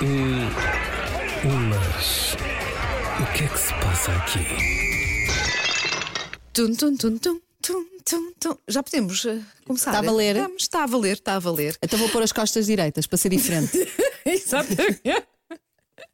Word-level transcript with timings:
Hum, 0.00 0.48
mas 1.70 2.36
o 3.20 3.32
que 3.36 3.44
é 3.44 3.48
que 3.48 3.58
se 3.58 3.74
passa 3.74 4.12
aqui? 4.12 4.46
Tum, 6.52 6.72
tum, 6.74 6.96
tum, 6.96 7.18
tum, 7.18 7.40
tum, 7.60 7.84
tum, 8.04 8.32
tum. 8.38 8.56
Já 8.68 8.82
podemos 8.84 9.24
eh, 9.24 9.40
começar? 9.66 9.90
Está 9.90 9.98
a 9.98 10.02
valer? 10.02 10.36
Vamos, 10.36 10.62
está 10.62 10.84
a 10.84 10.86
valer, 10.86 11.12
está 11.14 11.34
a 11.34 11.38
valer. 11.40 11.76
Então 11.82 11.98
vou 11.98 12.08
pôr 12.10 12.22
as 12.22 12.30
costas 12.30 12.66
direitas 12.66 13.08
para 13.08 13.18
ser 13.18 13.30
diferente. 13.30 13.76
Exatamente. 14.24 15.00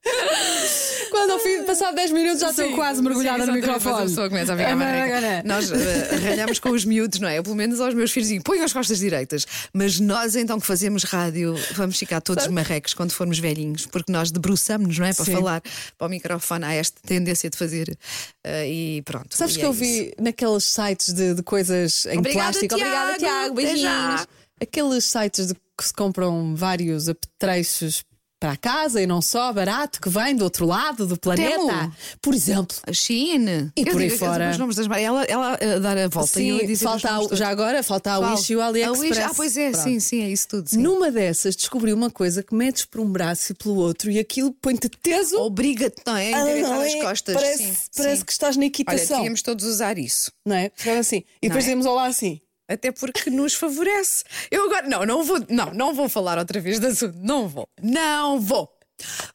Quando 1.11 1.31
ao 1.31 1.39
fim 1.39 1.61
de 1.61 1.65
passar 1.65 1.93
10 1.93 2.11
minutos 2.13 2.41
já 2.41 2.51
estou 2.51 2.73
quase 2.75 3.01
mergulhada 3.03 3.45
Sim, 3.45 3.51
no 3.53 3.57
exatamente, 3.59 3.79
microfone. 3.79 4.09
pessoa 4.09 4.29
começa 4.29 4.55
a 4.55 4.57
ficar 4.57 4.83
É. 4.83 5.43
Nós 5.45 5.71
uh, 5.71 5.75
arranhamos 6.15 6.59
com 6.59 6.71
os 6.71 6.85
miúdos, 6.85 7.21
não 7.21 7.29
é? 7.29 7.39
Eu, 7.39 7.43
pelo 7.43 7.55
menos 7.55 7.81
aos 7.81 7.95
meus 7.95 8.11
filhos 8.11 8.29
digo, 8.29 8.43
põe 8.45 8.61
as 8.61 8.73
costas 8.73 8.99
direitas. 8.99 9.47
Mas 9.73 10.01
nós, 10.01 10.37
então, 10.37 10.59
que 10.61 10.67
fazemos 10.67 11.05
rádio, 11.05 11.55
vamos 11.73 11.99
ficar 11.99 12.21
todos 12.21 12.47
marrecos 12.49 12.95
quando 12.95 13.13
formos 13.13 13.39
velhinhos, 13.39 13.87
porque 13.87 14.11
nós 14.11 14.31
debruçamos, 14.31 14.99
não 14.99 15.07
é? 15.07 15.15
Para 15.15 15.25
Sim. 15.25 15.33
falar 15.33 15.63
para 15.97 16.07
o 16.07 16.11
microfone. 16.11 16.65
Há 16.65 16.73
esta 16.75 17.01
tendência 17.07 17.49
de 17.49 17.57
fazer 17.57 17.89
uh, 17.91 18.49
e 18.67 19.03
pronto. 19.05 19.37
Sabes 19.37 19.55
E 19.55 19.59
que 19.59 19.65
é 19.65 19.69
eu 19.69 19.73
isso. 19.73 19.81
vi 19.81 20.15
naqueles 20.21 20.65
sites 20.65 21.13
de, 21.13 21.35
de 21.35 21.43
coisas 21.43 22.07
em 22.07 22.19
Obrigada, 22.19 22.51
plástico? 22.53 22.75
Obrigada, 22.75 23.19
Tiago. 23.19 23.19
Tiago. 23.19 23.53
Até 23.61 23.73
Beijinhos. 23.73 24.27
Aqueles 24.61 25.05
sites 25.05 25.47
de 25.49 25.55
que 25.77 25.85
se 25.85 25.93
compram 25.93 26.55
vários 26.55 27.09
apetrechos 27.09 28.05
para 28.45 28.53
a 28.53 28.57
casa 28.59 29.01
e 29.01 29.07
não 29.07 29.23
só, 29.23 29.51
barato, 29.55 29.99
que 29.99 30.11
vem 30.11 30.37
do 30.37 30.45
outro 30.45 30.67
lado 30.67 31.07
do 31.07 31.17
planeta. 31.19 31.57
Temo. 31.57 31.93
Por 32.21 32.35
exemplo. 32.35 32.77
A 32.87 32.93
Shein. 32.93 33.73
E 33.75 33.81
Eu 33.81 33.93
por 33.93 34.03
aí 34.03 34.11
fora. 34.11 34.51
Os 34.51 34.59
nomes 34.59 34.77
das. 34.77 34.87
Ela, 34.87 35.25
ela 35.25 35.55
uh, 35.55 35.81
dar 35.81 35.97
a 35.97 36.09
volta 36.09 36.43
e 36.43 36.61
Sim, 36.61 36.67
dizer 36.67 36.85
falta 36.85 37.09
a- 37.09 37.35
já 37.35 37.49
agora 37.49 37.83
falta 37.83 38.13
a? 38.13 38.19
Wish 38.19 38.53
e 38.53 38.57
o 38.57 38.61
A 38.61 38.67
AliExpress. 38.67 39.19
Ah, 39.19 39.33
pois 39.35 39.57
é, 39.57 39.71
Pronto. 39.71 39.85
sim, 39.85 39.99
sim, 39.99 40.23
é 40.23 40.29
isso 40.29 40.47
tudo. 40.49 40.69
Sim. 40.69 40.77
Numa 40.83 41.11
dessas 41.11 41.57
descobri 41.57 41.91
uma 41.95 42.11
coisa 42.11 42.43
que 42.43 42.55
metes 42.55 42.85
por 42.85 43.01
um 43.01 43.11
braço 43.11 43.53
e 43.53 43.55
pelo 43.55 43.77
outro 43.77 44.11
e 44.11 44.19
aquilo 44.19 44.53
põe-te 44.61 44.91
teso. 44.91 45.39
Obriga-te, 45.41 46.03
não 46.07 46.15
é? 46.15 46.35
A 46.35 46.37
Ah, 46.37 46.41
endireitar 46.43 46.71
não 46.73 46.81
as 46.83 46.93
é? 46.95 47.01
costas. 47.01 47.35
Parece, 47.35 47.63
sim, 47.65 47.75
parece 47.97 48.19
sim. 48.19 48.25
que 48.27 48.33
estás 48.33 48.57
na 48.59 48.61
Olha, 48.61 48.67
equitação. 48.67 49.17
devíamos 49.17 49.41
todos 49.41 49.65
usar 49.65 49.97
isso. 49.97 50.31
Não 50.45 50.55
é? 50.57 50.71
Ficava 50.77 50.99
assim. 51.01 51.23
E 51.41 51.49
depois 51.49 51.65
é? 51.65 51.69
temos 51.69 51.87
ao 51.87 51.95
lá 51.95 52.09
assim. 52.09 52.41
Até 52.69 52.91
porque 52.93 53.31
nos 53.31 53.55
favorece. 53.55 54.25
Eu 54.51 54.65
agora, 54.65 54.89
não, 54.89 55.05
não 55.05 55.23
vou, 55.23 55.39
não, 55.49 55.73
não 55.73 55.95
vou 55.95 56.09
falar 56.09 56.39
outra 56.39 56.61
vez 56.61 56.79
de 56.79 56.87
assunto. 56.87 57.19
Não 57.19 57.49
vou. 57.49 57.69
Não 57.83 58.41
vou. 58.41 58.75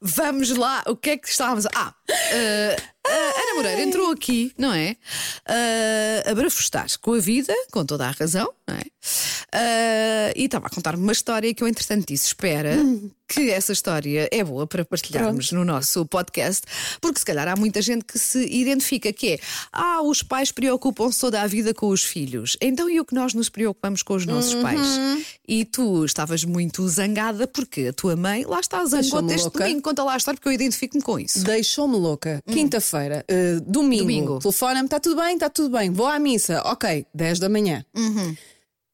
Vamos 0.02 0.56
lá, 0.56 0.84
o 0.88 0.96
que 0.96 1.12
é 1.12 1.18
que 1.18 1.28
estávamos 1.28 1.66
a. 1.66 1.70
Ah, 1.76 1.96
a 3.10 3.42
Ana 3.42 3.56
Moreira 3.56 3.82
entrou 3.82 4.12
aqui, 4.12 4.52
não 4.58 4.74
é? 4.74 4.96
Eh, 5.48 6.24
a 6.26 6.36
barafustar 6.36 6.88
com 7.02 7.14
a 7.14 7.20
vida, 7.20 7.54
com 7.72 7.86
toda 7.86 8.08
a 8.08 8.12
razão, 8.12 8.54
não 8.68 8.76
é? 8.76 8.84
Eh, 9.52 10.34
e 10.36 10.46
estava 10.46 10.68
a 10.68 10.70
contar-me 10.70 11.02
uma 11.02 11.12
história 11.12 11.54
que 11.54 11.64
eu, 11.64 11.68
entretanto, 11.68 12.06
disse: 12.08 12.28
espera 12.28 12.78
que 13.28 13.52
essa 13.52 13.72
história 13.72 14.28
é 14.32 14.44
boa 14.44 14.68
para 14.68 14.84
partilharmos 14.84 15.52
no 15.52 15.64
nosso 15.64 16.06
podcast, 16.06 16.66
porque 17.00 17.20
se 17.20 17.26
calhar 17.26 17.48
há 17.48 17.56
muita 17.56 17.82
gente 17.82 18.04
que 18.04 18.20
se 18.20 18.46
identifica 18.46 19.14
que 19.14 19.34
é: 19.34 19.40
ah, 19.72 20.02
os 20.02 20.22
pais 20.22 20.52
preocupam-se 20.52 21.20
toda 21.20 21.42
a 21.42 21.48
vida 21.48 21.74
com 21.74 21.88
os 21.88 22.04
filhos, 22.04 22.58
então 22.62 22.90
e 22.90 23.00
o 23.00 23.06
que 23.06 23.16
nós 23.16 23.34
nos 23.34 23.50
preocupamos 23.50 24.04
com 24.04 24.16
os 24.16 24.26
nossos 24.26 24.56
pais? 24.56 24.80
E 25.48 25.66
tu 25.66 26.06
estavas 26.06 26.44
muito 26.44 26.88
zangada 26.88 27.48
porque 27.48 27.88
a 27.88 27.94
tua 27.94 28.16
mãe, 28.16 28.46
lá 28.46 28.60
está, 28.60 28.86
zangou 28.86 29.00
Deixou-me 29.00 29.34
este 29.34 29.50
domingo. 29.50 29.82
Conta 29.82 30.04
lá 30.04 30.14
a 30.14 30.18
história 30.18 30.38
porque 30.38 30.50
eu 30.50 30.54
identifico-me 30.54 31.02
com 31.02 31.20
isso. 31.20 31.44
Deixou-me 31.44 31.96
louca. 32.00 32.42
Quinta-feira, 32.48 33.24
eh, 33.28 33.60
domingo, 33.66 34.04
Domingo. 34.04 34.40
telefona-me, 34.40 34.86
está 34.86 35.00
tudo 35.00 35.22
bem, 35.22 35.34
está 35.36 35.50
tudo 35.50 35.78
bem. 35.78 35.92
Vou 35.92 36.08
à 36.08 36.18
missa, 36.20 36.62
ok, 36.66 37.06
10 37.14 37.40
da 37.40 37.50
manhã. 37.50 37.86
Uhum. 37.96 38.36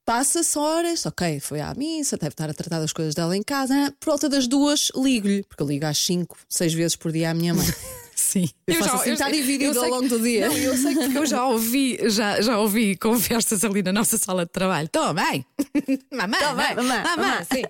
Passa-se 0.06 0.58
horas, 0.60 1.04
ok, 1.08 1.40
foi 1.40 1.62
à 1.62 1.74
missa, 1.74 2.16
deve 2.16 2.34
estar 2.34 2.48
a 2.48 2.54
tratar 2.54 2.80
das 2.80 2.94
coisas 2.94 3.16
dela 3.16 3.36
em 3.36 3.42
casa. 3.42 3.92
Por 4.00 4.12
volta 4.12 4.30
das 4.30 4.48
duas, 4.48 4.92
ligo-lhe, 4.96 5.44
porque 5.44 5.64
eu 5.64 5.68
ligo 5.68 5.86
às 5.86 5.98
5, 5.98 6.38
6 6.48 6.74
vezes 6.74 6.96
por 6.96 7.12
dia 7.12 7.32
à 7.32 7.34
minha 7.34 7.56
mãe. 7.56 7.66
Sim. 8.16 8.48
Eu 8.68 8.76
faço 8.76 8.96
assim, 8.96 9.12
está 9.12 9.30
dividido 9.30 9.80
ao 9.80 9.90
longo 9.90 10.08
do 10.08 10.20
dia. 10.20 10.48
Não, 10.48 10.56
eu 10.56 10.78
sei 10.78 10.96
que 10.96 11.18
eu 11.18 11.26
já 11.26 11.46
ouvi, 11.48 11.98
já, 12.10 12.40
já 12.40 12.60
ouvi 12.60 12.96
conversas 12.96 13.64
ali 13.64 13.82
na 13.82 13.92
nossa 13.92 14.18
sala 14.18 14.46
de 14.46 14.52
trabalho. 14.52 14.90
Mãe! 15.16 15.46
Mamãe! 16.12 16.42
Mamãe, 16.42 16.76
mamãe, 16.76 16.76
mamãe. 16.76 17.04
mamãe, 17.18 17.48
sim. 17.52 17.64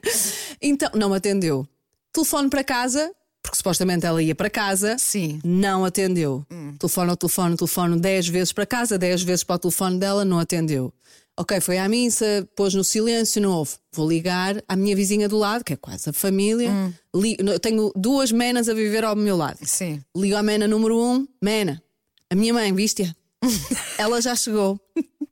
Então, 0.62 0.90
não 0.94 1.10
me 1.10 1.18
atendeu. 1.18 1.68
Telefone 2.12 2.50
para 2.50 2.64
casa, 2.64 3.12
porque 3.46 3.58
supostamente 3.58 4.06
ela 4.06 4.22
ia 4.22 4.34
para 4.36 4.50
casa. 4.50 4.98
Sim. 4.98 5.40
Não 5.44 5.86
atendeu. 5.86 6.46
Telefone 6.80 7.10
ao 7.12 7.18
telefone, 7.18 7.56
telefone 7.56 8.00
10 8.00 8.28
vezes 8.28 8.52
para 8.52 8.66
casa, 8.66 8.98
10 8.98 9.24
vezes 9.24 9.44
para 9.44 9.56
o 9.56 9.60
telefone 9.60 9.98
dela, 10.00 10.26
não 10.26 10.40
atendeu. 10.40 10.94
Ok, 11.38 11.60
foi 11.60 11.78
à 11.78 11.88
missa, 11.90 12.48
pôs 12.56 12.74
no 12.74 12.84
silêncio, 12.84 13.42
não 13.42 13.52
houve. 13.52 13.72
Vou 13.94 14.08
ligar 14.08 14.62
à 14.70 14.76
minha 14.76 14.96
vizinha 14.96 15.28
do 15.28 15.38
lado, 15.38 15.66
que 15.66 15.74
é 15.74 15.76
quase 15.76 16.10
a 16.10 16.14
família. 16.14 16.72
Li- 17.14 17.36
eu 17.40 17.60
tenho 17.60 17.92
duas 17.96 18.32
menas 18.32 18.70
a 18.70 18.74
viver 18.74 19.04
ao 19.04 19.16
meu 19.18 19.36
lado. 19.36 19.60
Sim. 19.64 20.02
Ligo 20.16 20.36
à 20.38 20.42
Mena 20.42 20.66
número 20.68 20.98
um, 20.98 21.28
Mena, 21.44 21.84
a 22.30 22.36
minha 22.36 22.54
mãe, 22.54 22.74
viste-a? 22.74 23.14
Ela 23.98 24.22
já 24.22 24.34
chegou. 24.36 24.80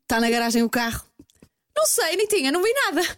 Está 0.01 0.19
na 0.19 0.29
garagem 0.29 0.61
o 0.61 0.69
carro. 0.69 1.03
Não 1.75 1.85
sei, 1.87 2.15
Nitinha, 2.15 2.51
não 2.51 2.61
vi 2.61 2.71
nada. 2.73 3.01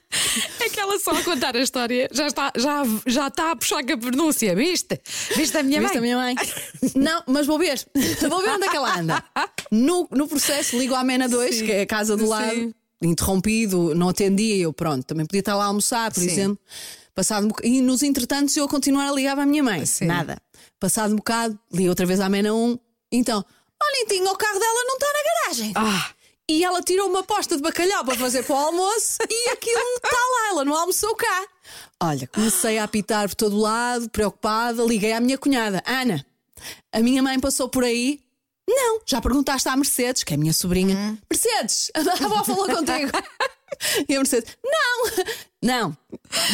É 0.60 0.70
que 0.70 0.80
ela 0.80 0.98
só 1.00 1.12
a 1.12 1.24
contar 1.24 1.56
a 1.56 1.60
história 1.60 2.10
já 2.12 2.26
está, 2.28 2.52
já, 2.58 2.84
já 3.06 3.28
está 3.28 3.52
a 3.52 3.56
puxar 3.56 3.86
com 3.86 3.94
a 3.94 3.98
pronúncia, 3.98 4.56
viste? 4.56 5.00
Viste 5.36 5.56
a 5.58 5.64
minha 5.64 5.80
Viste 5.80 5.98
a 5.98 6.02
mãe? 6.02 6.10
minha 6.10 6.18
mãe? 6.18 6.36
Não, 6.96 7.24
mas 7.28 7.46
vou 7.46 7.60
ver. 7.60 7.86
Vou 8.28 8.42
ver 8.42 8.50
onde 8.50 8.66
é 8.66 8.70
que 8.70 8.76
ela 8.76 9.00
anda. 9.00 9.24
No, 9.72 10.08
no 10.12 10.28
processo, 10.28 10.78
ligo 10.78 10.96
à 10.96 11.04
Mena 11.04 11.30
2, 11.30 11.56
Sim. 11.56 11.66
que 11.66 11.72
é 11.72 11.82
a 11.82 11.86
casa 11.86 12.18
do 12.18 12.24
Sim. 12.24 12.30
lado, 12.30 12.76
interrompido, 13.02 13.94
não 13.96 14.10
atendia. 14.10 14.58
Eu, 14.64 14.74
pronto, 14.74 15.06
também 15.06 15.26
podia 15.26 15.40
estar 15.42 15.56
lá 15.56 15.66
a 15.66 15.68
almoçar, 15.68 16.12
por 16.12 16.20
Sim. 16.22 16.28
exemplo. 16.28 16.60
Passado 17.14 17.46
um 17.48 17.52
E 17.64 17.82
nos 17.82 18.04
entretantos, 18.04 18.58
eu 18.58 18.66
a 18.66 18.68
continuar 18.68 19.08
a 19.08 19.12
ligar 19.14 19.38
à 19.40 19.46
minha 19.46 19.64
mãe. 19.64 19.86
Sim. 19.86 20.06
Nada. 20.06 20.38
Passado 20.80 21.14
um 21.14 21.18
bocado, 21.18 21.58
ligo 21.72 21.90
outra 21.90 22.06
vez 22.06 22.20
à 22.20 22.28
Mena 22.28 22.54
1. 22.54 22.80
Então, 23.12 23.46
olha, 23.82 24.04
Nitinha, 24.04 24.32
o 24.32 24.36
carro 24.36 24.60
dela 24.60 24.84
não 24.86 24.96
está 24.96 25.08
na 25.08 25.24
garagem. 25.44 25.72
Ah, 25.76 26.10
E 26.48 26.64
ela 26.64 26.82
tirou 26.82 27.10
uma 27.10 27.24
posta 27.24 27.56
de 27.56 27.62
bacalhau 27.64 28.06
para 28.06 28.16
fazer 28.16 28.44
para 28.44 28.56
o 28.56 28.60
almoço 28.60 29.18
e 29.28 29.50
aquilo 29.50 29.80
está 29.96 30.10
lá, 30.10 30.50
ela 30.50 30.66
não 30.66 30.76
almoçou 30.76 31.16
cá. 31.16 31.48
Olha, 32.00 32.28
comecei 32.28 32.78
a 32.78 32.84
apitar 32.84 33.28
por 33.28 33.36
todo 33.36 33.58
lado, 33.58 34.10
preocupada, 34.12 34.84
liguei 34.84 35.12
à 35.12 35.20
minha 35.20 35.40
cunhada, 35.40 35.82
Ana. 35.88 36.24
A 36.92 37.00
minha 37.00 37.24
mãe 37.24 37.40
passou 37.40 37.68
por 37.68 37.84
aí. 37.84 38.20
Não, 38.68 39.02
já 39.06 39.20
perguntaste 39.22 39.68
à 39.70 39.76
Mercedes, 39.76 40.24
que 40.24 40.34
é 40.34 40.36
a 40.36 40.40
minha 40.40 40.54
sobrinha. 40.54 41.18
Mercedes, 41.30 41.92
a 41.96 42.26
avó 42.26 42.44
falou 42.44 42.66
contigo. 42.68 43.12
E 44.08 44.16
a 44.16 44.20
Mercedes, 44.20 44.56
não, 44.64 45.26
não. 45.62 45.98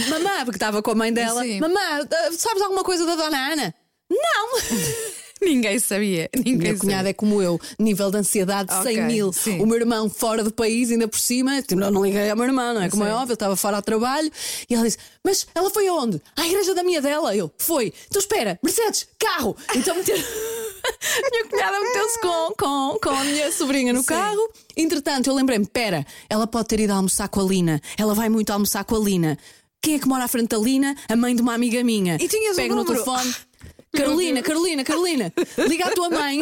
Mamã, 0.09 0.43
porque 0.43 0.55
estava 0.55 0.81
com 0.81 0.91
a 0.91 0.95
mãe 0.95 1.13
dela. 1.13 1.43
Sim. 1.43 1.59
Mamã, 1.59 2.07
sabes 2.35 2.63
alguma 2.63 2.83
coisa 2.83 3.05
da 3.05 3.15
dona 3.15 3.51
Ana? 3.51 3.75
Não. 4.09 4.49
ninguém 5.45 5.79
sabia. 5.79 6.29
Ninguém 6.35 6.57
Minha 6.57 6.77
cunhada 6.77 7.09
é 7.09 7.13
como 7.13 7.41
eu, 7.41 7.59
nível 7.79 8.11
de 8.11 8.17
ansiedade 8.17 8.69
de 8.69 8.75
100 8.75 8.81
Ok, 8.81 9.01
mil. 9.03 9.33
sim. 9.33 9.59
O 9.59 9.65
meu 9.65 9.77
irmão 9.77 10.09
fora 10.09 10.43
do 10.43 10.51
país, 10.51 10.91
ainda 10.91 11.07
por 11.07 11.19
cima. 11.19 11.61
Tipo, 11.61 11.75
não, 11.81 11.91
não 11.91 12.03
liguei 12.05 12.29
ao 12.29 12.35
meu 12.37 12.45
irmão, 12.45 12.73
não 12.73 12.81
é? 12.81 12.89
Como 12.89 13.03
é 13.03 13.07
Sim. 13.07 13.13
óbvio, 13.13 13.31
eu 13.31 13.35
estava 13.35 13.55
fora 13.55 13.77
ao 13.77 13.81
trabalho. 13.81 14.31
E 14.69 14.73
ela 14.75 14.83
disse: 14.83 14.97
Mas 15.23 15.47
ela 15.55 15.69
foi 15.69 15.87
aonde? 15.87 16.21
À 16.35 16.45
igreja 16.45 16.73
da 16.75 16.83
minha 16.83 17.01
dela. 17.01 17.35
Eu, 17.35 17.51
foi. 17.57 17.93
Então 18.07 18.19
espera, 18.19 18.59
Mercedes, 18.63 19.07
carro. 19.19 19.55
Então 19.75 19.95
meter... 19.95 20.15
minha 21.31 21.45
cunhada 21.45 21.79
meteu-se 21.79 22.19
com, 22.21 22.53
com, 22.57 22.99
com 23.01 23.09
a 23.09 23.23
minha 23.23 23.51
sobrinha 23.51 23.93
no 23.93 23.99
Sim. 24.01 24.05
carro. 24.07 24.49
Entretanto, 24.77 25.27
eu 25.29 25.33
lembrei-me: 25.35 25.65
Pera, 25.65 26.05
ela 26.29 26.45
pode 26.47 26.67
ter 26.67 26.79
ido 26.79 26.93
almoçar 26.93 27.27
com 27.29 27.39
a 27.39 27.43
Lina. 27.43 27.81
Ela 27.97 28.13
vai 28.13 28.29
muito 28.29 28.51
almoçar 28.51 28.83
com 28.83 28.95
a 28.95 28.99
Lina. 28.99 29.37
Quem 29.81 29.95
é 29.95 29.99
que 29.99 30.07
mora 30.07 30.23
à 30.25 30.27
frente 30.27 30.49
da 30.49 30.57
Lina? 30.59 30.95
A 31.09 31.15
mãe 31.15 31.35
de 31.35 31.41
uma 31.41 31.55
amiga 31.55 31.83
minha. 31.83 32.15
E 32.21 32.27
tinhas 32.27 32.55
Pego 32.55 32.75
no 32.75 32.83
número. 32.83 33.03
telefone. 33.03 33.33
Carolina, 33.93 34.41
Carolina, 34.41 34.83
Carolina, 34.83 35.33
liga 35.67 35.85
à 35.85 35.91
tua 35.91 36.09
mãe. 36.09 36.39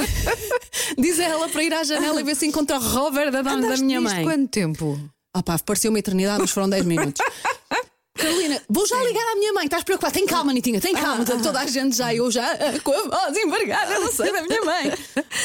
Diz 0.98 1.20
a 1.20 1.24
ela 1.24 1.50
para 1.50 1.64
ir 1.64 1.74
à 1.74 1.84
janela 1.84 2.22
e 2.22 2.24
ver 2.24 2.36
se 2.36 2.46
encontra 2.46 2.78
o 2.78 2.80
rover 2.80 3.32
da 3.32 3.42
dona 3.42 3.70
da 3.70 3.78
minha 3.78 4.00
mãe. 4.00 4.24
quanto 4.24 4.48
tempo? 4.50 5.00
Ah 5.34 5.42
pá, 5.42 5.58
pareceu 5.60 5.90
uma 5.92 6.00
eternidade, 6.00 6.40
mas 6.42 6.52
foram 6.52 6.70
10 6.70 6.86
minutos. 6.86 7.22
Carolina, 8.16 8.62
vou 8.70 8.86
já 8.86 9.02
ligar 9.02 9.24
à 9.32 9.36
minha 9.36 9.54
mãe, 9.54 9.66
estás 9.66 9.84
preocupada? 9.84 10.14
Tem 10.14 10.26
calma, 10.26 10.52
Nitinha, 10.52 10.82
tem 10.82 10.94
calma. 10.94 11.24
Toda 11.24 11.60
a 11.60 11.66
gente 11.66 11.96
já, 11.96 12.14
eu 12.14 12.30
já, 12.30 12.52
ah, 12.52 12.80
com 12.84 12.92
a 12.92 13.04
voz 13.08 13.38
embargada, 13.38 13.98
não 14.00 14.12
sei 14.12 14.32
da 14.32 14.42
minha 14.42 14.62
mãe. 14.62 14.94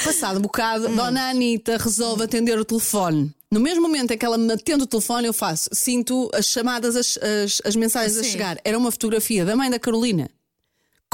Passado 0.04 0.38
um 0.38 0.42
bocado, 0.42 0.88
Dona 0.88 1.30
Anitta 1.30 1.76
resolve 1.76 2.24
atender 2.24 2.58
o 2.58 2.64
telefone. 2.64 3.32
No 3.50 3.60
mesmo 3.60 3.82
momento 3.82 4.10
em 4.10 4.18
que 4.18 4.26
ela 4.26 4.36
me 4.36 4.52
atende 4.52 4.82
o 4.82 4.86
telefone, 4.86 5.28
eu 5.28 5.32
faço, 5.32 5.70
sinto 5.72 6.28
as 6.34 6.46
chamadas, 6.46 6.96
as, 6.96 7.16
as, 7.18 7.62
as 7.64 7.76
mensagens 7.76 8.16
a 8.16 8.24
Sim. 8.24 8.30
chegar. 8.30 8.58
Era 8.64 8.76
uma 8.76 8.90
fotografia 8.90 9.44
da 9.44 9.54
mãe 9.54 9.70
da 9.70 9.78
Carolina 9.78 10.28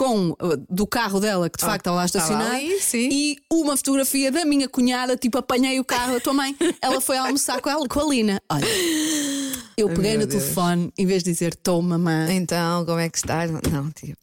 com 0.01 0.31
uh, 0.31 0.57
do 0.71 0.87
carro 0.87 1.21
dela, 1.21 1.51
que 1.51 1.59
de 1.59 1.65
facto 1.67 1.81
estava 1.81 1.97
lá 1.99 2.07
estava 2.07 2.25
estacionado, 2.25 2.59
e 2.95 3.37
uma 3.53 3.77
fotografia 3.77 4.33
da 4.33 4.47
minha 4.47 4.67
cunhada, 4.67 5.15
tipo, 5.15 5.37
apanhei 5.37 5.79
o 5.79 5.85
carro 5.85 6.15
da 6.15 6.21
tua 6.21 6.33
mãe, 6.33 6.57
ela 6.81 7.03
foi 7.03 7.19
almoçar 7.19 7.61
com, 7.61 7.69
ela, 7.69 7.87
com 7.87 8.01
a 8.01 8.05
Lina. 8.05 8.41
Olha, 8.49 8.65
eu 9.77 9.91
peguei 9.91 10.17
no 10.17 10.25
Deus. 10.25 10.43
tem 10.43 10.93
em 10.97 11.05
vez 11.05 11.23
de 11.23 11.31
dizer 11.33 11.53
estou 11.53 11.83
mamãe. 11.83 12.35
Então, 12.35 12.87
como 12.87 12.99
é 12.99 13.11
que 13.11 13.19
estás? 13.19 13.51
Não, 13.51 13.91
tio. 13.91 14.17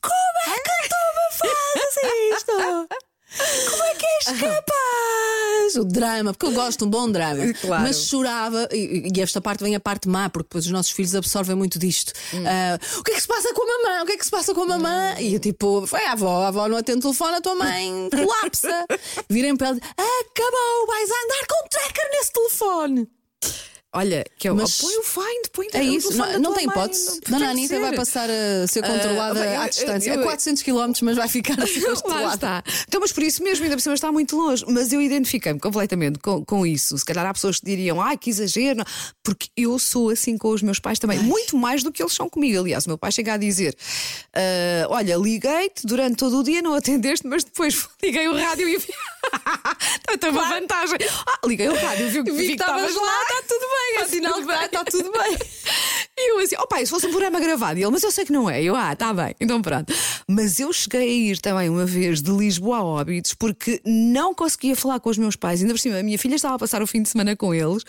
Como 0.00 0.54
é 0.54 0.60
que 0.60 0.88
tu 0.88 0.96
me 1.16 1.50
fazes 1.50 2.38
isto? 2.38 3.05
Como 3.70 3.84
é 3.84 3.94
que 3.94 4.06
és 4.06 4.40
capaz? 4.40 5.76
O 5.76 5.84
drama, 5.84 6.32
porque 6.32 6.46
eu 6.46 6.52
gosto 6.52 6.78
de 6.80 6.84
um 6.84 6.90
bom 6.90 7.10
drama. 7.10 7.44
Claro. 7.66 7.82
Mas 7.82 8.06
chorava, 8.06 8.68
e, 8.70 9.10
e 9.14 9.20
esta 9.20 9.40
parte 9.40 9.64
vem 9.64 9.74
a 9.74 9.80
parte 9.80 10.08
má, 10.08 10.28
porque 10.28 10.44
depois 10.44 10.66
os 10.66 10.70
nossos 10.70 10.92
filhos 10.92 11.14
absorvem 11.14 11.56
muito 11.56 11.78
disto. 11.78 12.12
Hum. 12.34 12.44
Ah, 12.46 12.78
o 12.98 13.02
que 13.02 13.12
é 13.12 13.14
que 13.14 13.20
se 13.20 13.26
passa 13.26 13.52
com 13.54 13.62
a 13.62 13.66
mamã? 13.66 14.02
O 14.02 14.06
que 14.06 14.12
é 14.12 14.16
que 14.16 14.24
se 14.24 14.30
passa 14.30 14.54
com 14.54 14.62
a 14.62 14.66
mamã? 14.66 15.14
E 15.18 15.34
eu 15.34 15.40
tipo, 15.40 15.86
foi 15.86 16.04
a 16.04 16.12
avó, 16.12 16.42
a 16.44 16.48
avó 16.48 16.68
não 16.68 16.76
atende 16.76 16.98
o 16.98 17.02
telefone, 17.02 17.36
a 17.36 17.40
tua 17.40 17.54
mãe 17.54 18.08
colapsa. 18.14 18.86
Virem 19.28 19.56
para 19.56 19.68
ela, 19.68 19.76
acabou, 19.78 20.86
vais 20.86 21.10
andar 21.10 21.46
com 21.48 21.64
um 21.64 21.68
tracker 21.68 22.10
nesse 22.12 22.32
telefone. 22.32 23.08
Olha, 23.96 24.24
que 24.38 24.46
é 24.48 24.52
o. 24.52 24.56
Mas- 24.56 24.78
põe 24.80 24.96
o 24.98 25.02
find, 25.02 25.48
põe 25.52 25.66
É 25.72 25.78
o 25.80 25.82
isso, 25.82 26.14
não, 26.16 26.38
não 26.38 26.54
tem 26.54 26.66
mãe, 26.66 26.74
hipótese. 26.76 27.20
não- 27.28 27.38
Dona 27.38 27.50
Anitta 27.50 27.80
vai 27.80 27.96
passar 27.96 28.28
a 28.28 28.66
ser 28.66 28.82
controlada 28.82 29.40
bem, 29.40 29.54
eu- 29.54 29.60
à 29.60 29.68
distância. 29.68 30.10
eu- 30.12 30.20
a 30.20 30.22
400 30.22 30.62
km, 30.62 30.92
mas 31.02 31.16
vai 31.16 31.28
ficar 31.28 31.58
a 31.60 31.66
ser 31.66 31.80
Lá 31.80 31.94
controlada. 31.96 32.34
está. 32.34 32.64
Então, 32.86 33.00
mas 33.00 33.12
por 33.12 33.22
isso 33.22 33.42
mesmo, 33.42 33.64
ainda 33.64 33.76
por 33.76 33.82
cima 33.82 33.94
está 33.94 34.12
muito 34.12 34.36
longe. 34.36 34.64
Mas 34.68 34.92
eu 34.92 35.00
identifiquei-me 35.00 35.58
completamente 35.58 36.18
com, 36.18 36.44
com 36.44 36.66
isso. 36.66 36.96
Se 36.98 37.04
calhar 37.04 37.24
há 37.26 37.32
pessoas 37.32 37.58
que 37.58 37.66
diriam, 37.66 38.00
ai, 38.00 38.16
que 38.18 38.28
exagero. 38.30 38.84
Porque 39.24 39.48
eu 39.56 39.78
sou 39.78 40.10
assim 40.10 40.36
com 40.36 40.50
os 40.50 40.62
meus 40.62 40.78
pais 40.78 40.98
também. 40.98 41.18
Muito 41.18 41.56
mais 41.56 41.82
do 41.82 41.90
que 41.90 42.02
eles 42.02 42.12
são 42.12 42.28
comigo. 42.28 42.60
Aliás, 42.60 42.84
o 42.86 42.90
meu 42.90 42.98
pai 42.98 43.10
chega 43.10 43.32
a 43.34 43.36
dizer: 43.36 43.74
"Ah, 44.34 44.86
Olha, 44.90 45.16
liguei-te 45.16 45.86
durante 45.86 46.16
todo 46.16 46.38
o 46.40 46.42
dia, 46.42 46.60
não 46.62 46.74
atendeste, 46.74 47.26
mas 47.26 47.42
depois 47.44 47.88
liguei 48.02 48.28
o 48.28 48.34
rádio 48.36 48.68
e 48.68 48.76
vi. 48.78 48.86
Então, 50.00 50.18
tem 50.18 50.30
uma 50.30 50.48
vantagem. 50.48 50.98
Ah, 51.26 51.46
liguei 51.46 51.68
o 51.68 51.74
rádio, 51.74 52.08
vi, 52.08 52.22
Vi 52.22 52.46
que 52.46 52.52
estavas 52.52 52.94
lá, 52.94 53.22
está 53.22 53.42
tudo 53.48 53.66
bem, 53.74 54.08
sinal 54.08 54.34
que 54.34 54.40
está 54.40 54.64
está 54.64 54.84
tudo 54.84 55.12
bem. 55.12 55.38
E 56.18 56.30
eu 56.30 56.38
assim, 56.38 56.54
ó 56.56 56.64
pai, 56.64 56.86
se 56.86 56.90
fosse 56.90 57.06
um 57.06 57.10
programa 57.10 57.38
gravado, 57.38 57.78
e 57.78 57.82
ele, 57.82 57.90
mas 57.90 58.02
eu 58.02 58.10
sei 58.10 58.24
que 58.24 58.32
não 58.32 58.48
é. 58.48 58.62
Eu, 58.62 58.74
ah, 58.74 58.96
tá 58.96 59.12
bem, 59.12 59.34
então 59.38 59.60
pronto. 59.60 59.92
Mas 60.26 60.58
eu 60.58 60.72
cheguei 60.72 61.02
a 61.02 61.04
ir 61.32 61.38
também 61.40 61.68
uma 61.68 61.84
vez 61.84 62.22
de 62.22 62.30
Lisboa 62.30 62.78
a 62.78 62.82
Óbidos 62.82 63.34
porque 63.34 63.82
não 63.84 64.34
conseguia 64.34 64.74
falar 64.74 64.98
com 64.98 65.10
os 65.10 65.18
meus 65.18 65.36
pais. 65.36 65.60
Ainda 65.60 65.74
por 65.74 65.78
cima, 65.78 65.98
a 65.98 66.02
minha 66.02 66.18
filha 66.18 66.36
estava 66.36 66.54
a 66.54 66.58
passar 66.58 66.80
o 66.80 66.86
fim 66.86 67.02
de 67.02 67.10
semana 67.10 67.36
com 67.36 67.54
eles 67.54 67.82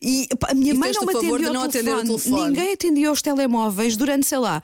e 0.00 0.26
a 0.48 0.54
minha 0.54 0.72
E 0.72 0.76
mãe 0.76 0.90
não 0.92 1.04
me 1.04 1.16
atendia 1.16 1.60
atender 1.64 1.94
o 1.94 2.02
telefone. 2.02 2.46
Ninguém 2.46 2.72
atendia 2.72 3.08
aos 3.10 3.20
telemóveis 3.20 3.94
durante, 3.94 4.26
sei 4.26 4.38
lá. 4.38 4.62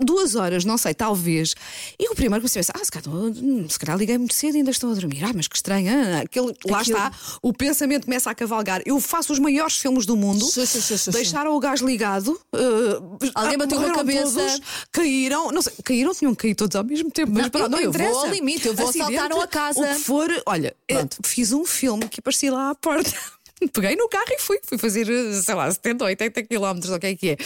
Duas 0.00 0.34
horas, 0.34 0.64
não 0.64 0.76
sei, 0.76 0.92
talvez. 0.94 1.54
E 1.98 2.10
o 2.10 2.14
primeiro 2.14 2.42
comecei 2.42 2.60
a 2.60 2.64
pensar: 2.64 2.74
ah, 2.80 2.84
se 2.84 2.90
calhar, 2.90 3.08
hum, 3.18 3.66
se 3.68 3.78
calhar 3.78 3.96
liguei 3.96 4.18
muito 4.18 4.34
cedo 4.34 4.54
e 4.54 4.58
ainda 4.58 4.70
estou 4.70 4.90
a 4.90 4.94
dormir. 4.94 5.24
Ah, 5.24 5.32
mas 5.34 5.48
que 5.48 5.56
estranho. 5.56 5.90
ah, 5.90 6.20
Aquele, 6.20 6.48
lá 6.68 6.80
Aquilo- 6.80 6.96
está, 6.98 7.12
o 7.40 7.52
pensamento 7.52 8.04
começa 8.04 8.30
a 8.30 8.34
cavalgar. 8.34 8.82
Eu 8.84 9.00
faço 9.00 9.32
os 9.32 9.38
maiores 9.38 9.76
filmes 9.76 10.04
do 10.04 10.14
mundo, 10.16 10.44
Sim, 10.44 10.66
sim, 10.66 10.80
sim, 10.98 11.10
deixaram 11.10 11.54
o 11.56 11.58
gás 11.60 11.80
ligado. 11.80 12.38
uh, 12.54 13.18
Alguém 13.34 13.56
bateu 13.58 13.78
com 13.78 13.84
a 13.84 13.88
morreram 13.88 13.94
cabeça. 13.94 14.34
todos, 14.40 14.60
caíram, 14.92 15.50
não 15.52 15.62
sei, 15.62 15.72
caíram, 15.82 16.14
tinham 16.14 16.34
que 16.34 16.42
cair 16.42 16.54
todos 16.54 16.76
ao 16.76 16.84
mesmo 16.84 17.10
tempo. 17.10 17.32
Mas 17.32 17.44
Não, 17.44 17.50
pronto, 17.50 17.70
não 17.70 17.78
eu 17.80 17.90
vou 17.90 18.00
interessa. 18.00 18.20
ao 18.26 18.30
limite, 18.30 18.68
eu 18.68 18.74
vou 18.74 18.88
Acidente, 18.88 19.16
assaltaram 19.16 19.40
a 19.40 19.46
casa. 19.46 19.80
O 19.80 19.86
que 19.86 20.00
for, 20.00 20.28
olha, 20.46 20.76
Pronto. 20.86 21.16
fiz 21.24 21.52
um 21.52 21.64
filme 21.64 22.06
que 22.08 22.20
aparecia 22.20 22.52
lá 22.52 22.70
à 22.70 22.74
porta. 22.74 23.10
Peguei 23.72 23.96
no 23.96 24.08
carro 24.08 24.24
e 24.30 24.38
fui. 24.38 24.58
Fui 24.64 24.78
fazer, 24.78 25.08
eh, 25.10 25.32
sei 25.42 25.54
lá, 25.54 25.70
70 25.70 26.04
ou 26.04 26.08
80 26.08 26.42
quilómetros, 26.44 26.92
o 26.92 26.98
que 26.98 27.06
é 27.06 27.16
que 27.16 27.28
é. 27.30 27.36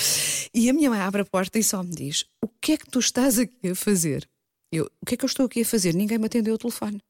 E 0.54 0.68
a 0.68 0.72
minha 0.72 0.90
mãe 0.90 1.00
abre 1.00 1.22
a 1.22 1.24
porta 1.24 1.58
e 1.58 1.62
só 1.64 1.82
me 1.82 1.90
diz: 1.94 2.24
O 2.42 2.48
que 2.60 2.72
é 2.72 2.76
que 2.76 2.90
tu 2.90 2.98
estás 2.98 3.38
aqui 3.38 3.68
a 3.70 3.74
fazer? 3.74 4.28
Eu, 4.72 4.90
o 5.00 5.06
que 5.06 5.14
é 5.14 5.16
que 5.16 5.24
eu 5.24 5.28
estou 5.28 5.46
aqui 5.46 5.62
a 5.62 5.64
fazer? 5.64 5.94
Ninguém 5.94 6.18
me 6.18 6.26
atendeu 6.26 6.54
o 6.54 6.58
telefone. 6.58 7.00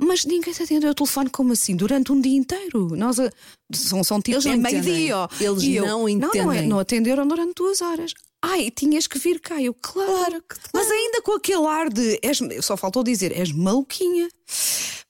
Mas 0.00 0.24
ninguém 0.24 0.52
te 0.54 0.62
atendeu 0.62 0.90
o 0.90 0.94
telefone 0.94 1.28
como 1.28 1.52
assim? 1.52 1.74
Durante 1.74 2.12
um 2.12 2.20
dia 2.20 2.36
inteiro. 2.36 2.94
Nós 2.96 3.18
a- 3.18 3.32
são, 3.74 4.04
são 4.04 4.22
tipo 4.22 4.36
Eles 4.36 4.44
não 4.44 4.52
é 4.52 4.56
entendem. 4.56 4.82
meio-dia. 4.82 5.28
Eles 5.40 5.62
E 5.64 5.74
eu, 5.74 5.84
não 5.86 5.90
Não, 5.90 5.98
não, 5.98 6.06
é, 6.06 6.38
entendem. 6.54 6.68
não 6.68 6.78
atenderam 6.78 7.26
durante 7.26 7.54
duas 7.54 7.82
horas. 7.82 8.14
Ai, 8.42 8.70
tinhas 8.70 9.06
que 9.06 9.18
vir 9.18 9.40
cá. 9.40 9.60
Eu, 9.60 9.74
claro, 9.74 10.42
Mas 10.72 10.90
ainda 10.90 11.22
com 11.22 11.32
aquele 11.32 11.66
ar 11.66 11.88
de. 11.88 12.18
És, 12.22 12.38
só 12.62 12.76
faltou 12.76 13.02
dizer, 13.02 13.36
és 13.36 13.50
maluquinha. 13.52 14.28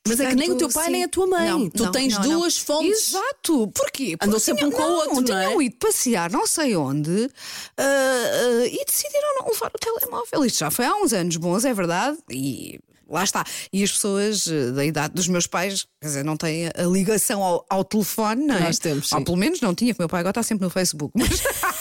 Mas 0.09 0.21
é 0.21 0.29
que 0.29 0.35
nem 0.35 0.51
o 0.51 0.57
teu 0.57 0.69
Portanto, 0.69 0.75
pai 0.75 0.85
sim. 0.87 0.93
nem 0.93 1.05
a 1.05 1.09
tua 1.09 1.27
mãe. 1.27 1.49
Não, 1.51 1.69
Tu 1.69 1.85
não, 1.85 1.93
tens 1.93 2.15
não, 2.15 2.23
duas 2.23 2.57
fontes. 2.57 3.09
Exato. 3.09 3.69
Porquê? 3.69 4.17
Porque 4.17 4.19
Andam 4.23 4.39
sempre 4.39 4.65
um 4.65 4.71
com 4.71 4.83
o 4.83 4.93
outro, 4.93 5.21
não 5.21 5.39
é? 5.39 5.47
Tinham 5.47 5.63
ido 5.63 5.77
passear, 5.77 6.31
não 6.31 6.47
sei 6.47 6.75
onde, 6.77 7.31
ah, 7.77 7.83
ah, 7.83 8.67
e 8.67 8.85
decidiram 8.87 9.35
não 9.41 9.49
levar 9.49 9.71
o 9.75 9.79
telemóvel. 9.79 10.45
Isto 10.47 10.61
já 10.61 10.71
foi 10.71 10.87
há 10.87 10.95
uns 10.95 11.13
anos 11.13 11.37
bons, 11.37 11.65
é 11.65 11.75
verdade. 11.75 12.19
E. 12.31 12.81
Lá 13.11 13.25
está. 13.25 13.43
E 13.73 13.83
as 13.83 13.91
pessoas 13.91 14.47
eh, 14.47 14.71
da 14.71 14.85
idade 14.85 15.15
dos 15.15 15.29
meus 15.29 15.47
pais, 15.47 15.87
quer 15.99 16.09
dizer, 16.09 16.23
não 16.23 16.37
têm 16.37 16.67
a 16.67 16.83
ligação 16.83 17.43
ao, 17.43 17.65
ao 17.71 17.83
telefone, 17.83 18.45
não 18.45 18.55
é? 18.55 18.61
Nós 18.61 18.79
temos, 18.79 19.09
sim. 19.09 19.15
Ou 19.15 19.25
pelo 19.25 19.37
menos 19.39 19.63
não 19.63 19.75
tinha, 19.75 19.95
que 19.95 19.99
o 19.99 20.03
meu 20.03 20.11
pai 20.11 20.21
agora 20.21 20.33
está 20.33 20.43
sempre 20.43 20.65
no 20.65 20.71
Facebook. 20.71 21.15
Mas... 21.17 21.41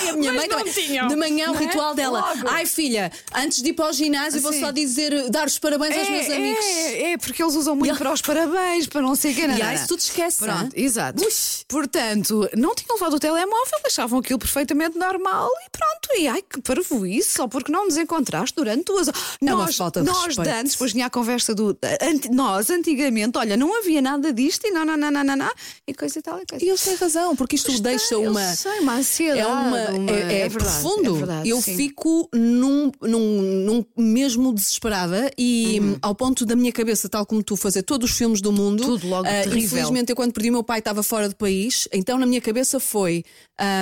Ai, 0.00 0.08
a 0.08 0.12
minha 0.14 0.32
Mas 0.32 0.40
mãe 0.40 0.48
não 0.48 0.58
também. 0.58 0.72
tinham, 0.72 1.08
De 1.08 1.16
manhã 1.16 1.50
o 1.50 1.54
não 1.54 1.60
é? 1.60 1.64
ritual 1.64 1.94
dela. 1.94 2.20
Logo. 2.34 2.48
Ai, 2.48 2.66
filha, 2.66 3.10
antes 3.34 3.62
de 3.62 3.70
ir 3.70 3.72
para 3.74 3.88
o 3.90 3.92
ginásio, 3.92 4.40
vou 4.40 4.52
Sim. 4.52 4.60
só 4.60 4.70
dizer, 4.70 5.28
dar 5.30 5.46
os 5.46 5.58
parabéns 5.58 5.96
aos 5.96 6.08
meus 6.08 6.30
amigos. 6.30 6.64
É, 6.64 7.12
é, 7.12 7.18
porque 7.18 7.42
eles 7.42 7.54
usam 7.54 7.74
muito 7.76 7.96
para 7.98 8.12
os 8.12 8.22
parabéns, 8.22 8.86
para 8.86 9.02
não 9.02 9.14
sei 9.14 9.32
o 9.32 9.34
que. 9.34 9.40
E 9.46 9.62
aí, 9.62 9.78
se 9.78 9.86
tu 9.86 9.96
te 9.96 10.00
esqueces. 10.00 10.38
Pronto, 10.40 10.64
hã? 10.64 10.68
exato. 10.74 11.22
Portanto, 11.68 12.48
não 12.56 12.74
tinham 12.74 12.94
levado 12.94 13.14
o 13.14 13.18
telemóvel, 13.20 13.78
achavam 13.86 14.18
aquilo 14.18 14.38
perfeitamente 14.38 14.98
normal 14.98 15.48
e 15.66 15.70
pronto. 15.70 16.18
E 16.18 16.28
ai, 16.28 16.42
que 16.42 16.60
parvoíce, 16.60 17.32
só 17.32 17.46
porque 17.46 17.70
não 17.70 17.84
nos 17.86 17.96
encontraste 17.96 18.54
durante 18.56 18.84
duas 18.84 19.08
horas. 19.08 19.20
É 19.40 19.54
uma 19.54 19.64
nós, 19.66 19.76
falta 19.76 20.00
de 20.02 20.06
nós 20.06 20.26
respeito. 20.26 20.42
de 20.48 20.54
antes, 20.54 20.72
depois 20.72 20.92
vinha 20.92 21.06
a 21.06 21.10
conversa 21.10 21.54
do. 21.54 21.76
anti- 22.02 22.30
nós, 22.30 22.70
antigamente, 22.70 23.38
olha, 23.38 23.56
não 23.56 23.78
havia 23.78 24.00
nada 24.02 24.32
disto 24.32 24.66
e 24.66 24.70
não, 24.70 24.84
não, 24.84 24.96
não, 24.96 25.10
não, 25.10 25.24
não, 25.24 25.36
não, 25.36 25.50
e 25.86 25.94
coisa 25.94 26.18
e 26.18 26.22
tal. 26.22 26.40
E, 26.40 26.46
coisa. 26.46 26.64
E 26.64 26.68
eles 26.68 26.82
têm 26.82 26.94
razão, 26.96 27.36
porque 27.36 27.56
isto 27.56 27.66
Pois 27.66 27.80
deixa 27.80 28.08
tem, 28.08 28.24
eu 28.24 28.30
uma. 28.30 28.54
sei, 28.54 28.80
uma 28.80 28.94
ansiedade, 28.96 29.40
É, 29.40 29.46
uma, 29.46 29.89
uma- 29.98 30.10
é, 30.10 30.14
é 30.14 30.40
é 30.40 30.48
verdade, 30.48 30.52
profundo. 30.82 31.14
é 31.14 31.18
verdade, 31.18 31.48
eu 31.48 31.60
sim. 31.60 31.76
fico 31.76 32.28
num, 32.34 32.90
num, 33.02 33.42
num 33.42 33.84
mesmo 33.96 34.52
desesperada 34.52 35.30
e 35.38 35.78
Uhum. 35.80 35.90
hum, 35.92 35.96
ao 36.02 36.14
ponto 36.14 36.44
da 36.46 36.54
minha 36.56 36.72
cabeça, 36.72 37.08
tal 37.08 37.24
como 37.26 37.42
tu, 37.42 37.56
fazer 37.56 37.82
todos 37.82 38.10
os 38.10 38.16
filmes 38.16 38.40
do 38.40 38.52
mundo. 38.52 38.82
Tudo 38.84 39.06
logo 39.08 39.26
ah, 39.28 39.30
terrível. 39.42 39.58
Infelizmente, 39.58 40.10
eu 40.10 40.16
quando 40.16 40.32
perdi 40.32 40.50
o 40.50 40.52
meu 40.52 40.64
pai 40.64 40.78
estava 40.78 41.02
fora 41.02 41.28
do 41.28 41.36
país, 41.36 41.88
então 41.92 42.18
na 42.18 42.26
minha 42.26 42.40
cabeça 42.40 42.78
foi: 42.80 43.24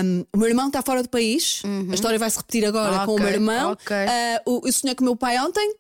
hum, 0.05 0.25
o 0.35 0.39
meu 0.39 0.49
irmão 0.49 0.67
está 0.69 0.83
fora 0.83 1.03
do 1.03 1.09
país, 1.09 1.63
a 1.91 1.95
história 1.95 2.19
vai 2.19 2.31
se 2.31 2.37
repetir 2.39 2.65
agora 2.65 3.05
com 3.07 3.13
o 3.13 3.15
Uhum. 3.15 3.21
Meu 3.23 3.29
irmão. 3.33 3.73
ok. 3.73 3.97
Ah, 3.97 4.43
o, 4.47 4.63
eu 4.65 4.73
sonhei 4.73 4.95
com 4.95 5.03
o 5.03 5.07
meu 5.07 5.17
pai 5.17 5.39
ontem. 5.39 5.75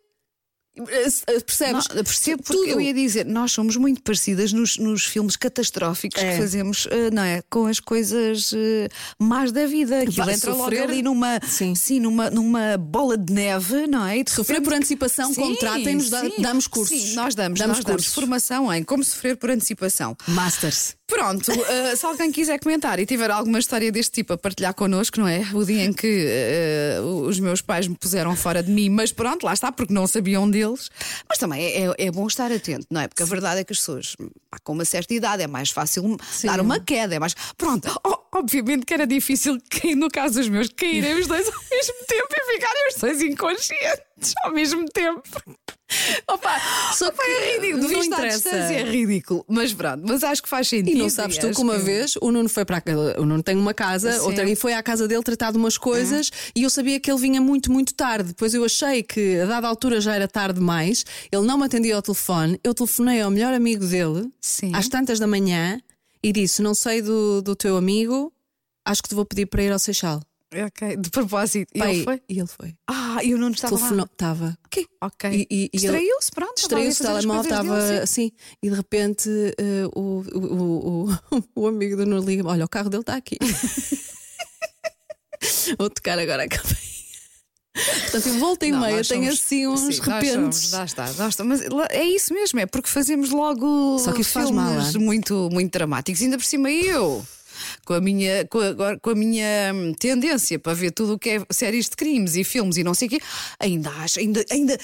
Ah, 0.80 1.40
Percebes? 1.44 1.88
Não, 1.88 2.04
percebo 2.04 2.42
porque 2.42 2.58
Tudo. 2.60 2.70
eu 2.70 2.80
ia 2.80 2.94
dizer, 2.94 3.24
nós 3.26 3.52
somos 3.52 3.76
muito 3.76 4.02
parecidas 4.02 4.52
nos, 4.52 4.76
nos 4.78 5.04
filmes 5.04 5.36
catastróficos 5.36 6.22
É. 6.22 6.32
que 6.34 6.40
fazemos, 6.40 6.86
eh, 6.90 7.10
não 7.10 7.22
é? 7.22 7.42
Com 7.50 7.66
as 7.66 7.80
coisas 7.80 8.52
eh, 8.54 8.88
más 9.18 9.52
da 9.52 9.66
vida. 9.66 10.00
Aquilo 10.02 10.24
Vai 10.26 10.34
entra 10.34 10.50
logo 10.52 10.64
sofrer. 10.64 10.82
ali 10.82 11.02
numa, 11.02 11.40
Sim. 11.46 11.74
numa, 12.00 12.30
numa 12.30 12.76
bola 12.78 13.16
de 13.16 13.32
neve, 13.32 13.86
não 13.86 14.06
é? 14.06 14.18
E 14.18 14.24
de 14.24 14.30
Sofrer 14.30 14.60
por 14.62 14.72
antecipação, 14.74 15.34
contratem-nos, 15.34 16.06
sim. 16.08 16.32
damos 16.42 16.66
cursos. 16.66 17.00
Sim, 17.00 17.14
nós 17.14 17.34
damos, 17.34 17.58
Damos 17.58 17.76
nós 17.78 17.84
damos 17.84 18.02
cursos. 18.02 18.14
formação 18.14 18.72
em 18.72 18.82
como 18.84 19.02
sofrer 19.02 19.36
por 19.36 19.50
antecipação. 19.50 20.16
Masters. 20.26 20.97
Pronto, 21.08 21.50
eh, 21.50 21.96
se 21.96 22.04
alguém 22.04 22.30
quiser 22.30 22.60
comentar 22.60 23.00
e 23.00 23.06
tiver 23.06 23.30
alguma 23.30 23.58
história 23.58 23.90
deste 23.90 24.12
tipo 24.12 24.34
a 24.34 24.38
partilhar 24.38 24.74
connosco, 24.74 25.18
não 25.18 25.26
é? 25.26 25.40
O 25.54 25.64
dia 25.64 25.82
em 25.84 25.92
que 25.92 26.26
eh, 26.28 26.98
os 27.00 27.40
meus 27.40 27.62
pais 27.62 27.88
me 27.88 27.96
puseram 27.96 28.36
fora 28.36 28.62
de 28.62 28.70
mim, 28.70 28.90
mas 28.90 29.10
pronto, 29.10 29.44
lá 29.44 29.54
está, 29.54 29.72
porque 29.72 29.92
não 29.92 30.06
sabiam 30.06 30.48
deles. 30.48 30.90
Mas 31.26 31.38
também 31.38 31.64
é, 31.64 31.86
é- 31.86 31.94
é 32.06 32.10
bom 32.10 32.26
estar 32.26 32.52
atento, 32.52 32.86
não 32.90 33.00
é? 33.00 33.08
Porque 33.08 33.22
a 33.22 33.26
verdade 33.26 33.60
é 33.60 33.64
que 33.64 33.72
as 33.72 33.78
pessoas 33.78 34.14
pá, 34.50 34.58
com 34.62 34.74
uma 34.74 34.84
certa 34.84 35.14
idade 35.14 35.42
é 35.42 35.46
mais 35.46 35.70
fácil 35.70 36.16
dar 36.44 36.60
uma 36.60 36.78
queda, 36.78 37.14
é 37.14 37.18
mais. 37.18 37.34
Pronto, 37.56 37.88
obviamente 38.30 38.84
que 38.84 38.92
era 38.92 39.06
difícil 39.06 39.58
que, 39.70 39.94
no 39.94 40.08
caso 40.10 40.34
dos 40.34 40.48
meus, 40.50 40.68
caírem 40.68 41.14
os 41.18 41.26
dois 41.26 41.46
ao 41.46 41.54
mesmo 41.72 41.94
tempo 42.06 42.28
e 42.32 42.52
ficarem 42.52 42.88
os 42.88 42.94
dois 43.00 43.22
inconscientes 43.22 44.34
ao 44.44 44.52
mesmo 44.52 44.84
tempo. 44.90 45.22
Opa, 46.28 46.60
Só 46.94 47.08
Opa, 47.08 47.22
é 47.24 47.56
ridículo, 47.56 47.88
não 47.88 48.00
à 48.00 48.04
interessa. 48.04 48.48
é 48.50 48.82
ridículo. 48.82 49.44
Mas 49.48 49.72
pronto, 49.72 50.04
mas 50.06 50.22
acho 50.22 50.42
que 50.42 50.48
faz 50.48 50.68
sentido. 50.68 50.94
E 50.94 50.98
não 50.98 51.08
sabes 51.08 51.38
tu 51.38 51.50
que 51.50 51.60
uma 51.62 51.76
que- 51.78 51.82
vez 51.84 52.14
o 52.20 52.30
Nuno 52.30 52.48
foi 52.48 52.64
para 52.64 52.76
a 52.76 52.80
casa, 52.80 53.16
o 53.18 53.24
Nuno 53.24 53.42
tem 53.42 53.56
uma 53.56 53.72
casa, 53.72 54.12
Sim. 54.12 54.18
outra 54.26 54.48
e 54.48 54.54
foi 54.54 54.74
à 54.74 54.82
casa 54.82 55.08
dele 55.08 55.22
tratar 55.22 55.50
de 55.50 55.56
umas 55.56 55.78
coisas 55.78 56.30
e 56.54 56.62
eu 56.62 56.70
sabia 56.70 57.00
que 57.00 57.10
ele 57.10 57.20
vinha 57.20 57.40
muito, 57.40 57.72
muito 57.72 57.94
tarde. 57.94 58.28
Depois 58.28 58.52
eu 58.52 58.64
achei 58.64 59.02
que 59.02 59.40
a 59.40 59.46
dada 59.46 59.66
altura 59.66 60.00
já 60.00 60.14
era 60.14 60.28
tarde 60.28 60.58
demais, 60.58 61.04
ele 61.32 61.46
não 61.46 61.56
me 61.58 61.64
atendia 61.64 61.96
ao 61.96 62.02
telefone, 62.02 62.60
eu 62.62 62.74
telefonei 62.74 63.20
ao 63.22 63.30
melhor 63.30 63.54
amigo 63.54 63.86
dele 63.86 64.28
Sim. 64.40 64.72
às 64.74 64.88
tantas 64.88 65.18
da 65.18 65.26
manhã 65.26 65.80
e 66.22 66.32
disse: 66.32 66.60
Não 66.60 66.74
sei 66.74 67.00
do, 67.00 67.40
do 67.40 67.56
teu 67.56 67.76
amigo, 67.78 68.30
acho 68.84 69.02
que 69.02 69.08
te 69.08 69.14
vou 69.14 69.24
pedir 69.24 69.46
para 69.46 69.62
ir 69.62 69.72
ao 69.72 69.78
Seixal. 69.78 70.20
Ok, 70.50 70.96
de 70.96 71.10
propósito. 71.10 71.70
E 71.74 71.78
Pai, 71.78 71.94
ele 71.94 72.04
foi? 72.04 72.22
E 72.28 72.38
ele 72.38 72.46
foi. 72.48 72.74
Ah, 72.88 73.18
e 73.22 73.34
o 73.34 73.38
Nuno 73.38 73.54
estava 73.54 73.76
Telefonou, 73.76 74.06
lá. 74.06 74.10
estava. 74.10 74.58
Ok, 74.64 74.86
ok. 75.02 75.46
E- 75.50 75.66
e- 75.66 75.70
Distraiu-se, 75.76 76.30
pronto. 76.30 76.54
Distraiu-se, 76.56 77.02
o 77.02 77.06
telemóvel 77.06 77.42
estava 77.42 77.78
assim 78.02 78.32
e 78.62 78.70
de 78.70 78.74
repente 78.76 79.28
eh, 79.58 79.84
o, 79.94 80.22
o, 80.34 81.06
o, 81.06 81.10
o, 81.54 81.66
amigo 81.68 81.96
do 81.96 82.06
Nuno 82.06 82.26
liga 82.26 82.46
olha, 82.48 82.64
o 82.64 82.68
carro 82.68 82.88
dele 82.88 83.02
está 83.02 83.16
aqui. 83.16 83.36
Vou 85.78 85.88
tocar 85.90 86.18
agora 86.18 86.44
a 86.44 86.48
campainha. 86.48 86.88
Portanto, 88.02 88.28
em 88.28 88.38
volta 88.38 88.66
e 88.66 88.72
Não, 88.72 88.80
meia 88.80 88.96
nós 88.96 89.06
tenho 89.08 89.22
somos- 89.24 89.40
assim 89.40 89.66
uns 89.68 89.80
sim, 89.80 89.86
nós 89.86 89.98
repentes. 90.00 90.32
somos, 90.32 90.72
lá 90.72 90.84
está, 90.84 91.10
lá 91.16 91.28
está. 91.28 91.44
Mas 91.44 91.60
é 91.90 92.02
isso 92.04 92.34
mesmo, 92.34 92.58
é 92.58 92.66
porque 92.66 92.88
fazemos 92.88 93.30
logo 93.30 93.98
Só 94.00 94.12
que 94.12 94.24
faz 94.24 94.50
mal, 94.50 94.72
é? 94.80 94.98
muito, 94.98 95.48
muito 95.52 95.70
dramáticos. 95.72 96.20
Ainda 96.22 96.36
por 96.38 96.44
cima 96.44 96.70
eu. 96.70 97.24
Com 97.88 97.94
a, 97.94 98.02
minha, 98.02 98.46
com, 98.48 98.58
a, 98.60 98.98
com 99.00 99.10
a 99.10 99.14
minha 99.14 99.72
hum, 99.74 99.94
tendência 99.94 100.58
para 100.58 100.74
ver 100.74 100.90
tudo 100.90 101.14
o 101.14 101.18
que 101.18 101.30
é 101.30 101.42
séries 101.50 101.88
de 101.88 101.96
crimes 101.96 102.36
e 102.36 102.44
filmes 102.44 102.76
e 102.76 102.84
não 102.84 102.92
sei 102.92 103.08
o 103.08 103.10
quê, 103.12 103.18
ainda 103.58 103.88
acho, 103.92 104.20
ainda, 104.20 104.44
ainda, 104.50 104.76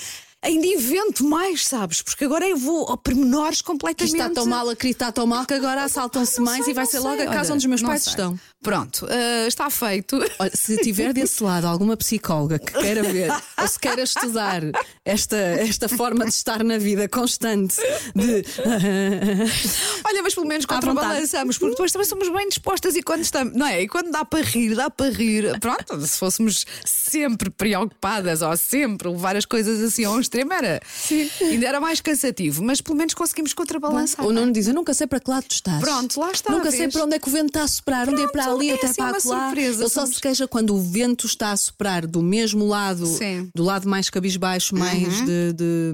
ainda 0.44 0.66
invento 0.66 1.24
mais, 1.24 1.66
sabes? 1.66 2.02
Porque 2.02 2.24
agora 2.24 2.46
eu 2.46 2.56
vou 2.56 2.90
a 2.92 2.96
pormenores 2.96 3.62
completamente. 3.62 4.14
está 4.14 4.30
tão 4.30 4.46
mal, 4.46 4.68
a 4.68 4.76
querida 4.76 4.96
está 4.96 5.12
tão 5.12 5.26
mal 5.26 5.44
que 5.46 5.54
agora 5.54 5.82
assaltam-se 5.84 6.40
mais 6.40 6.64
sei, 6.64 6.72
e 6.72 6.74
vai 6.74 6.86
ser 6.86 7.00
sei. 7.00 7.00
logo 7.00 7.22
a 7.22 7.26
casa 7.26 7.52
Olha, 7.52 7.54
onde 7.54 7.58
os 7.58 7.66
meus 7.66 7.82
pais 7.82 8.02
sei. 8.02 8.12
estão. 8.12 8.38
Pronto, 8.62 9.06
ah, 9.10 9.46
está 9.46 9.68
feito. 9.70 10.18
Olha, 10.38 10.50
se 10.54 10.76
tiver 10.78 11.12
desse 11.12 11.42
lado 11.42 11.66
alguma 11.66 11.96
psicóloga 11.96 12.58
que 12.58 12.72
queira 12.72 13.02
ver 13.02 13.30
ou 13.58 13.68
se 13.68 13.78
queira 13.78 14.02
estudar 14.02 14.62
esta, 15.04 15.36
esta 15.36 15.88
forma 15.88 16.24
de 16.24 16.30
estar 16.30 16.62
na 16.62 16.78
vida 16.78 17.08
constante 17.08 17.76
de 18.14 18.44
Olha, 20.06 20.22
mas 20.22 20.34
pelo 20.34 20.46
menos 20.46 20.66
contrabalançamos, 20.66 21.58
porque 21.58 21.72
depois 21.72 21.92
também 21.92 22.06
somos 22.06 22.28
bem 22.28 22.48
dispostas 22.48 22.94
e 22.96 23.02
quando 23.02 23.22
estamos, 23.22 23.54
não 23.54 23.66
é? 23.66 23.82
E 23.82 23.88
quando 23.88 24.10
dá 24.10 24.24
para 24.24 24.44
rir, 24.44 24.74
dá 24.74 24.90
para 24.90 25.10
rir. 25.10 25.58
Pronto, 25.58 26.00
se 26.00 26.18
fôssemos 26.18 26.66
sempre 26.84 27.50
preocupadas 27.50 28.42
ou 28.42 28.56
sempre 28.56 29.08
levar 29.08 29.36
as 29.36 29.44
coisas 29.44 29.80
assim 29.82 30.04
a 30.04 30.10
um 30.10 30.20
extremo, 30.35 30.53
era. 30.53 30.81
Ainda 31.41 31.67
era 31.67 31.81
mais 31.81 32.00
cansativo, 32.00 32.62
mas 32.62 32.81
pelo 32.81 32.97
menos 32.97 33.14
conseguimos 33.14 33.53
contrabalançar. 33.55 34.25
o 34.26 34.33
Nuno 34.33 34.53
diz: 34.53 34.67
Eu 34.67 34.75
nunca 34.75 34.93
sei 34.93 35.07
para 35.07 35.21
que 35.21 35.31
lado 35.31 35.45
tu 35.45 35.53
estás. 35.53 35.81
Pronto, 35.81 36.19
lá 36.21 36.31
está, 36.33 36.53
Nunca 36.53 36.71
sei 36.71 36.88
para 36.88 37.05
onde 37.05 37.17
é 37.17 37.19
que 37.19 37.29
o 37.29 37.33
vento 37.33 37.47
está 37.47 37.62
a 37.62 37.69
soprar, 37.69 38.09
onde 38.09 38.23
é 38.23 38.29
para 38.29 38.45
Pronto, 38.45 38.57
ali, 38.61 38.71
é 38.71 38.75
até 38.75 38.87
assim 38.87 38.95
para 38.97 39.12
lá. 39.12 39.21
surpresa, 39.21 39.83
Ele 39.83 39.88
só 39.91 40.00
somos- 40.00 40.17
se 40.17 40.21
queixa 40.21 40.49
quando 40.49 40.75
o 40.75 40.81
vento 40.81 41.26
está 41.26 41.53
a 41.53 41.57
soprar 41.57 42.07
do 42.07 42.23
mesmo 42.23 42.67
lado, 42.67 43.07
Sim. 43.07 43.49
do 43.55 43.62
lado 43.62 43.88
mais 43.88 44.11
cabisbaixo, 44.11 44.75
mais 44.76 45.25
de, 45.25 45.53
de, 45.53 45.93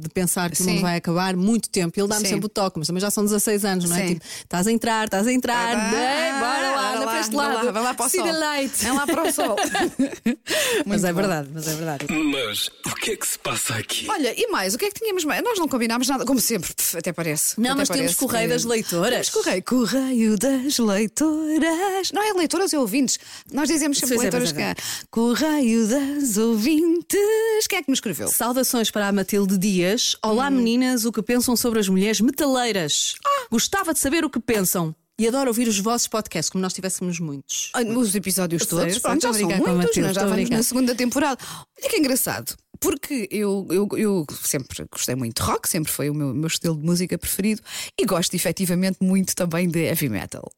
de 0.00 0.08
pensar 0.10 0.50
que 0.50 0.60
o 0.62 0.64
mundo 0.66 0.76
Sim. 0.76 0.82
vai 0.82 0.96
acabar 0.96 1.36
muito 1.36 1.68
tempo. 1.68 1.98
Ele 1.98 2.08
dá-me 2.08 2.22
Sim. 2.22 2.28
sempre 2.34 2.46
o 2.46 2.48
toque, 2.48 2.78
mas 2.78 2.86
também 2.86 3.00
já 3.00 3.10
são 3.10 3.24
16 3.24 3.64
anos, 3.64 3.88
não 3.88 3.96
é? 3.96 4.06
Sim. 4.08 4.14
Tipo, 4.14 4.26
estás 4.26 4.66
a 4.66 4.72
entrar, 4.72 5.04
estás 5.04 5.26
a 5.26 5.32
entrar, 5.32 5.76
Vai, 5.76 5.90
bem, 5.90 6.32
bora 6.40 6.70
lá, 6.70 6.82
vai 6.82 6.96
anda 6.96 7.06
para 7.06 7.20
este 7.20 7.36
vai 7.36 7.46
lado. 7.54 7.66
lá, 7.66 7.72
vai 7.72 7.82
lá 7.82 7.94
para 7.94 8.06
o 8.06 8.08
See 8.08 8.20
sol. 8.20 8.38
light. 8.38 8.72
Vai 8.82 8.92
lá 8.94 9.06
para 9.06 9.22
o 9.28 9.32
sol. 9.32 9.56
Mas 10.86 11.04
é 11.04 11.12
bom. 11.12 11.20
verdade, 11.20 11.48
mas 11.52 11.68
é 11.68 11.74
verdade. 11.74 12.06
Mas 12.10 12.68
o 12.86 12.94
que 12.96 13.12
é 13.12 13.16
que 13.16 13.26
se 13.26 13.38
passa 13.38 13.74
aqui? 13.82 14.06
Olha, 14.08 14.34
e 14.38 14.46
mais, 14.50 14.74
o 14.74 14.78
que 14.78 14.86
é 14.86 14.90
que 14.90 14.98
tínhamos 14.98 15.24
mais? 15.24 15.42
Nós 15.42 15.58
não 15.58 15.68
combinámos 15.68 16.08
nada, 16.08 16.24
como 16.24 16.40
sempre, 16.40 16.72
pff, 16.74 16.96
até 16.98 17.12
parece. 17.12 17.60
Não, 17.60 17.70
Até 17.72 17.78
mas 17.80 17.88
temos 17.88 18.00
parece 18.02 18.18
correio 18.18 18.48
que- 18.48 18.54
das 18.54 18.64
leitoras. 18.64 19.28
Temos 19.28 19.44
correio. 19.44 19.62
Correio 19.64 20.38
das 20.38 20.78
leitoras. 20.78 22.12
Não 22.12 22.22
é 22.22 22.32
leitoras, 22.32 22.72
é 22.72 22.78
ouvintes. 22.78 23.18
Nós 23.52 23.68
dizemos 23.68 23.98
sempre 23.98 24.16
Pois 24.16 24.20
é, 24.26 24.30
leitoras 24.30 24.52
é. 24.56 24.74
cá. 24.74 24.82
Correio 25.10 25.86
das 25.86 26.36
ouvintes. 26.36 27.66
Quem 27.68 27.78
é 27.78 27.82
que 27.82 27.90
nos 27.90 27.98
escreveu? 27.98 28.28
Saudações 28.28 28.90
para 28.90 29.08
a 29.08 29.12
Matilde 29.12 29.58
Dias. 29.58 30.16
Olá 30.22 30.48
Hum. 30.48 30.52
meninas, 30.52 31.04
o 31.04 31.12
que 31.12 31.22
pensam 31.22 31.56
sobre 31.56 31.78
as 31.80 31.88
mulheres 31.88 32.20
metaleiras? 32.20 33.14
Ah. 33.24 33.46
Gostava 33.50 33.92
de 33.92 33.98
saber 33.98 34.24
o 34.24 34.30
que 34.30 34.40
pensam. 34.40 34.94
E 35.18 35.28
adoro 35.28 35.48
ouvir 35.48 35.68
os 35.68 35.78
vossos 35.78 36.08
podcasts, 36.08 36.48
como 36.50 36.62
nós 36.62 36.72
tivéssemos 36.72 37.20
muitos. 37.20 37.70
Ah, 37.74 37.82
Os 37.82 38.14
episódios 38.14 38.64
todos, 38.66 38.98
pronto, 38.98 39.22
já 39.22 39.32
são 39.32 39.46
brincar 39.46 39.60
com 39.62 39.70
a 39.70 39.74
muitos, 39.74 39.88
Matilde, 39.90 40.00
nós 40.08 40.14
já 40.16 40.26
vamos 40.26 40.50
na 40.50 40.62
segunda 40.62 40.94
temporada. 40.94 41.38
Olha 41.80 41.90
que 41.90 41.96
engraçado, 41.98 42.56
porque 42.82 43.28
eu, 43.30 43.66
eu, 43.70 43.88
eu 43.96 44.26
sempre 44.42 44.84
gostei 44.90 45.14
muito 45.14 45.40
de 45.40 45.48
rock, 45.48 45.68
sempre 45.68 45.90
foi 45.90 46.10
o 46.10 46.14
meu, 46.14 46.34
meu 46.34 46.48
estilo 46.48 46.76
de 46.76 46.84
música 46.84 47.16
preferido 47.16 47.62
e 47.98 48.04
gosto 48.04 48.34
efetivamente 48.34 48.98
muito 49.00 49.34
também 49.36 49.68
de 49.68 49.84
heavy 49.84 50.08
metal. 50.08 50.50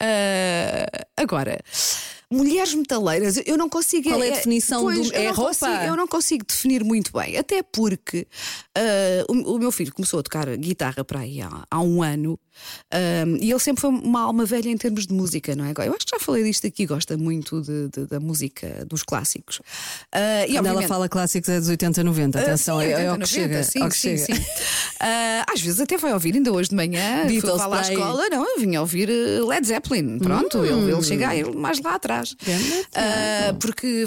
Ah, 0.00 0.86
agora, 1.16 1.58
mulheres 2.32 2.74
metaleiras, 2.74 3.40
eu 3.46 3.56
não 3.56 3.68
consigo. 3.68 4.08
Qual 4.10 4.22
é 4.22 4.28
a 4.28 4.34
definição 4.34 4.82
pois, 4.82 5.08
do- 5.10 5.14
eu 5.14 5.20
é 5.20 5.24
não 5.26 5.32
roupa? 5.34 5.54
consigo- 5.54 5.84
eu 5.84 5.96
não 5.96 6.06
consigo 6.08 6.44
definir 6.46 6.82
muito 6.84 7.12
bem, 7.12 7.36
até 7.36 7.62
porque 7.62 8.26
ah, 8.76 9.24
o, 9.28 9.54
o 9.54 9.58
meu 9.58 9.70
filho 9.70 9.92
começou 9.94 10.20
a 10.20 10.22
tocar 10.22 10.46
guitarra 10.56 11.04
para 11.04 11.20
aí 11.20 11.40
há, 11.40 11.64
há 11.70 11.80
um 11.80 12.02
ano 12.02 12.38
ah, 12.90 12.98
e 13.40 13.50
ele 13.50 13.58
sempre 13.60 13.80
foi 13.82 13.90
uma 13.90 14.20
alma 14.22 14.44
velha 14.44 14.68
em 14.68 14.76
termos 14.76 15.06
de 15.06 15.14
música, 15.14 15.54
não 15.54 15.64
é? 15.66 15.72
Eu 15.86 15.94
acho 15.94 16.04
que 16.06 16.10
já 16.16 16.18
falei 16.18 16.42
disto 16.42 16.66
aqui, 16.66 16.84
gosta 16.86 17.16
muito 17.16 17.60
de- 17.62 17.88
de- 17.90 18.06
da 18.06 18.18
música 18.18 18.84
dos 18.88 19.02
clássicos. 19.02 19.60
E 20.48 20.52
Quando 20.54 20.66
ela 20.66 20.82
fala 20.82 21.08
clássicos 21.08 21.48
é 21.48 21.60
dos 21.60 21.68
80, 21.68 22.02
90. 22.02 22.40
Atenção, 22.40 22.78
ah, 22.78 22.82
sim, 22.82 22.88
é, 22.88 22.90
é 22.92 22.96
80, 22.96 23.10
ao 23.12 23.14
que 23.14 23.20
90, 23.20 23.26
chega. 23.26 23.62
Sim, 23.62 23.82
ao 23.82 23.88
que 23.88 23.96
sim, 23.96 24.16
chega. 24.18 24.34
sim. 24.40 24.46
Ah, 24.98 25.44
às 25.52 25.60
vezes 25.60 25.78
até 25.80 25.96
vai 25.98 26.12
ouvir, 26.12 26.34
ainda 26.34 26.50
hoje 26.52 26.70
de 26.70 26.74
manhã, 26.74 27.20
fui 27.26 27.32
Beatles 27.32 27.58
lá 27.58 27.66
à 27.66 27.68
para 27.68 27.80
aí. 27.86 27.92
escola, 27.94 28.28
não, 28.30 28.44
eu 28.54 28.58
vinha 28.60 28.80
ouvir 28.80 29.08
eh, 29.10 29.40
Led 29.46 29.66
Zeppelin. 29.66 30.18
Pronto, 30.18 30.64
ele, 30.64 30.90
ele 30.92 31.02
chega 31.02 31.28
aí 31.28 31.44
mais 31.54 31.80
lá 31.82 31.94
atrás. 31.94 32.15
Grande 32.42 32.86
Ah, 32.94 33.54
porque 33.60 34.04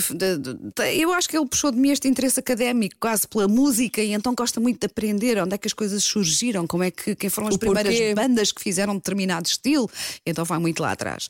eu 0.97 1.13
acho 1.13 1.27
que 1.29 1.37
ele 1.37 1.45
puxou 1.47 1.71
de 1.71 1.77
mim 1.77 1.89
este 1.91 2.07
interesse 2.07 2.39
académico, 2.39 2.95
quase 2.99 3.27
pela 3.27 3.47
música, 3.47 4.01
e 4.01 4.13
então 4.13 4.33
gosta 4.33 4.59
muito 4.59 4.79
de 4.79 4.85
aprender 4.85 5.41
onde 5.41 5.53
é 5.55 5.57
que 5.57 5.67
as 5.67 5.73
coisas 5.73 6.03
surgiram, 6.03 6.65
como 6.67 6.83
é 6.83 6.91
que 6.91 7.15
quem 7.15 7.29
foram 7.29 7.47
as 7.49 7.55
O 7.55 7.59
primeiras 7.59 7.93
porquê. 7.93 8.13
bandas 8.15 8.51
que 8.51 8.61
fizeram 8.61 8.95
determinado 8.95 9.47
estilo, 9.47 9.89
então 10.25 10.43
vai 10.45 10.59
muito 10.59 10.81
lá 10.81 10.91
atrás. 10.91 11.27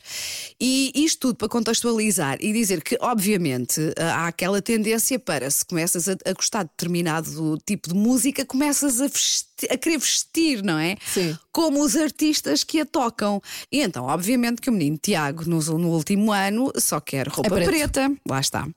E 0.60 0.92
isto 0.94 1.20
tudo 1.20 1.34
para 1.36 1.48
contextualizar 1.48 2.38
e 2.40 2.52
dizer 2.52 2.82
que, 2.82 2.96
obviamente, 3.00 3.80
há 3.98 4.26
aquela 4.28 4.62
tendência 4.62 5.18
para 5.18 5.50
se 5.50 5.64
começas 5.64 6.08
a, 6.08 6.16
a 6.24 6.32
gostar 6.32 6.62
de 6.64 6.70
determinado 6.70 7.58
tipo 7.66 7.88
de 7.88 7.94
música, 7.94 8.44
começas 8.44 9.00
a, 9.00 9.06
vesti- 9.06 9.49
a 9.70 9.76
querer 9.76 9.98
vestir, 9.98 10.62
não 10.62 10.78
é? 10.78 10.96
Sim. 11.06 11.36
Como 11.52 11.82
os 11.82 11.96
artistas 11.96 12.62
que 12.64 12.80
a 12.80 12.86
tocam. 12.86 13.40
E 13.70 13.80
então, 13.82 14.04
obviamente, 14.04 14.60
que 14.62 14.70
o 14.70 14.72
menino 14.72 14.96
Tiago, 14.96 15.44
no, 15.48 15.58
no 15.78 15.88
último 15.90 16.32
ano, 16.32 16.72
só 16.76 17.00
quer 17.00 17.28
roupa 17.28 17.50
preto. 17.50 17.68
preta. 17.68 18.12
Lá 18.28 18.40
está. 18.40 18.68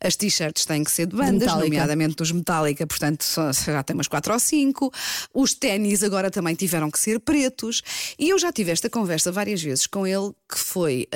As 0.00 0.16
t-shirts 0.16 0.64
têm 0.64 0.82
que 0.84 0.90
ser 0.90 1.06
de 1.06 1.16
bandas, 1.16 1.48
nomeadamente 1.64 2.16
dos 2.16 2.32
Metallica, 2.32 2.86
portanto 2.86 3.22
só- 3.24 3.52
já 3.52 3.82
tem 3.82 3.94
umas 3.94 4.08
4 4.08 4.32
ou 4.32 4.38
5. 4.38 4.92
Os 5.34 5.54
ténis 5.54 6.02
agora 6.02 6.30
também 6.30 6.54
tiveram 6.54 6.90
que 6.90 6.98
ser 6.98 7.20
pretos. 7.20 7.82
E 8.18 8.30
eu 8.30 8.38
já 8.38 8.50
tive 8.52 8.70
esta 8.72 8.88
conversa 8.90 9.30
várias 9.30 9.62
vezes 9.62 9.86
com 9.86 10.06
ele, 10.06 10.32
que 10.50 10.58
foi. 10.58 11.06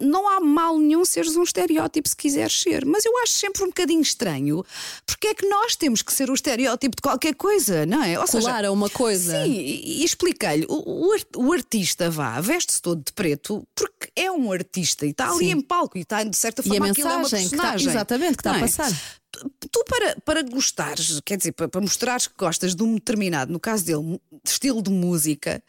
Não 0.00 0.26
há 0.30 0.40
mal 0.40 0.78
nenhum 0.78 1.04
seres 1.04 1.36
um 1.36 1.42
estereótipo 1.42 2.08
se 2.08 2.16
quiseres 2.16 2.58
ser, 2.58 2.86
mas 2.86 3.04
eu 3.04 3.12
acho 3.18 3.32
sempre 3.34 3.62
um 3.64 3.66
bocadinho 3.66 4.00
estranho 4.00 4.64
porque 5.06 5.26
é 5.28 5.34
que 5.34 5.46
nós 5.46 5.76
temos 5.76 6.00
que 6.00 6.10
ser 6.10 6.30
o 6.30 6.34
estereótipo 6.34 6.96
de 6.96 7.02
qualquer 7.02 7.34
coisa, 7.34 7.84
não 7.84 8.02
é? 8.02 8.18
Ou 8.18 8.26
Colar 8.26 8.64
a 8.64 8.72
uma 8.72 8.88
coisa. 8.88 9.44
Sim, 9.44 9.50
e 9.52 10.02
expliquei-lhe: 10.04 10.64
o, 10.70 11.08
o 11.08 11.12
ar- 11.12 11.20
o 11.36 11.52
artista 11.52 12.08
vá, 12.10 12.40
veste-se 12.40 12.80
todo 12.80 13.02
de 13.04 13.12
preto 13.12 13.62
porque 13.74 14.10
é 14.16 14.30
um 14.32 14.50
artista 14.50 15.04
e 15.04 15.10
está 15.10 15.28
ali 15.30 15.46
Sim. 15.46 15.50
em 15.52 15.60
palco 15.60 15.98
e 15.98 16.00
está 16.00 16.22
de 16.24 16.36
certa 16.36 16.62
E 16.62 16.64
a 16.64 16.68
forma 16.70 16.86
é 16.86 16.92
mensagem 16.92 17.48
que 17.48 17.54
está- 17.54 17.74
exatamente, 17.76 18.34
que 18.36 18.40
está 18.40 18.52
a 18.52 18.56
é? 18.56 18.60
passar. 18.60 18.90
Tu- 19.30 19.50
Tu, 19.70 19.84
para, 19.84 20.16
para 20.24 20.42
gostares, 20.42 21.20
quer 21.24 21.36
dizer, 21.36 21.52
para, 21.52 21.68
para 21.68 21.80
mostrares 21.82 22.26
que 22.26 22.34
gostas 22.38 22.74
de 22.74 22.82
um 22.82 22.94
determinado, 22.94 23.52
no 23.52 23.60
caso 23.60 23.84
dele, 23.84 24.18
estilo 24.44 24.80
de 24.82 24.90
música, 24.90 25.62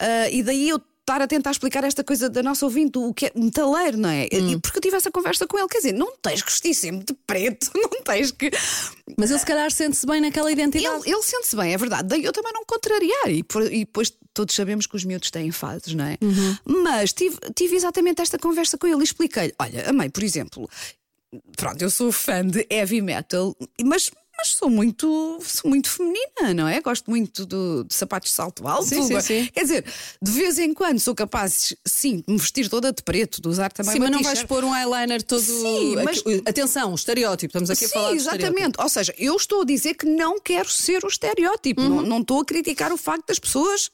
ah, 0.00 0.30
e 0.30 0.42
daí 0.42 0.70
eu 0.70 0.80
estar 1.12 1.22
a 1.22 1.26
tentar 1.26 1.50
explicar 1.50 1.84
esta 1.84 2.02
coisa 2.02 2.28
da 2.28 2.42
nossa 2.42 2.64
ouvinte, 2.64 2.98
o 2.98 3.12
que 3.12 3.26
é 3.26 3.32
metaleiro, 3.34 3.96
não 3.98 4.08
é? 4.08 4.28
Hum. 4.32 4.50
E 4.52 4.58
porque 4.60 4.78
eu 4.78 4.82
tive 4.82 4.96
essa 4.96 5.10
conversa 5.10 5.46
com 5.46 5.58
ele, 5.58 5.68
quer 5.68 5.78
dizer, 5.78 5.92
não 5.92 6.16
tens 6.22 6.42
que 6.42 6.50
vestir 6.50 6.74
sempre 6.74 7.04
de 7.06 7.14
preto, 7.26 7.70
não 7.76 8.02
tens 8.02 8.30
que. 8.30 8.50
Mas 9.18 9.30
ele 9.30 9.38
se 9.38 9.46
calhar 9.46 9.70
sente-se 9.70 10.06
bem 10.06 10.20
naquela 10.20 10.50
identidade. 10.50 10.94
Ele, 11.04 11.12
ele 11.14 11.22
sente-se 11.22 11.54
bem, 11.56 11.72
é 11.74 11.76
verdade. 11.78 12.08
Daí 12.08 12.24
eu 12.24 12.32
também 12.32 12.52
não 12.52 12.64
contrariar. 12.64 13.28
E, 13.30 13.42
por- 13.42 13.70
e 13.72 13.80
depois 13.84 14.12
todos 14.34 14.54
sabemos 14.54 14.86
que 14.86 14.96
os 14.96 15.04
miúdos 15.04 15.30
têm 15.30 15.50
fases, 15.50 15.94
não 15.94 16.04
é? 16.04 16.16
Mas 16.64 17.12
tive, 17.12 17.36
tive 17.54 17.76
exatamente 17.76 18.22
esta 18.22 18.38
conversa 18.38 18.78
com 18.78 18.86
ele 18.86 19.00
e 19.00 19.04
expliquei-lhe: 19.04 19.54
olha, 19.58 19.88
a 19.90 19.92
mãe, 19.92 20.08
por 20.08 20.22
exemplo, 20.22 20.68
pronto, 21.56 21.82
eu 21.82 21.90
sou 21.90 22.10
fã 22.12 22.46
de 22.46 22.66
heavy 22.70 23.00
metal, 23.02 23.54
mas. 23.84 24.10
Mas 24.36 24.48
sou 24.48 24.68
muito, 24.68 25.38
sou 25.44 25.70
muito 25.70 25.88
feminina, 25.88 26.52
não 26.54 26.66
é? 26.66 26.80
Gosto 26.80 27.08
muito 27.10 27.46
do- 27.46 27.84
de 27.84 27.94
sapatos 27.94 28.30
de 28.30 28.34
salto 28.34 28.66
alto. 28.66 28.86
Sim, 28.88 29.02
sim, 29.06 29.20
sim. 29.20 29.48
Quer 29.52 29.62
dizer, 29.62 29.84
de 30.20 30.30
vez 30.32 30.58
em 30.58 30.74
quando 30.74 30.98
sou 30.98 31.14
capaz, 31.14 31.74
sim, 31.84 32.24
de 32.26 32.32
me 32.32 32.38
vestir 32.38 32.68
toda 32.68 32.92
de 32.92 33.02
preto, 33.02 33.40
de 33.40 33.48
usar 33.48 33.70
também 33.72 33.92
Sim, 33.92 33.98
mas 34.00 34.10
não 34.10 34.22
vais 34.22 34.42
pôr 34.44 34.64
um 34.64 34.74
eyeliner 34.74 35.22
todo. 35.22 35.42
Sim, 35.42 35.96
mas- 36.02 36.22
Atenção, 36.46 36.94
estereótipo. 36.94 37.50
Estamos 37.50 37.70
aqui 37.70 37.84
a 37.84 37.88
falar 37.88 38.14
estereótipo. 38.14 38.44
exatamente. 38.46 38.80
Ou 38.80 38.88
seja, 38.88 39.14
eu 39.18 39.36
estou 39.36 39.62
a 39.62 39.64
dizer 39.64 39.94
que 39.94 40.06
não 40.06 40.40
quero 40.40 40.68
ser 40.68 41.04
o 41.04 41.08
estereótipo. 41.08 41.80
Uhum. 41.80 41.88
Não, 41.96 42.02
não 42.02 42.20
estou 42.20 42.40
a 42.40 42.44
criticar 42.44 42.92
o 42.92 42.96
facto 42.96 43.26
das 43.28 43.38
pessoas 43.38 43.90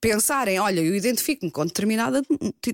pensarem: 0.00 0.58
olha, 0.58 0.80
eu 0.80 0.94
identifico-me 0.94 1.50
com 1.50 1.64
determinado 1.66 2.22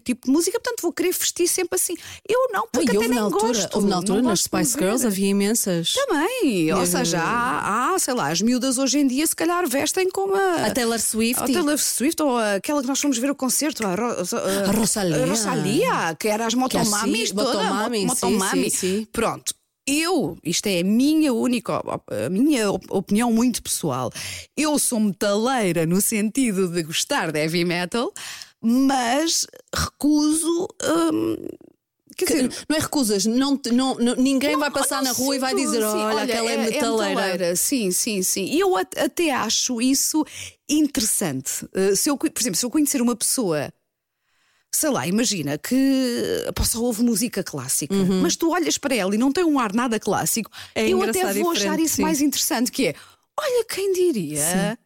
tipo 0.05 0.27
de 0.27 0.33
música, 0.33 0.59
portanto 0.61 0.83
vou 0.83 0.93
querer 0.93 1.13
vestir 1.13 1.49
sempre 1.49 1.77
assim. 1.77 1.95
Eu 2.29 2.49
não, 2.53 2.67
porque 2.71 2.93
E 2.93 2.97
até 2.97 3.09
nem 3.09 3.19
altura, 3.19 3.47
gosto. 3.49 3.75
houve 3.77 3.89
na 3.89 3.97
altura 3.97 4.23
nas 4.23 4.41
Spice. 4.43 4.79
Girls 4.79 5.07
havia 5.07 5.29
imensas. 5.29 5.93
Também, 5.95 6.73
ou 6.73 6.87
seja, 6.87 7.21
há, 7.21 7.95
há, 7.95 7.99
sei 7.99 8.15
lá, 8.15 8.31
as 8.31 8.41
miúdas 8.41 8.79
hoje 8.79 8.99
em 8.99 9.07
dia 9.07 9.27
se 9.27 9.35
calhar 9.35 9.67
vestem 9.69 10.09
como 10.11 10.35
a, 10.35 10.67
A 10.67 10.71
Taylor 10.71 10.99
Swift. 11.01 11.43
a 11.43 11.47
Taylor 11.47 11.79
Swift 11.79 12.23
ou 12.23 12.37
aquela 12.39 12.81
que 12.83 12.89
nós 12.89 13.01
fomos 13.01 13.19
ver 13.19 13.31
o 13.31 13.35
concerto, 13.35 13.87
a, 13.87 13.95
Ro- 13.95 14.05
a- 14.07 14.69
A 14.69 14.73
Rosalía. 14.73 15.23
a 15.23 15.27
Rosalía, 15.27 16.17
que 16.19 16.29
era 16.29 16.47
as 16.47 16.55
motomamis 16.55 17.25
assim, 17.31 17.35
toda, 17.35 17.53
motomami, 17.65 18.07
mo- 18.07 18.15
sim, 18.17 18.27
motomami. 18.27 18.71
sim, 18.71 18.77
sim. 18.77 19.09
Pronto. 19.13 19.55
Eu, 19.87 20.37
isto 20.43 20.67
é 20.67 20.81
a 20.81 20.85
minha 20.85 21.33
única, 21.33 21.81
a 21.81 22.29
minha 22.29 22.71
op- 22.73 22.91
opinião 22.91 23.33
muito 23.33 23.63
pessoal. 23.63 24.11
Eu 24.57 24.79
sou 24.81 24.99
metaleira 24.99 25.87
no 25.87 26.01
sentido 26.01 26.69
de 26.69 26.83
gostar 26.83 27.31
de 27.31 27.39
heavy 27.39 27.65
metal, 27.65 28.13
mas 28.61 29.47
recuso. 29.73 30.67
hum, 31.13 31.37
quer 32.17 32.25
dizer, 32.25 32.51
Não 32.69 32.77
é 32.77 32.81
recusas, 32.81 33.27
não, 33.27 33.61
não, 33.73 33.95
não- 33.95 34.17
ninguém 34.17 34.57
vai 34.59 34.71
não, 34.71 34.77
passar 34.77 34.97
não 34.97 35.05
na 35.05 35.13
rua 35.13 35.37
e 35.37 35.39
vai 35.39 35.55
dizer: 35.55 35.81
sim, 35.83 35.87
olha, 35.87 36.23
aquela 36.25 36.51
é, 36.51 36.57
metaleira. 36.57 37.55
Sim, 37.55 37.93
sim, 37.93 38.23
sim. 38.25 38.45
E 38.47 38.59
eu 38.59 38.77
at- 38.77 38.99
até 38.99 39.31
acho 39.31 39.81
isso 39.81 40.25
interessante. 40.69 41.65
Uh, 41.67 41.95
se 41.95 42.11
eu, 42.11 42.17
por 42.17 42.31
exemplo, 42.41 42.57
se 42.59 42.67
eu 42.67 42.71
conhecer 42.71 43.01
uma 43.01 43.15
pessoa 43.15 43.73
sei 44.77 44.91
lá, 44.91 45.07
imagina 45.07 45.57
que 45.59 46.45
pá, 46.55 46.65
só 46.65 46.81
ouve 46.81 47.03
música 47.03 47.43
clássica, 47.43 47.95
mas 47.95 48.37
tu 48.37 48.51
olhas 48.51 48.77
para 48.77 48.95
ela 48.95 49.15
e 49.15 49.19
não 49.19 49.33
tem 49.33 49.43
um 49.45 49.59
ar 49.59 49.73
nada 49.73 49.99
clássico, 49.99 50.51
É 50.75 50.87
eu 50.89 51.03
até 51.03 51.33
vou 51.35 51.51
achar 51.51 51.79
isso 51.81 51.97
sim. 51.97 52.03
mais 52.03 52.21
interessante, 52.21 52.71
que 52.71 52.89
é, 52.89 52.95
olha 53.39 53.65
quem 53.65 53.93
diria. 53.93 54.79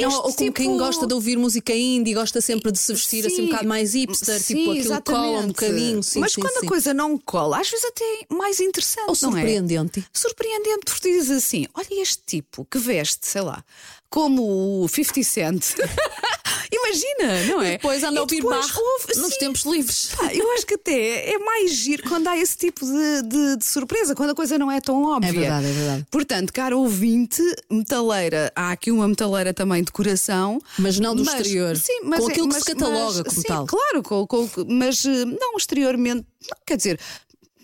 Não, 0.00 0.08
este 0.08 0.16
ou 0.18 0.22
como 0.22 0.52
quem 0.52 0.52
tipo- 0.68 0.78
gosta 0.78 1.04
de 1.04 1.12
ouvir 1.14 1.36
música 1.36 1.74
indie, 1.74 2.14
gosta 2.14 2.40
sempre 2.40 2.70
de 2.70 2.78
se 2.78 2.92
vestir 2.94 3.26
assim 3.26 3.42
um 3.42 3.44
Sim, 3.46 3.50
bocado 3.50 3.68
mais 3.68 3.92
hipster, 3.92 4.40
sim, 4.40 4.54
tipo 4.54 4.70
aquilo 4.70 4.84
exatamente. 4.86 5.24
cola 5.24 5.38
um 5.40 5.46
bocadinho. 5.48 6.02
Sim, 6.02 6.20
Mas 6.20 6.32
sim, 6.32 6.40
quando 6.40 6.60
sim. 6.60 6.66
a 6.66 6.68
coisa 6.68 6.94
não 6.94 7.18
cola, 7.18 7.60
às 7.60 7.68
vezes 7.68 7.84
até 7.84 8.04
é 8.04 8.34
mais 8.34 8.60
interessante. 8.60 9.08
Ou 9.08 9.16
não 9.22 9.30
é? 9.36 9.40
surpreendente. 9.40 10.04
surpreendente, 10.12 10.84
porque 10.86 11.10
dizes 11.10 11.30
assim: 11.32 11.66
olha 11.74 12.00
este 12.02 12.22
tipo 12.24 12.64
que 12.70 12.78
veste, 12.78 13.26
sei 13.26 13.42
lá, 13.42 13.64
como 14.08 14.84
o 14.84 14.88
50 14.88 15.22
Cent. 15.24 15.64
Imagina, 16.72 17.44
não 17.46 17.62
é? 17.62 17.68
E 17.68 17.70
depois 17.72 18.02
anda 18.02 18.18
a 18.18 18.22
ouvir 18.22 18.44
ouve- 18.44 19.16
nos 19.20 19.32
sim. 19.32 19.38
tempos 19.38 19.62
livres. 19.64 20.10
Eu 20.32 20.52
acho 20.52 20.66
que 20.66 20.74
até 20.74 21.32
é 21.32 21.38
mais 21.38 21.72
giro 21.72 22.02
quando 22.08 22.28
há 22.28 22.36
esse 22.38 22.56
tipo 22.56 22.84
de, 22.84 23.22
de- 23.22 23.56
de 23.58 23.64
surpresa, 23.64 24.14
quando 24.14 24.30
a 24.30 24.34
coisa 24.34 24.58
não 24.58 24.70
é 24.70 24.80
tão 24.80 25.02
óbvia. 25.04 25.28
É 25.28 25.32
verdade, 25.32 25.66
é 25.66 25.72
verdade. 25.72 26.06
Portanto, 26.10 26.52
caro 26.52 26.78
ouvinte, 26.80 27.42
metaleira, 27.70 28.52
há 28.54 28.72
aqui 28.72 28.90
uma 28.90 29.06
metaleira 29.08 29.52
também 29.54 29.82
de 29.82 29.92
coração. 29.92 30.60
Mas 30.78 30.98
não 30.98 31.14
do 31.14 31.22
exterior. 31.22 31.76
Sim, 31.76 32.00
mas 32.04 32.20
Com 32.20 32.28
é- 32.28 32.32
aquilo 32.32 32.48
que 32.48 32.54
mas- 32.54 32.64
se 32.64 32.74
cataloga 32.74 33.18
mas- 33.24 33.28
como 33.28 33.42
sim, 33.42 33.48
tal. 33.48 33.66
Claro, 33.66 34.02
com, 34.02 34.26
com- 34.26 34.48
mas 34.68 35.04
eh, 35.04 35.24
não 35.24 35.56
exteriormente. 35.56 36.26
Não, 36.50 36.58
quer 36.66 36.76
dizer. 36.76 36.98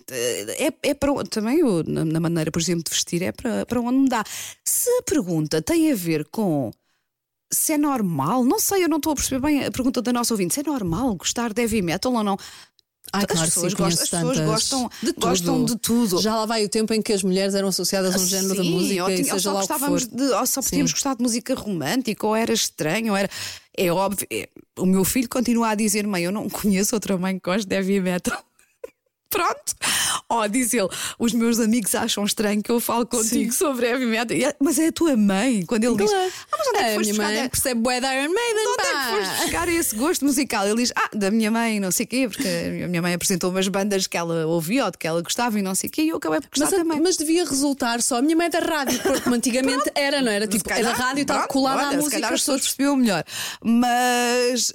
eh, 0.09 0.67
É, 0.83 0.89
é 0.89 0.93
para 0.93 1.11
também 1.25 1.59
eu, 1.59 1.83
na, 1.87 2.03
na 2.03 2.19
maneira, 2.19 2.51
por 2.51 2.61
exemplo, 2.61 2.83
de 2.83 2.89
vestir, 2.91 3.21
é 3.23 3.31
para, 3.31 3.65
para 3.65 3.79
onde 3.79 3.97
me 3.99 4.09
dá. 4.09 4.23
Se 4.63 4.89
a 4.99 5.01
pergunta 5.03 5.61
tem 5.61 5.91
a 5.91 5.95
ver 5.95 6.25
com 6.25 6.71
se 7.53 7.73
é 7.73 7.77
normal, 7.77 8.43
não 8.45 8.59
sei, 8.59 8.83
eu 8.83 8.89
não 8.89 8.97
estou 8.97 9.13
a 9.13 9.15
perceber 9.15 9.39
bem 9.45 9.65
a 9.65 9.71
pergunta 9.71 10.01
da 10.01 10.13
nossa 10.13 10.33
ouvinte. 10.33 10.53
Se 10.53 10.61
é 10.61 10.63
normal 10.63 11.15
gostar 11.15 11.53
de 11.53 11.61
heavy 11.61 11.81
metal 11.81 12.13
ou 12.13 12.23
não? 12.23 12.37
Ai, 13.13 13.23
As 13.23 13.31
claro, 13.31 13.47
pessoas 13.47 13.71
sim, 13.73 13.77
gostam- 13.77 14.03
as 14.03 14.09
pessoas 14.09 14.39
gostam- 14.39 14.89
de 15.03 15.11
tudo. 15.13 15.27
gostam 15.27 15.65
de 15.65 15.75
tudo. 15.77 16.21
Já 16.21 16.35
lá 16.35 16.45
vai 16.45 16.63
o 16.63 16.69
tempo 16.69 16.93
em 16.93 17.01
que 17.01 17.11
as 17.11 17.23
mulheres 17.23 17.53
eram 17.55 17.67
associadas 17.67 18.15
a 18.15 18.19
um 18.19 18.25
género 18.25 18.55
da 18.55 18.63
Sim, 18.63 18.71
música 18.71 19.03
ou, 19.03 19.09
e 19.09 19.15
tinha- 19.21 19.33
ou 19.33 19.39
só 19.39 19.51
gostávamos 19.53 20.07
de, 20.07 20.23
ou 20.23 20.45
só 20.47 20.61
podíamos 20.61 20.91
Sim. 20.91 20.95
gostar 20.95 21.15
de 21.15 21.21
música 21.23 21.53
romântica, 21.55 22.25
ou 22.25 22.35
era 22.35 22.53
estranho, 22.53 23.11
ou 23.11 23.17
era. 23.17 23.29
É 23.77 23.91
óbvio. 23.91 24.25
é- 24.31 24.47
o 24.77 24.85
meu 24.85 25.03
filho 25.03 25.27
continua 25.27 25.69
a 25.69 25.75
dizer: 25.75 26.07
mãe, 26.07 26.23
eu 26.23 26.31
não 26.31 26.47
conheço 26.49 26.95
outra 26.95 27.17
mãe 27.17 27.37
que 27.37 27.41
goste 27.43 27.67
de 27.67 27.75
heavy 27.75 27.99
metal. 27.99 28.41
Pronto. 29.31 29.73
Ó, 30.29 30.45
diz 30.47 30.73
ele, 30.73 30.89
os 31.17 31.33
meus 31.33 31.59
amigos 31.59 31.95
acham 31.95 32.23
estranho 32.25 32.61
que 32.61 32.69
eu 32.71 32.79
falo 32.79 33.05
contigo 33.05 33.51
sobre 33.53 33.87
heavy 33.87 34.05
metal. 34.05 34.37
É- 34.37 34.55
Mas 34.59 34.77
é 34.77 34.87
a 34.87 34.91
tua 34.91 35.15
mãe, 35.17 35.65
quando 35.65 35.83
ele 35.85 35.95
diz: 35.97 36.09
Claro. 36.11 36.31
ah, 36.51 36.57
mas 36.57 36.67
onde 36.67 36.77
é 36.77 36.83
que 36.83 36.89
a 36.89 36.93
foste 36.95 37.11
minha 37.11 37.13
buscar? 37.23 37.39
mãe 37.39 37.49
percebe 37.49 37.81
bué 37.81 38.01
da 38.01 38.13
Iron 38.15 38.33
Maiden, 38.33 38.63
De 38.63 38.69
onde 38.69 38.81
é 38.81 38.91
que 38.91 39.27
foste 39.27 39.41
buscar 39.43 39.67
esse 39.69 39.95
gosto 39.95 40.25
musical? 40.25 40.67
Ele 40.67 40.75
diz: 40.75 40.91
Ah, 40.95 41.09
da 41.15 41.31
minha 41.31 41.49
mãe, 41.49 41.79
não 41.79 41.91
sei 41.91 42.05
o 42.05 42.09
quê, 42.09 42.27
porque 42.29 42.47
a 42.83 42.87
minha 42.87 43.01
mãe 43.01 43.13
apresentou 43.13 43.49
umas 43.49 43.67
bandas 43.67 44.05
que 44.07 44.17
ela 44.17 44.45
ouvia 44.47 44.85
ou 44.85 44.91
de 44.91 44.97
que 44.97 45.07
ela 45.07 45.21
gostava 45.21 45.57
e 45.57 45.61
não 45.61 45.73
sei 45.75 45.87
o 45.89 45.91
quê, 45.91 46.01
e 46.03 46.09
eu 46.09 46.17
acabei 46.17 46.41
por 46.41 46.49
gostar 46.49 46.65
Mas, 46.77 46.79
também. 46.85 47.01
mas 47.01 47.17
devia 47.17 47.45
resultar 47.45 48.01
só. 48.01 48.17
A 48.17 48.21
minha 48.21 48.35
mãe 48.35 48.47
é 48.47 48.49
da 48.49 48.59
rádio, 48.59 48.99
porque 49.01 49.29
antigamente 49.29 49.89
era, 49.95 50.21
não 50.21 50.31
era? 50.31 50.45
Tipo, 50.47 50.69
é 50.69 50.75
calhar, 50.75 50.97
da 50.97 51.03
rádio 51.05 51.19
e 51.19 51.21
estava 51.21 51.47
colada 51.47 51.81
à 51.83 51.85
música. 51.93 52.03
Se 52.03 52.11
calhar 52.11 52.33
as 52.33 52.39
pessoas 52.41 52.61
percebeu 52.61 52.95
melhor. 52.95 53.23
Mas 53.63 54.73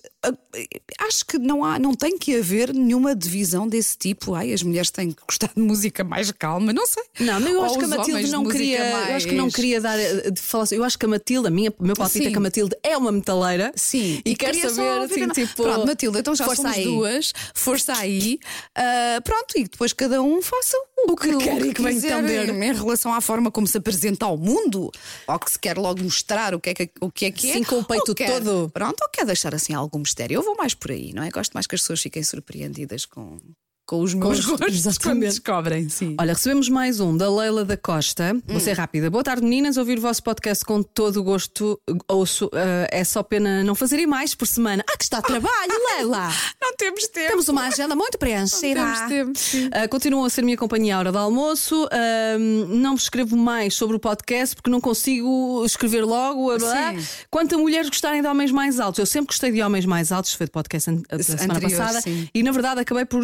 acho 1.00 1.24
que 1.26 1.38
não, 1.38 1.64
há, 1.64 1.78
não 1.78 1.94
tem 1.94 2.18
que 2.18 2.36
haver 2.36 2.72
nenhuma 2.72 3.14
divisão 3.14 3.68
desse 3.68 3.96
tipo. 3.96 4.34
Ai, 4.34 4.52
as 4.52 4.62
mulheres 4.62 4.90
têm 4.90 5.12
que 5.12 5.22
gostar 5.26 5.50
de 5.54 5.60
música 5.62 6.02
mais 6.04 6.30
calma, 6.32 6.72
não 6.72 6.86
sei. 6.86 7.02
Não, 7.20 7.38
eu 7.40 7.58
Ou 7.58 7.64
acho 7.64 7.78
que 7.78 7.84
a 7.84 7.88
Matilde 7.88 8.30
não 8.30 8.44
queria. 8.46 8.78
Eu 9.10 9.16
acho 9.16 9.26
que 9.28 9.34
não 9.34 9.44
mais- 9.44 9.54
queria 9.54 9.80
dar 9.80 9.98
eh, 9.98 10.30
de 10.30 10.40
falar 10.40 10.64
assim. 10.64 10.76
Eu 10.76 10.84
acho 10.84 10.98
que 10.98 11.06
a 11.06 11.08
Matilde, 11.08 11.48
a 11.48 11.50
minha, 11.50 11.72
o 11.78 11.84
meu 11.84 11.94
palpite 11.94 12.26
é 12.26 12.30
que 12.30 12.36
a 12.36 12.40
Matilde 12.40 12.76
é 12.82 12.96
uma 12.96 13.12
metaleira. 13.12 13.72
Sim, 13.76 14.20
E, 14.24 14.34
quer 14.36 14.46
queria 14.52 14.68
só 14.68 14.74
saber 14.76 15.04
assim, 15.12 15.28
tipo. 15.28 15.62
Pronto, 15.62 15.86
Matilde, 15.86 16.18
então 16.18 16.34
já 16.34 16.44
força 16.44 16.62
somos 16.62 16.76
aí. 16.76 16.84
duas, 16.84 17.32
força 17.54 17.92
aí. 17.96 18.38
Ah, 18.74 19.20
pronto, 19.24 19.54
e 19.56 19.64
depois 19.64 19.92
cada 19.92 20.22
um 20.22 20.40
faça 20.42 20.76
o, 20.98 21.12
O 21.12 21.16
que 21.16 21.36
quer 21.36 21.64
e 21.66 21.74
que 21.74 21.82
bem 21.82 21.96
entender. 21.96 22.48
em 22.50 22.72
relação 22.74 23.12
à 23.14 23.20
forma 23.20 23.50
como 23.50 23.66
se 23.66 23.76
apresenta 23.78 24.26
ao 24.26 24.36
mundo, 24.36 24.90
ou 25.26 25.38
que 25.38 25.50
se 25.50 25.58
quer 25.58 25.76
logo 25.76 26.02
mostrar 26.02 26.54
o 26.54 26.60
que 26.60 26.70
é 26.70 26.74
que, 26.74 26.90
o 27.00 27.10
que, 27.10 27.26
é, 27.26 27.30
que 27.30 27.50
é. 27.50 27.54
Sim, 27.54 27.64
com 27.64 27.78
o 27.80 27.84
peito 27.84 28.08
ou 28.08 28.14
quer- 28.14 28.30
todo. 28.32 28.70
Pronto, 28.72 28.96
ou 29.02 29.08
quer 29.10 29.24
deixar 29.26 29.54
assim 29.54 29.74
algum 29.74 30.00
mistério. 30.16 30.36
Eu 30.36 30.42
vou 30.42 30.56
mais 30.56 30.74
por 30.74 30.90
aí, 30.90 31.12
não 31.12 31.22
é? 31.22 31.30
Gosto 31.30 31.52
mais 31.52 31.66
que 31.66 31.74
as 31.74 31.82
pessoas 31.82 32.00
fiquem 32.00 32.22
surpreendidas 32.22 33.04
com, 33.04 33.38
com 33.86 34.00
os 34.02 34.12
meus 34.14 34.40
os- 34.40 34.46
gostos 34.46 34.74
exatamente. 34.74 35.28
descobrem, 35.30 35.88
sim. 35.88 36.16
Olha, 36.20 36.32
recebemos 36.32 36.68
mais 36.68 36.98
um 36.98 37.16
da 37.16 37.32
Leila 37.32 37.64
da 37.64 37.76
Costa. 37.76 38.36
Vou 38.44 38.56
Hum. 38.56 38.60
ser 38.60 38.72
rápida. 38.72 39.08
Boa 39.08 39.22
tarde, 39.22 39.42
meninas. 39.44 39.76
Ouvir 39.76 39.98
o 39.98 40.00
vosso 40.00 40.22
podcast 40.24 40.64
com 40.64 40.82
todo 40.82 41.18
o 41.18 41.22
gosto. 41.22 41.80
Ouço. 42.08 42.50
eh, 42.52 42.88
é 42.90 43.04
só 43.04 43.22
pena 43.22 43.62
não 43.62 43.74
fazerem 43.76 44.06
mais 44.06 44.34
por 44.34 44.46
semana. 44.46 44.84
Ah, 44.90 44.96
que 44.96 45.04
está 45.04 45.18
a 45.18 45.22
trabalho, 45.22 45.52
Leila! 45.96 46.30
Não 46.60 46.74
temos 46.76 47.06
tempo. 47.06 47.28
Temos 47.28 47.48
uma 47.48 47.62
agenda 47.68 47.94
muito 47.94 48.18
preenchida. 48.18 48.84
Não 48.84 49.08
temos 49.08 49.40
tempo. 49.50 49.70
Ah, 49.72 49.86
continuam 49.88 50.24
a 50.24 50.30
ser 50.30 50.42
minha 50.42 50.56
companhia 50.56 50.96
à 50.96 50.98
hora 50.98 51.12
do 51.12 51.18
almoço. 51.18 51.88
Ah, 51.92 52.36
não 52.68 52.94
vos 52.96 53.04
escrevo 53.04 53.36
mais 53.36 53.74
sobre 53.74 53.94
o 53.96 54.00
podcast 54.00 54.56
porque 54.56 54.68
não 54.70 54.80
consigo 54.80 55.64
escrever 55.64 56.04
logo. 56.04 56.56
blá. 56.58 56.94
Quanto 57.30 57.54
a 57.54 57.58
mulheres 57.58 57.88
gostarem 57.88 58.20
de 58.20 58.26
homens 58.28 58.50
mais 58.50 58.80
altos, 58.80 58.98
eu 58.98 59.06
sempre 59.06 59.28
gostei 59.28 59.52
de 59.52 59.62
homens 59.62 59.86
mais 59.86 60.10
altos. 60.10 60.34
Foi 60.34 60.46
de 60.46 60.52
podcast 60.52 60.90
an- 60.90 61.02
da 61.08 61.22
semana 61.22 61.60
passada. 61.60 62.00
sim. 62.00 62.28
E 62.34 62.42
na 62.42 62.50
verdade 62.50 62.80
acabei 62.80 63.04
por 63.04 63.22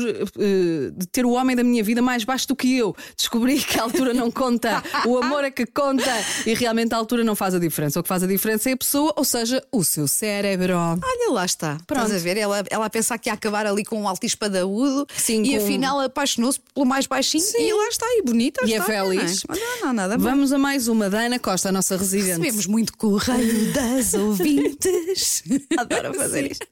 de 0.96 1.06
ter 1.06 1.24
o 1.24 1.30
homem 1.30 1.54
da 1.56 1.64
minha 1.64 1.82
vida 1.82 2.00
mais 2.02 2.24
baixo 2.24 2.46
do 2.48 2.56
que 2.56 2.76
eu. 2.76 2.94
Descobri 3.16 3.58
que 3.62 3.78
a 3.78 3.82
altura 3.82 4.12
não 4.14 4.30
conta, 4.30 4.82
o 5.06 5.16
amor 5.18 5.44
é 5.44 5.50
que 5.50 5.66
conta. 5.66 6.10
E 6.46 6.54
realmente 6.54 6.92
a 6.94 6.96
altura 6.96 7.24
não 7.24 7.34
faz 7.34 7.54
a 7.54 7.58
diferença. 7.58 8.00
O 8.00 8.02
que 8.02 8.08
faz 8.08 8.22
a 8.22 8.26
diferença 8.26 8.70
é 8.70 8.72
a 8.72 8.76
pessoa, 8.76 9.12
ou 9.16 9.24
seja, 9.24 9.62
o 9.72 9.84
seu 9.84 10.06
cérebro. 10.08 10.76
Olha, 10.76 11.32
lá 11.32 11.44
está. 11.44 11.78
Pronto. 11.86 12.02
Estás 12.04 12.20
a 12.20 12.24
ver? 12.24 12.36
Ela, 12.36 12.64
ela 12.70 12.86
a 12.86 12.90
pensar 12.90 13.18
que 13.18 13.28
ia 13.28 13.32
acabar 13.34 13.66
ali 13.66 13.84
com 13.84 14.00
um 14.00 14.08
alto 14.08 14.24
espadaúdo 14.26 15.06
Sim, 15.16 15.42
e 15.42 15.56
com- 15.58 15.64
afinal 15.64 16.00
apaixonou-se 16.00 16.60
pelo 16.74 16.86
mais 16.86 17.06
baixinho 17.06 17.44
e 17.58 17.72
lá 17.72 17.88
está, 17.88 18.06
e 18.18 18.22
bonita. 18.22 18.64
E 18.66 18.72
é 18.74 18.78
está, 18.78 18.86
feliz. 18.86 19.42
Não, 19.48 19.54
é? 19.54 19.58
Olha, 19.58 19.84
não, 19.86 19.92
nada 19.92 20.16
bom. 20.18 20.24
Vamos 20.24 20.52
a 20.52 20.58
mais 20.58 20.88
uma 20.88 21.08
da 21.10 21.20
Ana 21.20 21.38
Costa, 21.38 21.68
a 21.68 21.72
nossa 21.72 21.96
residente. 21.96 22.38
Recebemos 22.38 22.66
muito 22.66 22.96
correio 22.96 23.72
das 23.72 24.14
ouvintes. 24.14 25.42
Adoro 25.76 26.14
fazer 26.14 26.50
isto. 26.50 26.66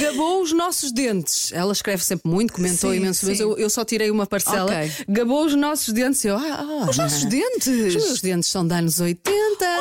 Gabou 0.00 0.42
os 0.42 0.52
nossos 0.52 0.92
dentes. 0.92 1.52
Ela 1.52 1.72
escreve 1.72 2.04
sempre 2.04 2.30
muito, 2.30 2.52
comentou 2.52 2.91
Imenso, 2.94 3.26
mas 3.26 3.36
sim. 3.38 3.42
eu, 3.42 3.56
eu 3.58 3.70
só 3.70 3.84
tirei 3.84 4.10
uma 4.10 4.26
parcela. 4.26 4.64
Ok. 4.64 4.92
Gabou 5.08 5.44
os 5.44 5.54
nossos 5.54 5.92
dentes. 5.92 6.24
Eu, 6.24 6.36
ah, 6.36 6.42
ah, 6.60 6.90
Os 6.90 6.96
nossos 6.96 7.22
Ana, 7.22 7.30
dentes. 7.30 7.94
Os 7.96 8.04
meus 8.04 8.20
dentes 8.20 8.50
são 8.50 8.66
de 8.66 8.74
anos 8.74 9.00
80. 9.00 9.32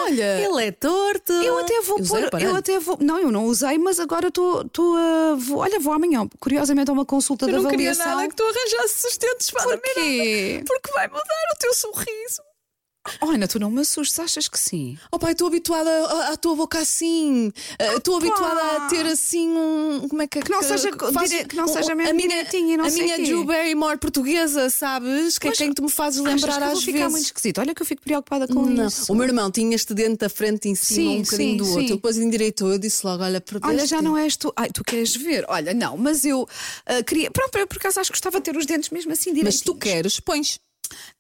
Olha, 0.04 0.40
ele 0.42 0.66
é 0.66 0.72
torto. 0.72 1.34
Eu 1.34 1.60
até 1.60 1.82
vou 1.82 1.98
pôr, 2.04 2.42
eu 2.42 2.56
até 2.56 2.80
vou. 2.80 2.98
Não, 3.00 3.20
eu 3.20 3.32
não 3.32 3.46
usei, 3.46 3.78
mas 3.78 4.00
agora 4.00 4.28
estou 4.28 4.62
a. 4.98 5.36
Vou, 5.36 5.60
olha, 5.60 5.80
vou 5.80 5.94
amanhã, 5.94 6.28
curiosamente, 6.40 6.90
a 6.90 6.94
uma 6.94 7.06
consulta 7.06 7.46
Eu 7.46 7.50
de 7.50 7.64
não 7.64 7.70
queria 7.70 7.92
avaliação. 7.92 8.18
nada 8.18 8.30
que 8.30 8.36
tu 8.36 8.44
arranjasses 8.44 9.04
os 9.04 9.18
dentes 9.18 9.52
para 9.52 9.64
a 9.64 9.78
Porquê? 9.78 10.64
Porque 10.68 10.92
vai 10.92 11.08
mudar 11.08 11.22
o 11.56 11.58
teu 11.60 11.74
sorriso. 11.74 12.42
Oh, 13.20 13.32
Ana, 13.32 13.48
tu 13.48 13.60
não 13.60 13.72
me 13.72 13.82
assustes, 13.82 14.20
achas 14.20 14.48
que 14.48 14.60
sim? 14.60 14.96
Oh 15.12 15.18
pai, 15.18 15.32
estou 15.32 15.48
habituada 15.48 15.90
à, 15.90 16.34
à 16.34 16.38
tua 16.38 16.56
boca 16.56 16.78
assim. 16.78 17.52
Ah, 17.80 17.96
Estou 17.96 18.18
habituada 18.18 18.62
a 18.62 18.88
ter 18.90 19.06
assim 19.08 19.50
um. 19.50 20.08
Como 20.08 20.22
é 20.22 20.28
que 20.28 20.40
Que 20.40 20.52
não 20.52 20.62
seja- 20.62 20.92
dire- 20.92 21.46
que 21.46 21.56
não 21.56 21.68
seja 21.68 21.96
mesmo 21.96 22.12
a 22.12 22.14
minha, 22.14 22.44
e 22.54 22.78
não 22.78 22.86
A 22.86 22.90
sei 22.92 23.04
minha 23.04 23.16
quê. 23.16 23.24
Drew 23.24 23.44
Barrymore 23.44 23.98
portuguesa, 23.98 24.70
sabes? 24.70 25.40
Que 25.40 25.48
é 25.48 25.50
Mas 25.50 25.58
quem 25.58 25.74
tu 25.74 25.82
me 25.82 25.90
fazes 25.90 26.22
lembrar 26.22 26.58
que 26.60 26.64
às 26.64 26.74
vou 26.74 26.82
ficar 26.82 26.92
vezes. 27.00 27.12
muito 27.12 27.26
esquisito. 27.26 27.58
Olha 27.60 27.74
que 27.74 27.82
eu 27.82 27.86
fico 27.88 28.04
preocupada 28.04 28.48
com 28.48 28.66
Não. 28.68 28.88
isso. 28.88 29.12
O 29.12 29.16
meu 29.16 29.26
irmão 29.26 29.50
tinha 29.50 29.76
este 29.76 29.96
dente 29.96 30.18
da 30.18 30.30
frente 30.30 30.70
em 30.70 30.76
cima, 30.76 31.12
Sim, 31.12 31.18
um 31.18 31.22
bocadinho 31.24 31.52
sim, 31.52 31.58
do 31.58 31.66
outro. 31.70 31.82
sim. 31.88 31.96
Depois 31.96 32.18
endireitou. 32.18 32.72
Eu 32.72 32.78
disse 32.78 33.04
logo: 33.06 33.24
Olha, 33.24 33.44
Olha, 33.64 33.86
já 33.88 34.00
não 34.00 34.16
és 34.16 34.36
tu. 34.38 34.54
Ai, 34.56 34.70
tu 34.72 34.84
queres 34.84 35.16
ver? 35.16 35.44
Olha, 35.48 35.74
não, 35.74 35.98
mas 35.98 36.24
eu 36.24 36.48
ah, 36.86 37.02
queria. 37.02 37.32
Pronto, 37.32 37.56
eu 37.58 37.66
por 37.66 37.78
acaso 37.78 38.00
acho 38.00 38.12
que 38.12 38.16
gostava 38.16 38.38
de 38.38 38.44
ter 38.44 38.56
os 38.56 38.68
dentes 38.68 38.92
mesmo 38.92 39.12
assim 39.12 39.34
direitinhos. 39.34 39.56
Mas 39.56 39.62
tu 39.66 39.76
queres, 39.76 40.20
pões. 40.20 40.60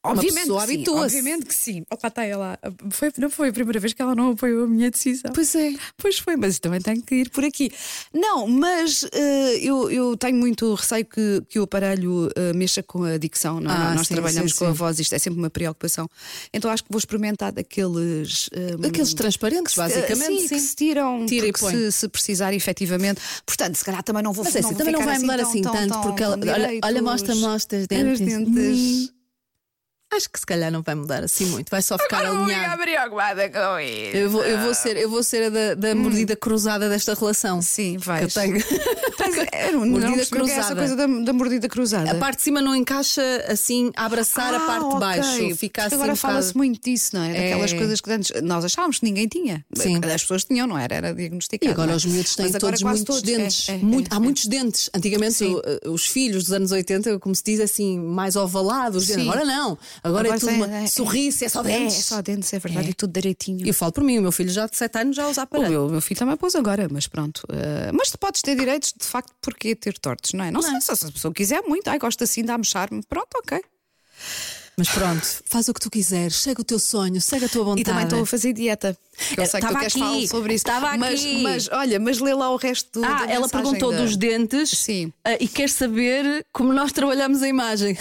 Obviamente 0.03 0.41
pessoa 0.41 0.61
que 0.61 0.67
sim, 0.67 0.73
habitua-se. 0.73 1.17
Obviamente 1.17 1.45
que 1.45 1.53
sim. 1.55 1.83
Opa, 1.91 2.07
está 2.07 2.23
ela. 2.23 2.57
Foi, 2.89 3.11
não 3.17 3.29
foi 3.29 3.49
a 3.49 3.53
primeira 3.53 3.79
vez 3.79 3.93
que 3.93 4.01
ela 4.01 4.15
não 4.15 4.31
apoiou 4.31 4.63
a 4.63 4.67
minha 4.67 4.89
decisão. 4.89 5.31
Pois 5.33 5.53
é. 5.55 5.73
Pois 5.97 6.17
foi, 6.17 6.35
mas 6.35 6.57
também 6.59 6.81
tenho 6.81 7.01
que 7.01 7.15
ir 7.15 7.29
por 7.29 7.43
aqui. 7.45 7.71
Não, 8.13 8.47
mas 8.47 9.05
eh, 9.13 9.57
eu, 9.61 9.91
eu 9.91 10.17
tenho 10.17 10.37
muito 10.37 10.73
receio 10.73 11.05
que, 11.05 11.43
que 11.47 11.59
o 11.59 11.63
aparelho 11.63 12.29
eh, 12.35 12.53
mexa 12.53 12.81
com 12.81 13.03
a 13.03 13.17
dicção. 13.17 13.59
Não 13.59 13.71
é? 13.71 13.75
Ah, 13.75 13.93
Nós 13.95 14.07
sim, 14.07 14.13
trabalhamos 14.15 14.53
sim, 14.53 14.57
com 14.57 14.65
a 14.65 14.69
sim. 14.71 14.73
voz, 14.73 14.99
isto 14.99 15.13
é 15.13 15.19
sempre 15.19 15.39
uma 15.39 15.49
preocupação. 15.49 16.09
Então 16.53 16.71
acho 16.71 16.83
que 16.83 16.89
vou 16.91 16.99
experimentar 16.99 17.51
daqueles. 17.51 18.49
eh, 18.53 18.87
Aqueles 18.87 19.13
transparentes, 19.13 19.75
basicamente. 19.75 20.41
Sim, 20.41 20.47
sim. 20.47 20.55
que 20.55 20.61
se 20.61 20.75
tiram 20.75 21.25
Tira 21.25 21.47
e 21.47 21.51
põe. 21.53 21.73
se, 21.75 21.91
se 21.91 22.07
precisar 22.07 22.53
efetivamente. 22.53 23.21
Portanto, 23.45 23.75
se 23.75 23.85
calhar 23.85 24.01
também 24.03 24.23
não 24.23 24.33
vou 24.33 24.43
Mas 24.43 24.55
é 24.55 24.61
não 24.61 24.69
assim, 24.69 24.75
vou 24.75 24.77
também 24.85 24.93
não 24.93 25.05
vai 25.05 25.15
assim 25.15 25.25
mudar 25.25 25.37
tão, 25.37 25.49
assim 25.49 25.61
tão, 25.61 25.71
tanto, 25.73 25.89
tão, 25.93 26.01
porque 26.01 26.23
ela. 26.23 26.37
tão 26.37 26.53
Olha, 26.53 26.79
olha 26.83 27.01
mostra-me 27.01 27.41
lá 27.41 27.55
os 27.55 27.65
teus 27.65 27.83
Os 27.83 27.87
dentes. 27.87 28.19
dentes. 28.19 29.09
Hum. 29.09 29.20
Acho 30.13 30.29
que 30.29 30.37
se 30.39 30.45
calhar 30.45 30.69
não 30.69 30.81
vai 30.81 30.93
mudar 30.93 31.23
assim 31.23 31.45
muito. 31.45 31.69
Vai 31.69 31.81
só 31.81 31.97
ficar 31.97 32.25
Agora 32.25 32.43
alinhado. 32.43 32.81
preocupada 32.81 33.49
com 33.49 33.79
isso. 33.79 34.17
Eu 34.17 34.29
vou, 34.29 34.43
eu 34.43 34.57
vou 34.59 34.73
ser, 34.73 34.97
eu 34.97 35.09
vou 35.09 35.23
ser 35.23 35.43
a 35.43 35.49
da, 35.49 35.73
da 35.73 35.95
mordida 35.95 36.35
cruzada 36.35 36.89
desta 36.89 37.13
relação. 37.13 37.61
Sim, 37.61 37.97
Que 37.97 38.09
eu 38.09 38.27
tenho. 38.27 38.57
Um 39.75 39.85
Mordida 39.89 40.11
o 40.11 40.15
é 40.17 40.21
essa 40.21 40.29
cruzada. 40.35 40.75
coisa 40.75 40.95
da, 40.95 41.07
da 41.07 41.33
mordida 41.33 41.67
cruzada. 41.69 42.11
A 42.11 42.15
parte 42.15 42.37
de 42.37 42.43
cima 42.43 42.61
não 42.61 42.75
encaixa 42.75 43.21
assim 43.47 43.91
a 43.95 44.05
abraçar 44.05 44.53
a 44.53 44.57
Ah, 44.57 44.59
parte 44.67 44.79
de 44.81 44.85
ok. 44.95 44.99
baixo. 44.99 45.55
Fica 45.55 45.85
assim. 45.85 45.95
Agora 45.95 46.13
um 46.13 46.15
fala-se 46.15 46.55
muito 46.55 46.81
disso, 46.83 47.15
não 47.15 47.23
é? 47.23 47.33
Daquelas 47.33 47.73
É. 47.73 47.77
coisas 47.77 48.01
que 48.01 48.11
antes 48.11 48.41
nós 48.41 48.65
achávamos 48.65 48.99
que 48.99 49.05
ninguém 49.05 49.27
tinha. 49.27 49.65
Sim. 49.73 49.97
As 49.97 50.21
pessoas 50.21 50.43
tinham, 50.43 50.67
não 50.67 50.77
era? 50.77 50.95
Era 50.95 51.13
diagnosticado. 51.13 51.69
E 51.69 51.73
agora 51.73 51.91
é? 51.91 51.95
os 51.95 52.05
miúdos 52.05 52.35
têm 52.35 52.51
todos 52.51 52.81
muitos 52.83 53.03
todos. 53.03 53.21
É, 53.29 53.37
dentes. 53.37 53.69
é, 53.69 53.77
Muito- 53.77 54.11
é, 54.11 54.15
há 54.15 54.17
é. 54.17 54.19
muitos 54.19 54.45
dentes. 54.45 54.89
Antigamente 54.93 55.43
o- 55.43 55.61
eh, 55.65 55.89
os 55.89 56.05
filhos 56.05 56.43
dos 56.45 56.53
anos 56.53 56.71
80, 56.71 57.19
como 57.19 57.33
se 57.35 57.43
diz 57.43 57.59
assim, 57.59 57.99
mais 57.99 58.35
ovalados. 58.35 59.09
Agora 59.11 59.45
não. 59.45 59.77
Agora, 60.03 60.27
é 60.27 60.31
Agora 60.31 60.39
tudo 60.39 60.49
tem- 60.49 60.57
uma 60.63 60.77
é- 60.77 60.87
sorriso, 60.87 61.43
é 61.45 61.49
só 61.49 61.61
dentes. 61.63 61.95
É, 61.95 61.99
é 61.99 62.01
só 62.03 62.21
dentes, 62.21 62.53
é 62.53 62.59
verdade, 62.59 62.87
É. 62.87 62.91
e 62.91 62.93
tudo 62.93 63.11
direitinho. 63.13 63.65
Eu 63.67 63.73
falo 63.73 63.91
por 63.91 64.03
mim, 64.03 64.17
o 64.17 64.21
meu 64.21 64.31
filho 64.31 64.49
já 64.49 64.65
de 64.67 64.75
7 64.77 64.97
anos 64.99 65.15
já 65.15 65.27
usa 65.27 65.41
O 65.41 65.43
aparelho. 65.43 65.69
meu, 65.71 65.89
meu 65.89 66.01
filho 66.01 66.19
também 66.19 66.35
pôs 66.37 66.55
agora, 66.55 66.87
mas 66.91 67.07
pronto. 67.07 67.41
Eh, 67.51 67.91
mas 67.93 68.09
tu 68.11 68.17
podes 68.17 68.41
ter 68.41 68.55
direitos, 68.55 68.93
de 68.97 69.05
facto, 69.05 69.30
porque 69.41 69.75
ter 69.75 69.97
tortos, 69.97 70.33
não 70.33 70.43
é? 70.45 70.51
Não, 70.51 70.61
sei 70.61 70.79
se 70.81 70.95
se 70.95 71.05
a 71.05 71.11
pessoa 71.11 71.33
quiser 71.33 71.61
muito, 71.61 71.89
ai, 71.89 71.99
gosta 71.99 72.23
assim 72.23 72.43
de 72.43 72.51
amechar-me, 72.51 73.01
pronto, 73.03 73.29
ok. 73.37 73.61
Mas 74.77 74.89
pronto, 74.89 75.21
faz 75.45 75.67
o 75.67 75.73
que 75.73 75.79
tu 75.79 75.91
quiseres, 75.91 76.37
segue 76.37 76.61
o 76.61 76.63
teu 76.63 76.79
sonho, 76.79 77.19
segue 77.21 77.45
a 77.45 77.49
tua 77.49 77.63
vontade. 77.63 77.81
E 77.81 77.83
também 77.83 78.03
estou 78.05 78.21
a 78.21 78.25
fazer 78.25 78.53
dieta. 78.53 78.97
Eu 79.37 79.45
sei 79.45 79.59
que 79.61 79.67
tu 79.67 79.73
queres 79.77 79.95
aqui, 79.95 79.99
falar 79.99 80.27
sobre 80.27 80.53
isso. 80.55 80.67
estava 80.67 80.97
mas, 80.97 81.19
aqui. 81.19 81.43
mas 81.43 81.69
olha, 81.71 81.99
mas 81.99 82.19
lê 82.19 82.33
lá 82.33 82.49
o 82.49 82.55
resto 82.55 82.99
do. 82.99 83.05
Ah, 83.05 83.25
ela 83.29 83.47
perguntou 83.49 83.91
da- 83.91 83.97
dos 83.97 84.15
dentes 84.15 84.69
Sim. 84.71 85.11
ah, 85.25 85.35
e 85.39 85.47
quer 85.47 85.69
saber 85.69 86.45
como 86.53 86.73
nós 86.73 86.91
trabalhamos 86.91 87.43
a 87.43 87.47
imagem. 87.47 87.95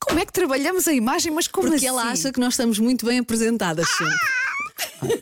Como 0.00 0.18
é 0.18 0.26
que 0.26 0.32
trabalhamos 0.32 0.88
a 0.88 0.92
imagem, 0.92 1.30
mas 1.30 1.46
como 1.46 1.68
Porque 1.68 1.86
assim? 1.86 1.86
ela 1.86 2.10
acha 2.10 2.32
que 2.32 2.40
nós 2.40 2.54
estamos 2.54 2.78
muito 2.80 3.06
bem 3.06 3.20
apresentadas 3.20 3.86
sempre. 3.90 5.18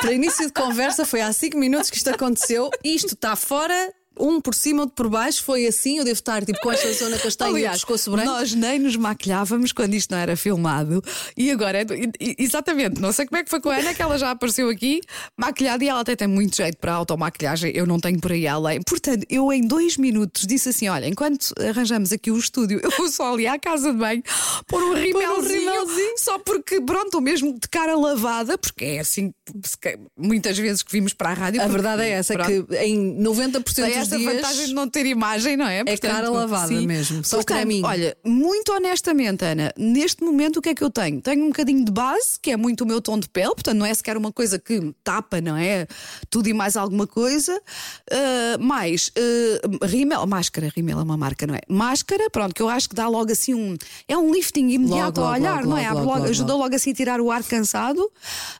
Para 0.00 0.12
início 0.12 0.46
de 0.46 0.52
conversa, 0.52 1.04
foi 1.04 1.20
há 1.20 1.32
5 1.32 1.58
minutos 1.58 1.90
que 1.90 1.96
isto 1.96 2.08
aconteceu. 2.08 2.70
Isto 2.82 3.14
está 3.14 3.36
fora, 3.36 3.92
um 4.18 4.40
por 4.40 4.54
cima, 4.54 4.82
outro 4.82 4.94
por 4.94 5.08
baixo. 5.08 5.42
Foi 5.42 5.66
assim. 5.66 5.98
Eu 5.98 6.04
devo 6.04 6.14
estar 6.14 6.44
tipo, 6.44 6.60
com 6.60 6.72
esta 6.72 6.92
zona 6.92 7.18
castanha 7.18 7.58
e 7.58 7.70
pescoço 7.70 8.10
branco. 8.10 8.28
nós 8.28 8.54
nem 8.54 8.78
nos 8.78 8.96
maquilhávamos 8.96 9.72
quando 9.72 9.94
isto 9.94 10.10
não 10.10 10.18
era 10.18 10.36
filmado. 10.36 11.02
E 11.36 11.50
agora, 11.50 11.82
é 11.82 11.86
exatamente, 12.38 13.00
não 13.00 13.12
sei 13.12 13.26
como 13.26 13.38
é 13.38 13.44
que 13.44 13.50
foi 13.50 13.60
com 13.60 13.70
a 13.70 13.76
Ana, 13.76 13.94
que 13.94 14.02
ela 14.02 14.18
já 14.18 14.30
apareceu 14.30 14.68
aqui, 14.68 15.00
maquilhada, 15.38 15.84
e 15.84 15.88
ela 15.88 16.00
até 16.00 16.16
tem 16.16 16.28
muito 16.28 16.56
jeito 16.56 16.78
para 16.78 16.92
a 16.92 16.96
automaquilhagem. 16.96 17.72
Eu 17.74 17.86
não 17.86 17.98
tenho 17.98 18.20
por 18.20 18.32
aí 18.32 18.46
além. 18.46 18.80
Portanto, 18.82 19.26
eu 19.28 19.52
em 19.52 19.66
dois 19.66 19.96
minutos 19.96 20.46
disse 20.46 20.68
assim: 20.68 20.88
olha, 20.88 21.06
enquanto 21.06 21.52
arranjamos 21.58 22.12
aqui 22.12 22.30
o 22.30 22.38
estúdio, 22.38 22.80
eu 22.82 22.90
vou 22.90 23.08
só 23.08 23.32
ali 23.32 23.46
à 23.46 23.58
casa 23.58 23.92
de 23.92 23.98
banho 23.98 24.22
pôr 24.66 24.82
um 24.82 24.94
rimelzinho, 24.94 25.70
rimelzinho. 25.70 26.18
só 26.18 26.38
porque, 26.38 26.80
pronto, 26.80 27.20
mesmo 27.20 27.52
de 27.52 27.68
cara 27.68 27.96
lavada, 27.96 28.56
porque 28.58 28.84
é 28.84 29.00
assim, 29.00 29.32
muitas 30.16 30.56
vezes 30.58 30.82
que 30.82 30.92
vimos 30.92 31.12
para 31.12 31.30
a 31.30 31.34
rádio. 31.34 31.60
A 31.60 31.64
porque, 31.64 31.80
verdade 31.80 32.02
é 32.02 32.10
essa, 32.10 32.34
pronto, 32.34 32.66
que 32.66 32.76
em 32.76 33.22
90% 33.22 33.74
tem 33.74 33.98
dos 33.98 34.01
essa 34.02 34.18
dias. 34.18 34.34
vantagem 34.34 34.66
de 34.66 34.74
não 34.74 34.88
ter 34.88 35.06
imagem, 35.06 35.56
não 35.56 35.66
é? 35.66 35.82
É 35.86 35.96
cara 35.96 36.28
lavada 36.30 36.72
mesmo, 36.72 37.24
só 37.24 37.36
Portanto, 37.36 37.56
creminho. 37.58 37.86
Olha, 37.86 38.16
muito 38.24 38.72
honestamente, 38.72 39.44
Ana, 39.44 39.72
neste 39.76 40.22
momento 40.22 40.58
o 40.58 40.62
que 40.62 40.70
é 40.70 40.74
que 40.74 40.82
eu 40.82 40.90
tenho? 40.90 41.20
Tenho 41.20 41.44
um 41.44 41.48
bocadinho 41.48 41.84
de 41.84 41.90
base, 41.92 42.38
que 42.40 42.50
é 42.50 42.56
muito 42.56 42.82
o 42.82 42.86
meu 42.86 43.00
tom 43.00 43.18
de 43.18 43.28
pele, 43.28 43.54
portanto 43.54 43.76
não 43.78 43.86
é 43.86 43.94
sequer 43.94 44.16
uma 44.16 44.32
coisa 44.32 44.58
que 44.58 44.80
me 44.80 44.94
tapa, 45.04 45.40
não 45.40 45.56
é? 45.56 45.86
Tudo 46.30 46.48
e 46.48 46.52
mais 46.52 46.76
alguma 46.76 47.06
coisa. 47.06 47.60
Ah, 48.10 48.58
mais 48.60 49.10
ah, 49.16 49.86
rímel, 49.86 50.26
máscara, 50.26 50.70
rímel 50.74 50.98
é 51.00 51.02
uma 51.02 51.16
marca, 51.16 51.46
não 51.46 51.54
é? 51.54 51.60
Máscara, 51.68 52.28
pronto, 52.30 52.54
que 52.54 52.62
eu 52.62 52.68
acho 52.68 52.88
que 52.88 52.94
dá 52.94 53.08
logo 53.08 53.30
assim 53.32 53.54
um. 53.54 53.76
É 54.08 54.16
um 54.16 54.32
lifting 54.32 54.68
imediato 54.68 55.20
Logo, 55.20 55.32
ao 55.32 55.32
olhar, 55.40 55.56
logo, 55.64 55.68
não 55.70 55.76
é? 55.78 55.82
logo, 55.88 55.94
logo, 55.98 56.06
logo- 56.08 56.18
logo, 56.20 56.30
ajudou 56.30 56.58
logo 56.58 56.74
assim 56.74 56.90
a 56.90 56.94
tirar 56.94 57.20
o 57.20 57.30
ar 57.30 57.42
cansado 57.42 58.10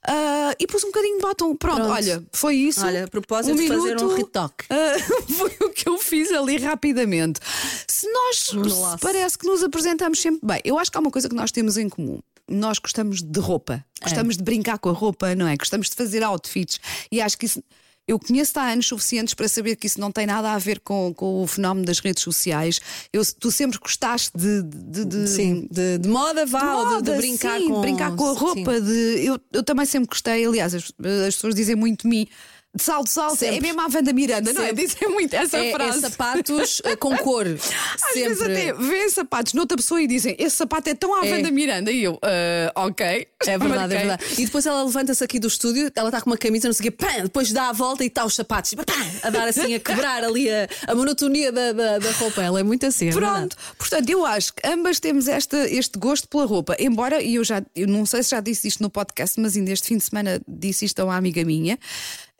Ah, 0.06 0.54
e 0.58 0.66
pus 0.66 0.82
um 0.84 0.88
bocadinho 0.88 1.16
de 1.18 1.22
batom. 1.22 1.54
Pronto, 1.56 1.76
Pronto. 1.76 1.92
olha, 1.92 2.22
foi 2.32 2.56
isso. 2.56 2.84
Olha, 2.84 3.04
a 3.04 3.08
propósito 3.08 3.56
de 3.56 3.68
fazer 3.68 3.96
um 4.02 4.14
retoque. 4.14 4.64
Ah, 4.70 4.94
foi 5.32 5.50
o 5.60 5.70
que 5.70 5.88
eu 5.88 5.98
fiz 5.98 6.30
ali 6.32 6.58
rapidamente. 6.58 7.40
Se 7.86 8.06
nós 8.10 8.36
se 8.36 8.98
parece 9.00 9.38
que 9.38 9.46
nos 9.46 9.62
apresentamos 9.62 10.20
sempre 10.20 10.40
bem, 10.46 10.60
eu 10.64 10.78
acho 10.78 10.90
que 10.90 10.96
há 10.96 11.00
uma 11.00 11.10
coisa 11.10 11.28
que 11.28 11.34
nós 11.34 11.50
temos 11.50 11.76
em 11.76 11.88
comum. 11.88 12.20
Nós 12.48 12.78
gostamos 12.78 13.22
de 13.22 13.40
roupa, 13.40 13.84
gostamos 14.02 14.36
de 14.36 14.42
brincar 14.42 14.78
com 14.78 14.88
a 14.88 14.92
roupa, 14.92 15.34
não 15.34 15.46
é? 15.46 15.56
Gostamos 15.56 15.88
de 15.88 15.96
fazer 15.96 16.22
outfits. 16.22 16.78
E 17.10 17.20
acho 17.20 17.38
que 17.38 17.46
isso. 17.46 17.62
Eu 18.06 18.18
conheço 18.18 18.58
há 18.58 18.72
anos 18.72 18.88
suficientes 18.88 19.32
para 19.32 19.48
saber 19.48 19.76
que 19.76 19.86
isso 19.86 20.00
não 20.00 20.10
tem 20.10 20.26
nada 20.26 20.50
a 20.50 20.58
ver 20.58 20.80
com, 20.80 21.14
com 21.14 21.40
o 21.40 21.46
fenómeno 21.46 21.86
das 21.86 22.00
redes 22.00 22.20
sociais. 22.20 22.80
Eu, 23.12 23.22
tu 23.38 23.52
sempre 23.52 23.78
gostaste 23.78 24.32
de. 24.36 24.60
de, 24.64 25.04
de- 25.04 25.28
Sim, 25.28 25.68
de, 25.70 25.98
de 25.98 26.08
moda, 26.08 26.44
vá, 26.44 26.58
de- 26.58 26.66
moda, 26.66 27.12
de, 27.12 27.16
brincar 27.16 27.60
sim, 27.60 27.68
com 27.68 27.80
brincar 27.80 28.16
com 28.16 28.26
a 28.28 28.32
roupa. 28.32 28.80
De, 28.80 29.24
eu, 29.24 29.38
eu 29.52 29.62
também 29.62 29.86
sempre 29.86 30.08
gostei, 30.08 30.44
aliás, 30.44 30.74
as, 30.74 30.92
as 31.28 31.34
pessoas 31.36 31.54
dizem 31.54 31.76
muito 31.76 32.02
de 32.02 32.08
mim. 32.08 32.26
De 32.74 32.82
salto, 32.82 33.10
salto, 33.10 33.34
é 33.34 33.50
Sempre. 33.52 33.60
mesmo 33.60 33.80
a 33.82 33.84
Wanda 33.84 34.12
Miranda, 34.14 34.50
não 34.52 34.62
é? 34.62 34.68
Sempre. 34.68 34.86
Dizem 34.86 35.08
muito 35.10 35.34
essa 35.34 35.58
É, 35.58 35.68
é 35.68 35.72
frase. 35.72 36.00
sapatos 36.00 36.80
eh, 36.84 36.96
com 36.96 37.14
cor. 37.18 37.44
Às 37.46 38.14
vezes 38.14 38.38
Sempre. 38.38 38.52
até 38.70 38.72
vêem 38.72 39.10
sapatos 39.10 39.52
noutra 39.52 39.76
pessoa 39.76 40.00
e 40.00 40.06
dizem 40.06 40.34
esse 40.38 40.56
sapato 40.56 40.88
é 40.88 40.94
tão 40.94 41.14
à 41.14 41.26
É. 41.26 41.32
Wanda 41.34 41.50
Miranda. 41.50 41.92
E 41.92 42.02
eu, 42.04 42.18
"Ah, 42.74 42.86
ok. 42.86 43.04
É 43.06 43.58
verdade, 43.58 43.68
Marquei. 43.68 43.96
é 43.96 44.00
verdade. 44.16 44.24
E 44.38 44.44
depois 44.46 44.64
ela 44.64 44.82
levanta-se 44.84 45.22
aqui 45.22 45.38
do 45.38 45.48
estúdio, 45.48 45.92
ela 45.94 46.08
está 46.08 46.22
com 46.22 46.30
uma 46.30 46.38
camisa, 46.38 46.66
não 46.66 46.72
sei 46.72 46.88
o 46.88 46.90
quê, 46.92 46.96
pã, 47.04 47.22
depois 47.24 47.52
dá 47.52 47.68
a 47.68 47.72
volta 47.72 48.04
e 48.04 48.06
está 48.06 48.24
os 48.24 48.34
sapatos, 48.34 48.70
tipo, 48.70 48.86
pã, 48.86 48.94
a 49.22 49.28
dar 49.28 49.46
assim, 49.48 49.74
a 49.74 49.78
quebrar 49.80 50.24
ali 50.24 50.48
a, 50.48 50.66
a 50.86 50.94
monotonia 50.94 51.52
da, 51.52 51.72
da, 51.72 51.98
da 51.98 52.10
roupa. 52.12 52.42
Ela 52.42 52.60
é 52.60 52.62
muito 52.62 52.86
assim, 52.86 53.10
é. 53.10 53.12
Pronto, 53.12 53.54
portanto, 53.76 54.08
eu 54.08 54.24
acho 54.24 54.54
que 54.54 54.66
ambas 54.66 54.98
temos 54.98 55.28
esta, 55.28 55.68
este 55.68 55.98
gosto 55.98 56.26
pela 56.26 56.46
roupa. 56.46 56.74
Embora, 56.78 57.22
e 57.22 57.34
eu 57.34 57.44
já, 57.44 57.62
eu 57.76 57.86
não 57.86 58.06
sei 58.06 58.22
se 58.22 58.30
já 58.30 58.40
disse 58.40 58.66
isto 58.66 58.82
no 58.82 58.88
podcast, 58.88 59.38
mas 59.38 59.56
ainda 59.58 59.70
este 59.72 59.88
fim 59.88 59.98
de 59.98 60.04
semana 60.04 60.40
disse 60.48 60.86
isto 60.86 60.98
a 61.00 61.04
uma 61.04 61.16
amiga 61.16 61.44
minha. 61.44 61.78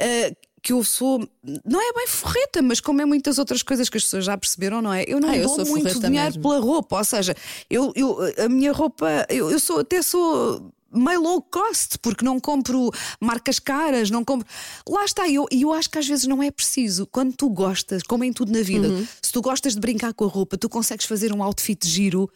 Ah, 0.01 0.35
que 0.63 0.73
eu 0.73 0.85
sou, 0.85 1.19
não 1.65 1.81
é 1.81 1.93
bem 1.93 2.07
forreta, 2.07 2.63
mas 2.63 2.79
como 2.79 3.01
é 3.03 3.05
muitas 3.05 3.37
outras 3.39 3.63
coisas 3.65 3.89
que 3.89 3.97
as 3.97 4.05
pessoas 4.05 4.25
já 4.25 4.39
perceberam, 4.39 4.81
não 4.81 4.93
é? 4.93 5.05
Eu 5.09 5.19
não 5.21 5.29
Ah, 5.29 5.37
eu 5.37 5.49
dou 5.57 5.67
muito 5.67 5.99
dinheiro 6.01 6.27
mesmo. 6.27 6.43
pela 6.43 6.61
roupa, 6.61 6.99
ou 6.99 7.05
seja, 7.05 7.35
eu, 7.69 7.93
eu, 7.97 8.19
a 8.45 8.49
minha 8.49 8.73
roupa, 8.73 9.27
eu, 9.29 9.51
eu 9.51 9.59
sou 9.59 9.81
até 9.81 10.01
sou 10.03 10.73
meio 10.95 11.21
low 11.23 11.41
cost, 11.43 11.99
porque 12.01 12.23
não 12.25 12.39
compro 12.39 12.91
marcas 13.19 13.59
caras, 13.59 14.11
não 14.11 14.23
compro. 14.23 14.47
Lá 14.87 15.05
está, 15.05 15.27
e 15.27 15.35
eu, 15.37 15.47
eu 15.51 15.73
acho 15.73 15.89
que 15.91 15.99
às 15.99 16.07
vezes 16.07 16.27
não 16.27 16.43
é 16.43 16.51
preciso. 16.51 17.07
Quando 17.07 17.35
tu 17.35 17.49
gostas, 17.49 18.03
como 18.03 18.23
em 18.25 18.33
tudo 18.33 18.53
na 18.53 18.61
vida, 18.63 18.89
Uhum. 18.89 19.07
se 19.23 19.33
tu 19.33 19.41
gostas 19.41 19.75
de 19.75 19.81
brincar 19.81 20.13
com 20.13 20.27
a 20.27 20.29
roupa, 20.29 20.57
tu 20.59 20.69
consegues 20.69 21.07
fazer 21.07 21.33
um 21.33 21.43
outfit 21.43 21.89
giro 21.89 22.31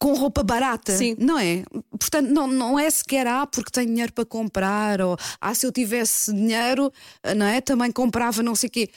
com 0.00 0.14
roupa 0.14 0.42
barata, 0.42 0.96
Sim. 0.96 1.14
não 1.18 1.38
é? 1.38 1.62
Portanto, 1.98 2.28
não, 2.30 2.46
não 2.46 2.78
é 2.78 2.88
sequer 2.90 3.26
ah, 3.26 3.46
porque 3.46 3.70
tenho 3.70 3.86
dinheiro 3.88 4.12
para 4.14 4.24
comprar, 4.24 5.00
ou 5.02 5.16
ah, 5.40 5.54
se 5.54 5.66
eu 5.66 5.70
tivesse 5.70 6.32
dinheiro, 6.32 6.90
não 7.36 7.44
é? 7.46 7.60
Também 7.60 7.92
comprava 7.92 8.42
não 8.42 8.56
sei 8.56 8.68
o 8.68 8.70
quê. 8.72 8.88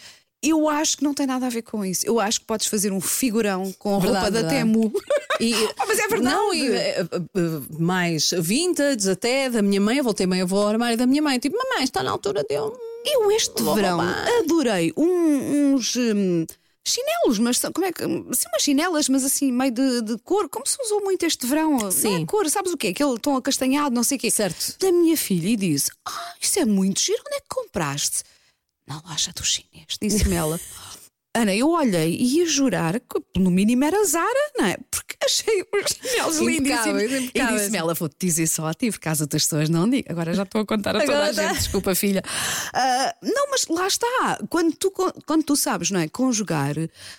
Eu 0.41 0.67
acho 0.67 0.97
que 0.97 1.03
não 1.03 1.13
tem 1.13 1.25
nada 1.25 1.45
a 1.45 1.49
ver 1.49 1.61
com 1.61 1.85
isso. 1.85 2.05
Eu 2.05 2.19
acho 2.19 2.39
que 2.41 2.45
podes 2.45 2.67
fazer 2.67 2.91
um 2.91 2.99
figurão 2.99 3.73
com 3.79 3.95
a 3.95 3.99
Verdade, 3.99 4.25
roupa 4.25 4.43
da. 4.43 4.49
Temu. 4.49 4.91
E, 5.41 5.51
Ah, 5.79 5.85
mas 5.87 5.97
é 5.97 6.07
verdade. 6.07 6.35
Não, 6.35 6.53
e, 6.53 6.67
eh, 6.71 6.99
eh, 7.01 7.61
mais 7.79 8.29
vintage 8.37 9.09
até 9.09 9.49
da 9.49 9.63
minha 9.63 9.81
mãe. 9.81 9.97
Eu 9.97 10.03
voltei 10.03 10.27
meio, 10.27 10.45
vou 10.45 10.61
ao 10.61 10.67
armário 10.67 10.95
da 10.97 11.07
minha 11.07 11.21
mãe. 11.23 11.39
Tipo, 11.39 11.57
mamãe, 11.57 11.83
está 11.83 12.03
na 12.03 12.11
altura 12.11 12.43
de 12.47 12.53
eu. 12.55 12.77
Eu 13.05 13.31
este 13.31 13.61
verão 13.63 13.97
roubar. 13.97 14.27
adorei 14.43 14.93
um- 14.95 15.73
uns 15.73 15.95
hum, 15.95 16.45
chinelos, 16.85 17.39
mas 17.39 17.57
são, 17.57 17.71
como 17.71 17.85
é 17.85 17.91
que. 17.91 18.03
Assim, 18.03 18.47
umas 18.47 18.61
chinelas, 18.61 19.09
mas 19.09 19.23
assim, 19.23 19.51
meio 19.51 19.71
de, 19.71 20.01
de 20.01 20.17
cor, 20.19 20.49
como 20.49 20.65
se 20.65 20.77
usou 20.81 21.01
muito 21.01 21.25
este 21.25 21.45
verão. 21.47 21.87
É 21.87 21.91
Sim. 21.91 22.25
cor, 22.25 22.49
sabes 22.49 22.73
o 22.73 22.77
quê? 22.77 22.87
Aquele 22.89 23.17
tom 23.19 23.35
acastanhado, 23.35 23.95
não 23.95 24.03
sei 24.03 24.17
o 24.17 24.19
quê. 24.19 24.29
Certo. 24.29 24.77
Da 24.79 24.91
minha 24.91 25.17
filha 25.17 25.47
e 25.49 25.55
disse: 25.55 25.91
Ah, 26.05 26.33
isso 26.39 26.59
é 26.59 26.65
muito 26.65 26.99
giro, 26.99 27.21
onde 27.25 27.35
é 27.37 27.39
que 27.39 27.47
compraste? 27.49 28.23
Na 28.85 29.01
loja 29.07 29.31
do 29.33 29.43
chinês, 29.45 29.97
disse-me 30.01 30.35
ela. 30.35 30.59
Ana, 31.35 31.55
eu 31.55 31.69
olhei 31.71 32.15
e 32.15 32.37
ia 32.37 32.45
jurar 32.45 32.99
que 32.99 33.39
no 33.39 33.49
mínimo 33.49 33.83
era 33.83 34.05
Zara, 34.05 34.51
não 34.55 34.65
é? 34.65 34.77
Porque 34.91 35.15
achei 35.25 35.61
os 35.63 35.91
chinelos 35.91 36.37
lindíssimos. 36.37 37.01
E 37.33 37.47
disse-me 37.53 37.77
ela, 37.77 37.95
vou-te 37.95 38.15
dizer 38.19 38.45
só 38.45 38.67
a 38.67 38.73
ti, 38.75 38.91
por 38.91 38.99
caso 38.99 39.23
outras 39.23 39.43
pessoas 39.43 39.67
não 39.67 39.89
digam. 39.89 40.11
Agora 40.11 40.31
já 40.35 40.43
estou 40.43 40.61
a 40.61 40.65
contar 40.65 40.95
a 40.95 40.99
toda 40.99 41.11
Agora 41.11 41.31
a 41.31 41.33
tá. 41.33 41.47
gente, 41.49 41.57
desculpa, 41.57 41.95
filha. 41.95 42.21
Ah, 42.71 43.15
não, 43.23 43.49
mas 43.49 43.65
lá 43.67 43.87
está. 43.87 44.39
Quando 44.47 44.75
tu, 44.75 44.91
quando 45.25 45.43
tu 45.43 45.55
sabes, 45.55 45.89
não 45.89 45.99
é? 46.01 46.07
Conjugar, 46.07 46.75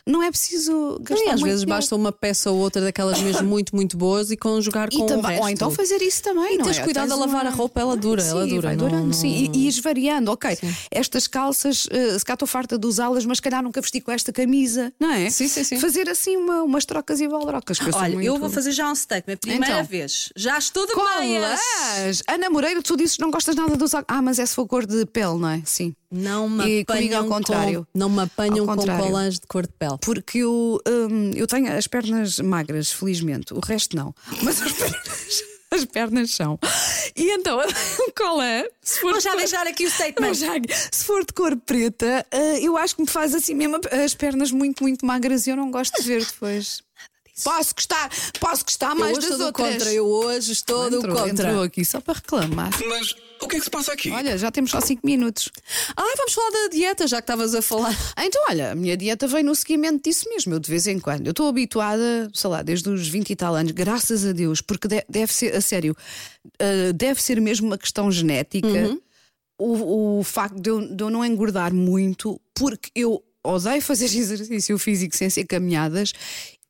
não 0.06 0.22
é 0.22 0.30
preciso 0.30 0.98
gastar 1.02 1.24
E 1.24 1.28
às 1.30 1.40
vezes 1.40 1.60
dinheiro. 1.62 1.66
basta 1.70 1.96
uma 1.96 2.12
peça 2.12 2.52
ou 2.52 2.58
outra 2.58 2.82
daquelas 2.82 3.20
mesmo 3.20 3.48
muito, 3.48 3.74
muito 3.74 3.96
boas 3.96 4.30
e 4.30 4.36
conjugar 4.36 4.88
E 4.92 4.96
com 4.96 5.06
o 5.06 5.20
resto. 5.20 5.42
ou 5.42 5.48
então 5.48 5.70
fazer 5.72 6.00
isso 6.00 6.22
também, 6.22 6.54
E 6.54 6.58
não 6.58 6.66
tens 6.66 6.78
é? 6.78 6.84
cuidado 6.84 7.08
Tens 7.08 7.12
a 7.14 7.16
lavar 7.16 7.42
uma- 7.42 7.50
a 7.50 7.52
roupa, 7.52 7.80
ela 7.80 7.96
dura, 7.96 8.22
sim, 8.22 8.30
ela 8.30 8.46
dura, 8.46 8.68
Vai 8.68 8.76
não- 8.76 8.88
durando, 8.88 9.06
não- 9.06 9.12
sim. 9.12 9.50
E, 9.52 9.58
e 9.58 9.64
ires 9.66 9.80
variando, 9.80 10.28
ok. 10.28 10.56
Estas 10.88 11.26
calças, 11.26 11.88
eh, 11.90 12.16
se 12.16 12.24
cá 12.24 12.34
estou 12.34 12.46
farta 12.46 12.78
de 12.78 12.86
usá-las, 12.86 13.26
mas 13.26 13.38
se 13.38 13.42
calhar 13.42 13.60
nunca 13.60 13.80
vesti 13.80 14.03
com 14.04 14.12
esta 14.12 14.32
camisa, 14.32 14.92
não 15.00 15.10
é? 15.10 15.28
Sim, 15.30 15.48
sim, 15.48 15.64
sim. 15.64 15.78
Fazer 15.80 16.08
assim 16.08 16.36
uma- 16.36 16.62
umas 16.62 16.84
trocas 16.84 17.20
e 17.20 17.26
sou 17.92 18.00
Olha, 18.02 18.14
muito- 18.14 18.26
eu 18.26 18.38
vou 18.38 18.48
fazer 18.50 18.70
já 18.72 18.88
um 18.90 18.94
statement. 18.94 19.38
Primeira 19.38 19.74
Então. 19.74 19.84
vez. 19.84 20.28
Já 20.36 20.56
estou 20.58 20.86
de 20.86 20.92
meias. 20.94 21.60
Ana 22.28 22.50
Moreira, 22.50 22.82
tu 22.82 22.96
dizes 22.96 23.16
que 23.16 23.22
não 23.22 23.30
gostas 23.30 23.56
nada 23.56 23.76
de 23.76 23.82
usar. 23.82 24.04
Ah, 24.06 24.22
mas 24.22 24.38
é 24.38 24.46
se 24.46 24.54
for 24.54 24.66
cor 24.66 24.86
de 24.86 25.04
pele, 25.06 25.38
não 25.38 25.48
é? 25.48 25.62
Sim. 25.64 25.94
Não 26.10 26.48
me 26.48 26.80
E 26.80 26.84
comigo 26.84 27.16
ao 27.16 27.24
contrário. 27.26 27.86
com, 27.92 27.98
não 27.98 28.08
me 28.08 28.20
apanham 28.22 28.64
com 28.66 28.76
colãs 28.76 29.34
de 29.40 29.46
cor 29.48 29.66
de 29.66 29.72
pele. 29.72 29.96
Porque 30.00 30.38
eu, 30.38 30.80
hum, 30.86 31.32
eu 31.34 31.46
tenho 31.46 31.72
as 31.76 31.88
pernas 31.88 32.38
magras, 32.38 32.92
felizmente. 32.92 33.52
O 33.52 33.58
resto 33.58 33.96
não. 33.96 34.14
Mas 34.42 34.62
as 34.62 34.72
pernas. 34.72 35.42
As 35.74 35.84
pernas 35.84 36.30
são. 36.30 36.58
E 37.16 37.30
então, 37.30 37.58
qual 38.16 38.40
é? 38.42 38.68
Se 38.82 39.00
for 39.00 39.12
Vou 39.12 39.20
já 39.20 39.30
de 39.30 39.36
cor- 39.36 39.42
deixar 39.48 39.66
aqui 39.66 39.84
o 39.86 39.90
statement. 39.90 40.34
Já- 40.34 40.52
se 40.92 41.04
for 41.04 41.24
de 41.24 41.32
cor 41.32 41.56
preta, 41.56 42.24
eh, 42.30 42.60
eu 42.62 42.76
acho 42.76 42.96
que 42.96 43.02
me 43.02 43.08
faz 43.08 43.34
assim 43.34 43.54
mesmo 43.54 43.78
as 44.04 44.14
pernas 44.14 44.50
muito, 44.50 44.82
muito 44.82 45.04
magras 45.04 45.46
e 45.46 45.50
eu 45.50 45.56
não 45.56 45.70
gosto 45.70 46.00
de 46.00 46.06
ver 46.06 46.24
depois. 46.24 46.82
Posso 47.42 47.74
gostar, 47.74 48.10
posso 48.38 48.64
gostar 48.64 48.90
Eu 48.90 48.96
mais 48.96 49.18
hoje 49.18 49.26
das 49.28 49.30
estou 49.32 49.46
outras. 49.48 49.72
contra, 49.72 49.92
eu 49.92 50.06
hoje 50.06 50.52
estou 50.52 50.88
do 50.90 51.00
contra. 51.02 51.28
entrou 51.28 51.62
aqui 51.62 51.84
só 51.84 52.00
para 52.00 52.14
reclamar. 52.14 52.70
Mas 52.88 53.10
o 53.40 53.48
que 53.48 53.56
é 53.56 53.58
que 53.58 53.64
se 53.64 53.70
passa 53.70 53.92
aqui? 53.92 54.08
Olha, 54.10 54.38
já 54.38 54.52
temos 54.52 54.70
só 54.70 54.80
5 54.80 55.04
minutos. 55.04 55.50
Ai, 55.96 56.14
vamos 56.16 56.32
falar 56.32 56.50
da 56.50 56.68
dieta, 56.68 57.08
já 57.08 57.16
que 57.16 57.24
estavas 57.24 57.52
a 57.54 57.60
falar. 57.60 57.92
Então, 58.18 58.40
olha, 58.48 58.70
a 58.70 58.74
minha 58.76 58.96
dieta 58.96 59.26
vem 59.26 59.42
no 59.42 59.54
seguimento 59.54 60.08
disso 60.08 60.28
mesmo, 60.30 60.54
eu 60.54 60.60
de 60.60 60.70
vez 60.70 60.86
em 60.86 61.00
quando. 61.00 61.26
Eu 61.26 61.32
estou 61.32 61.48
habituada, 61.48 62.30
sei 62.32 62.50
lá, 62.50 62.62
desde 62.62 62.88
os 62.88 63.08
20 63.08 63.30
e 63.30 63.36
tal 63.36 63.54
anos, 63.56 63.72
graças 63.72 64.24
a 64.24 64.30
Deus, 64.32 64.60
porque 64.60 64.86
de- 64.86 65.04
deve 65.08 65.32
ser, 65.32 65.56
a 65.56 65.60
sério, 65.60 65.96
uh, 66.46 66.92
deve 66.92 67.20
ser 67.20 67.40
mesmo 67.40 67.66
uma 67.66 67.76
questão 67.78 68.12
genética 68.12 68.96
o, 69.58 70.18
o 70.20 70.22
facto 70.24 70.60
de 70.60 70.70
eu, 70.70 70.80
de 70.80 71.02
eu 71.02 71.10
não 71.10 71.24
engordar 71.24 71.74
muito, 71.74 72.40
porque 72.54 72.90
eu 72.94 73.22
odeio 73.42 73.82
fazer 73.82 74.04
exercício 74.16 74.78
físico 74.78 75.16
sem 75.16 75.28
ser 75.28 75.44
caminhadas. 75.44 76.12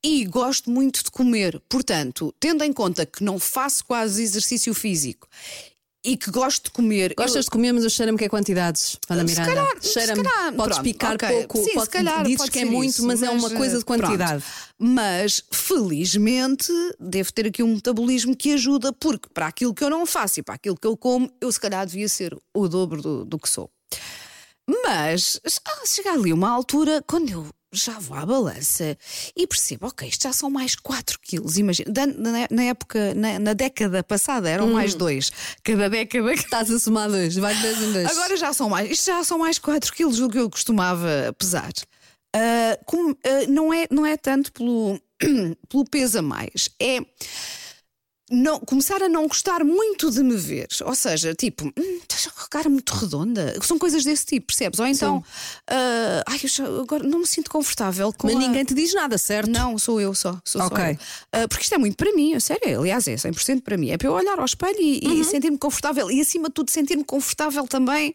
E 0.06 0.26
gosto 0.26 0.70
muito 0.70 1.02
de 1.02 1.10
comer, 1.10 1.58
portanto, 1.66 2.34
tendo 2.38 2.62
em 2.62 2.72
conta 2.74 3.06
que 3.06 3.24
não 3.24 3.38
faço 3.38 3.82
quase 3.86 4.22
exercício 4.22 4.74
físico 4.74 5.26
e 6.04 6.14
que 6.18 6.30
gosto 6.30 6.64
de 6.64 6.70
comer. 6.72 7.12
eu- 7.12 7.16
Gostas 7.16 7.46
de 7.46 7.50
comer, 7.50 7.72
mas 7.72 7.84
eu 7.84 7.88
cheiro-me 7.88 8.18
que 8.18 8.24
é 8.26 8.28
quantidades, 8.28 8.98
Ana 9.08 9.26
Se 9.26 9.30
Miranda. 9.40 9.54
calhar, 9.54 9.76
se 9.82 9.88
Cheira-me. 9.94 10.22
calhar, 10.22 10.52
Podes 10.52 10.74
pronto, 10.76 10.82
picar 10.84 11.14
ok. 11.14 11.28
pouco, 11.30 11.58
Sim, 11.64 11.72
pode- 11.72 11.84
se 11.86 11.90
calhar 11.90 12.22
dizes 12.22 12.50
que 12.50 12.58
é 12.58 12.64
muito, 12.66 12.90
isso, 12.90 13.06
mas, 13.06 13.22
é 13.22 13.30
uma 13.30 13.48
coisa 13.50 13.78
de 13.78 13.84
pronto. 13.86 14.02
quantidade. 14.02 14.44
Mas, 14.78 15.42
felizmente, 15.50 16.70
devo 17.00 17.32
ter 17.32 17.46
aqui 17.46 17.62
um 17.62 17.74
metabolismo 17.76 18.36
que 18.36 18.52
ajuda, 18.52 18.92
porque 18.92 19.30
para 19.32 19.46
aquilo 19.46 19.72
que 19.72 19.82
eu 19.82 19.88
não 19.88 20.04
faço 20.04 20.40
e 20.40 20.42
para 20.42 20.56
aquilo 20.56 20.76
que 20.76 20.86
eu 20.86 20.98
como, 20.98 21.32
eu 21.40 21.50
se 21.50 21.58
calhar 21.58 21.86
devia 21.86 22.10
ser 22.10 22.36
o 22.54 22.68
dobro 22.68 23.00
do, 23.00 23.24
do 23.24 23.38
que 23.38 23.48
sou. 23.48 23.70
Mas 24.84 25.40
ah, 25.66 25.86
chega 25.86 26.12
ali 26.12 26.32
uma 26.32 26.50
altura 26.50 27.02
quando 27.06 27.30
eu 27.30 27.46
já 27.78 27.98
vou 27.98 28.16
à 28.16 28.24
balança 28.24 28.96
e 29.36 29.46
percebo, 29.46 29.86
ok, 29.86 30.08
isto 30.08 30.22
já 30.22 30.32
são 30.32 30.50
mais 30.50 30.74
4 30.76 31.18
quilos. 31.20 31.56
Imagina, 31.56 31.90
na, 32.16 32.46
na 32.50 32.62
época, 32.64 33.14
na, 33.14 33.38
na 33.38 33.52
década 33.52 34.02
passada 34.02 34.48
eram 34.48 34.68
mais 34.72 34.94
2. 34.94 35.32
Cada 35.62 35.88
década 35.88 36.32
Estás 36.32 36.70
a 36.70 36.78
somar 36.78 37.08
dois, 37.08 37.36
vai 37.36 37.54
de 37.54 37.62
dois 37.62 37.82
em 37.82 37.92
dois. 37.92 38.10
Agora 38.10 38.36
já 38.36 38.52
são 38.52 38.68
mais, 38.68 38.90
isto 38.90 39.06
já 39.06 39.24
são 39.24 39.38
mais 39.38 39.58
4 39.58 39.92
quilos 39.92 40.18
do 40.18 40.28
que 40.28 40.38
eu 40.38 40.50
costumava 40.50 41.34
pesar. 41.38 41.72
Ah, 42.34 42.78
como, 42.84 43.16
ah, 43.24 43.46
não, 43.48 43.72
é, 43.72 43.86
não 43.90 44.04
é 44.04 44.16
tanto 44.16 44.52
pelo, 44.52 45.00
pelo 45.68 45.84
peso 45.88 46.18
a 46.18 46.22
mais, 46.22 46.68
é 46.80 46.98
não, 48.30 48.58
começar 48.60 49.02
a 49.02 49.08
não 49.08 49.28
gostar 49.28 49.62
muito 49.62 50.10
de 50.10 50.22
me 50.22 50.34
ver. 50.36 50.66
Ou 50.84 50.94
seja, 50.94 51.34
tipo, 51.34 51.66
hum, 51.66 51.98
estás 52.02 52.26
com 52.26 52.40
a 52.40 52.48
cara 52.48 52.70
muito 52.70 52.92
redonda. 52.94 53.54
São 53.62 53.78
coisas 53.78 54.02
desse 54.02 54.24
tipo, 54.24 54.46
percebes? 54.46 54.80
Ou 54.80 54.86
então, 54.86 55.22
ah, 55.68 56.22
ai, 56.26 56.40
eu 56.42 56.48
já- 56.48 56.64
agora 56.64 57.04
não 57.06 57.18
me 57.20 57.26
sinto 57.26 57.50
confortável 57.50 58.12
com. 58.12 58.26
Mas 58.26 58.36
a- 58.36 58.38
ninguém 58.38 58.64
te 58.64 58.72
diz 58.74 58.94
nada, 58.94 59.18
certo? 59.18 59.50
não, 59.50 59.78
sou 59.78 60.00
eu 60.00 60.14
só. 60.14 60.40
Sou 60.44 60.60
só 60.62 60.66
Ok. 60.68 60.82
eu. 60.92 60.98
Ah, 61.32 61.48
porque 61.48 61.64
isto 61.64 61.74
é 61.74 61.78
muito 61.78 61.96
para 61.96 62.12
mim, 62.14 62.34
a 62.34 62.40
sério. 62.40 62.80
Aliás, 62.80 63.06
é 63.06 63.16
100% 63.16 63.62
para 63.62 63.76
mim. 63.76 63.90
É 63.90 63.98
para 63.98 64.08
eu 64.08 64.12
olhar 64.12 64.38
ao 64.38 64.44
espelho 64.44 64.80
e, 64.80 65.00
Uhum. 65.06 65.20
e 65.20 65.24
sentir-me 65.24 65.58
confortável. 65.58 66.10
E 66.10 66.20
acima 66.20 66.48
de 66.48 66.54
tudo, 66.54 66.70
sentir-me 66.70 67.04
confortável 67.04 67.66
também 67.66 68.14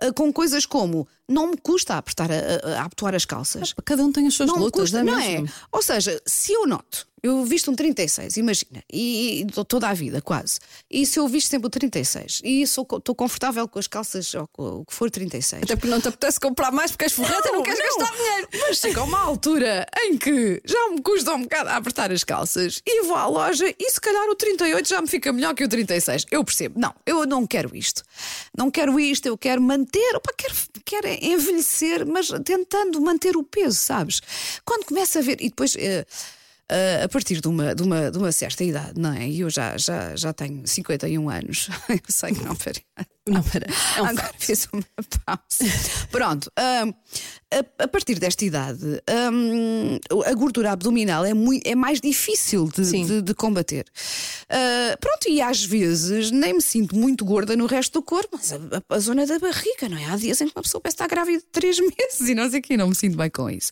ah, 0.00 0.12
com 0.12 0.32
coisas 0.32 0.66
como 0.66 1.06
não 1.32 1.48
me 1.48 1.56
custa 1.56 1.96
apertar 1.96 2.30
a, 2.30 2.34
a, 2.34 2.78
a 2.80 2.84
abotoar 2.84 3.14
as 3.14 3.24
calças. 3.24 3.74
Cada 3.84 4.04
um 4.04 4.12
tem 4.12 4.26
as 4.26 4.34
suas 4.34 4.48
Não 4.48 4.58
lutas, 4.58 4.82
custa, 4.82 5.02
não 5.02 5.14
não 5.14 5.18
é? 5.20 5.36
é? 5.36 5.44
Ou 5.70 5.82
seja, 5.82 6.20
se 6.26 6.52
eu 6.52 6.66
noto, 6.66 7.06
eu 7.22 7.44
visto 7.44 7.70
um 7.70 7.74
36, 7.74 8.36
imagina, 8.36 8.82
e, 8.92 9.42
e 9.42 9.46
toda 9.64 9.88
a 9.88 9.94
vida 9.94 10.20
quase, 10.20 10.58
e 10.90 11.06
se 11.06 11.20
eu 11.20 11.28
visto 11.28 11.48
sempre 11.48 11.68
o 11.68 11.70
36 11.70 12.40
e 12.42 12.62
estou 12.62 12.84
confortável 13.14 13.68
com 13.68 13.78
as 13.78 13.86
calças 13.86 14.34
ou 14.34 14.48
com 14.48 14.62
o 14.80 14.84
que 14.84 14.92
for 14.92 15.08
36. 15.08 15.62
Até 15.62 15.76
porque 15.76 15.86
não 15.88 16.00
te 16.00 16.08
apetece 16.08 16.40
comprar 16.40 16.72
mais 16.72 16.90
porque 16.90 17.04
és 17.04 17.12
forreta 17.12 17.48
e 17.48 17.52
não 17.52 17.62
queres 17.62 17.78
gastar 17.78 18.16
dinheiro. 18.16 18.48
Mas 18.58 18.78
chega 18.78 19.00
a 19.00 19.04
uma 19.04 19.20
altura 19.20 19.86
em 20.04 20.18
que 20.18 20.60
já 20.64 20.88
me 20.88 21.00
custa 21.00 21.32
um 21.34 21.42
bocado 21.42 21.68
a 21.70 21.76
apertar 21.76 22.10
as 22.10 22.24
calças 22.24 22.82
e 22.84 23.02
vou 23.04 23.14
à 23.14 23.26
loja 23.28 23.72
e 23.78 23.90
se 23.90 24.00
calhar 24.00 24.28
o 24.28 24.34
38 24.34 24.88
já 24.88 25.00
me 25.00 25.06
fica 25.06 25.32
melhor 25.32 25.54
que 25.54 25.62
o 25.62 25.68
36. 25.68 26.26
Eu 26.28 26.42
percebo. 26.42 26.80
Não, 26.80 26.92
eu 27.06 27.24
não 27.24 27.46
quero 27.46 27.76
isto. 27.76 28.02
Não 28.56 28.68
quero 28.68 28.98
isto, 28.98 29.26
eu 29.26 29.38
quero 29.38 29.62
manter, 29.62 30.16
opa, 30.16 30.32
quero, 30.36 30.54
quero 30.84 31.06
envelhecer, 31.22 32.06
mas 32.06 32.28
tentando 32.44 33.00
manter 33.00 33.36
o 33.36 33.42
peso, 33.42 33.76
sabes? 33.78 34.20
Quando 34.64 34.84
começa 34.86 35.18
a 35.18 35.22
ver. 35.22 35.40
E 35.40 35.48
depois. 35.48 35.76
eh, 35.76 36.04
eh, 36.72 37.02
a 37.04 37.08
partir 37.08 37.40
de 37.40 37.48
uma, 37.48 37.74
de, 37.74 37.82
uma, 37.82 38.10
de 38.10 38.18
uma 38.18 38.32
certa 38.32 38.64
idade, 38.64 38.98
não 39.00 39.12
é? 39.12 39.28
E 39.28 39.40
eu 39.40 39.50
já, 39.50 39.76
já, 39.76 40.16
já 40.16 40.32
tenho 40.32 40.66
51 40.66 41.28
anos. 41.30 41.68
Eu 41.88 41.98
sei 42.08 42.32
que 42.32 42.42
não, 42.44 42.56
peraí. 42.56 42.82
Não, 43.28 43.40
pera. 43.40 43.66
É 43.96 44.02
um 44.02 44.06
Agora 44.06 44.26
facto. 44.26 44.40
fiz 44.44 44.68
uma 44.72 44.82
pausa. 45.24 45.72
Pronto, 46.10 46.50
hum, 46.58 46.92
a, 47.78 47.84
a 47.84 47.88
partir 47.88 48.18
desta 48.18 48.44
idade, 48.44 48.84
hum, 49.32 49.98
a 50.26 50.32
gordura 50.34 50.72
abdominal 50.72 51.24
é, 51.24 51.32
mui- 51.32 51.60
é 51.64 51.76
mais 51.76 52.00
difícil 52.00 52.68
de, 52.74 52.82
de- 53.06 53.22
de 53.22 53.34
combater. 53.34 53.84
Ah, 54.48 54.96
pronto, 55.00 55.28
e 55.28 55.40
às 55.40 55.64
vezes 55.64 56.32
nem 56.32 56.54
me 56.54 56.60
sinto 56.62 56.96
muito 56.96 57.24
gorda 57.24 57.54
no 57.54 57.66
resto 57.66 57.92
do 58.00 58.02
corpo, 58.02 58.30
mas 58.32 58.52
a, 58.52 58.56
a- 58.56 58.96
a 58.96 58.98
zona 58.98 59.24
da 59.24 59.38
barriga, 59.38 59.88
não 59.88 59.98
é? 59.98 60.06
Há 60.06 60.16
dias 60.16 60.40
em 60.40 60.48
que 60.48 60.52
uma 60.56 60.62
pessoa 60.62 60.80
parece 60.80 60.94
estar 60.96 61.06
grávida 61.06 61.38
de 61.38 61.44
3 61.52 61.78
meses 61.96 62.28
e 62.28 62.34
não 62.34 62.50
sei 62.50 62.58
o 62.58 62.62
que, 62.62 62.76
não 62.76 62.88
me 62.88 62.94
sinto 62.96 63.16
bem 63.16 63.30
com 63.30 63.48
isso. 63.48 63.70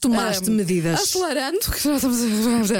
Tomaste 0.00 0.50
Ahm, 0.50 0.54
medidas. 0.56 1.00
Acelerando, 1.00 1.58
que 1.58 1.80
já 1.82 1.96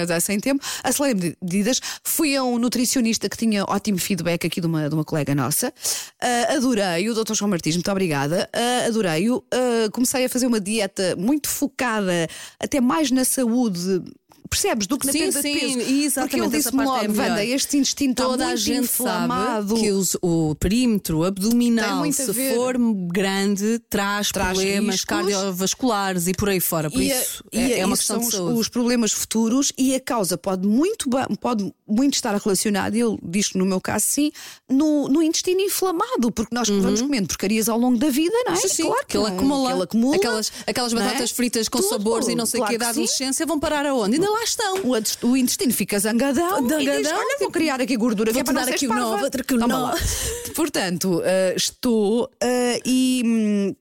estamos 0.02 0.24
sem 0.24 0.38
tempo, 0.38 0.64
acelerei 0.82 1.34
medidas. 1.40 1.80
Fui 2.04 2.36
a 2.36 2.42
um 2.44 2.58
nutricionista 2.58 3.28
que 3.28 3.36
tinha 3.36 3.64
ótimo 3.64 3.98
feedback 3.98 4.46
aqui 4.46 4.60
de 4.60 4.66
uma, 4.66 4.88
de 4.88 4.94
uma 4.94 5.04
colega 5.04 5.34
nossa. 5.34 5.72
Ah, 6.20 6.54
adorei 6.56 7.08
o 7.08 7.14
Dr. 7.14 7.34
João 7.34 7.50
Martins, 7.50 7.74
muito 7.76 7.90
obrigada. 7.90 8.48
Ah, 8.52 8.86
Adorei-o. 8.86 9.42
Ah, 9.52 9.88
comecei 9.92 10.24
a 10.24 10.28
fazer 10.28 10.46
uma 10.46 10.60
dieta 10.60 11.16
muito 11.16 11.48
focada 11.48 12.28
até 12.60 12.80
mais 12.80 13.10
na 13.10 13.24
saúde. 13.24 14.02
Percebes? 14.48 14.86
Do 14.86 14.98
que 14.98 15.06
na 15.06 15.12
Sim, 15.12 15.18
perda 15.20 15.42
sim, 15.42 15.52
de 15.52 15.60
peso. 15.60 15.78
exatamente, 15.80 16.12
Porque 16.14 16.36
ele 16.36 16.48
disse-me 16.56 16.82
é 16.82 16.86
logo, 16.86 17.08
melhor. 17.12 17.28
Wanda, 17.30 17.44
este 17.44 17.76
intestino 17.78 18.10
está 18.12 18.24
Toda 18.24 18.44
muito 18.44 18.52
a 18.52 18.56
gente 18.56 18.84
inflamado. 18.84 19.68
sabe 19.68 19.80
que 19.80 19.92
os- 19.92 20.16
o 20.22 20.54
perímetro 20.54 21.24
abdominal, 21.24 22.02
a 22.04 22.12
se 22.12 22.32
for 22.54 22.76
grande, 23.10 23.78
traz, 23.90 24.30
Traz 24.30 24.56
problemas 24.58 24.94
riscos. 24.96 25.04
cardiovasculares 25.04 26.26
e 26.28 26.32
por 26.34 26.48
aí 26.48 26.60
fora. 26.60 26.90
Por 26.90 27.00
E 27.02 27.10
a- 27.12 27.20
isso, 27.22 27.44
e 27.52 27.58
é, 27.58 27.78
é 27.80 27.86
uma 27.86 27.96
questão 27.96 28.16
são 28.16 28.20
de 28.22 28.28
os- 28.28 28.34
saúde. 28.34 28.60
Os, 28.60 28.68
problemas 28.68 29.12
futuros 29.12 29.72
e 29.78 29.94
a 29.94 30.00
causa 30.00 30.36
pode 30.36 30.66
muito, 30.66 31.08
pode 31.40 31.72
muito 31.86 32.14
estar 32.14 32.34
relacionada, 32.36 32.96
ele 32.96 33.16
diz 33.22 33.52
no 33.54 33.64
meu 33.64 33.80
caso 33.80 34.04
sim, 34.06 34.30
no, 34.68 35.08
no 35.08 35.22
intestino 35.22 35.60
inflamado, 35.60 36.30
porque 36.32 36.54
nós 36.54 36.68
vamos 36.68 37.00
comendo 37.00 37.28
porcarias 37.28 37.68
ao 37.68 37.78
longo 37.78 37.96
da 37.98 38.08
vida, 38.10 38.34
não 38.44 38.52
é? 38.52 38.56
Sim, 38.56 38.68
sim, 38.68 38.82
claro 38.84 39.06
que 39.06 39.16
ele 39.16 39.26
acumula, 39.26 39.84
acumula, 39.84 40.16
aquelas, 40.16 40.52
aquelas 40.66 40.92
não 40.92 41.00
é? 41.00 41.04
batatas 41.06 41.30
fritas 41.30 41.68
com 41.68 41.78
Tudo, 41.78 41.88
sabores 41.90 42.28
e 42.28 42.34
não 42.34 42.44
sei 42.46 42.58
o 42.60 42.62
claro 42.62 42.72
que 42.72 42.78
da 42.78 42.86
que 42.86 42.94
sim. 42.94 43.00
adolescência 43.00 43.46
vão 43.46 43.58
parar 43.58 43.86
aonde? 43.86 44.14
Ainda 44.16 44.30
lá 44.36 44.44
estão. 44.44 44.76
O, 44.84 45.30
o 45.30 45.36
intestino 45.36 45.72
fica 45.72 45.98
zangadão, 45.98 46.58
e 46.58 46.62
diz, 46.62 46.84
Zangadão, 46.84 47.18
olha, 47.18 47.36
vou 47.40 47.50
criar 47.50 47.80
aqui 47.80 47.96
gordura 47.96 48.32
que 48.32 48.38
é 48.38 48.42
vou-te 48.42 48.46
para 48.46 48.60
não 48.60 48.66
dar 48.66 48.74
aqui 48.74 48.86
o 48.86 48.88
parva." 48.88 49.04
nó, 49.04 49.16
vou-te 49.18 49.32
dar 49.32 49.40
aqui 49.40 49.54
o 49.54 49.66
lá. 49.66 49.94
Portanto, 50.54 51.22
ah, 51.24 51.54
estou 51.56 52.30
ah, 52.42 52.80
e 52.84 53.22
hum, 53.24 53.74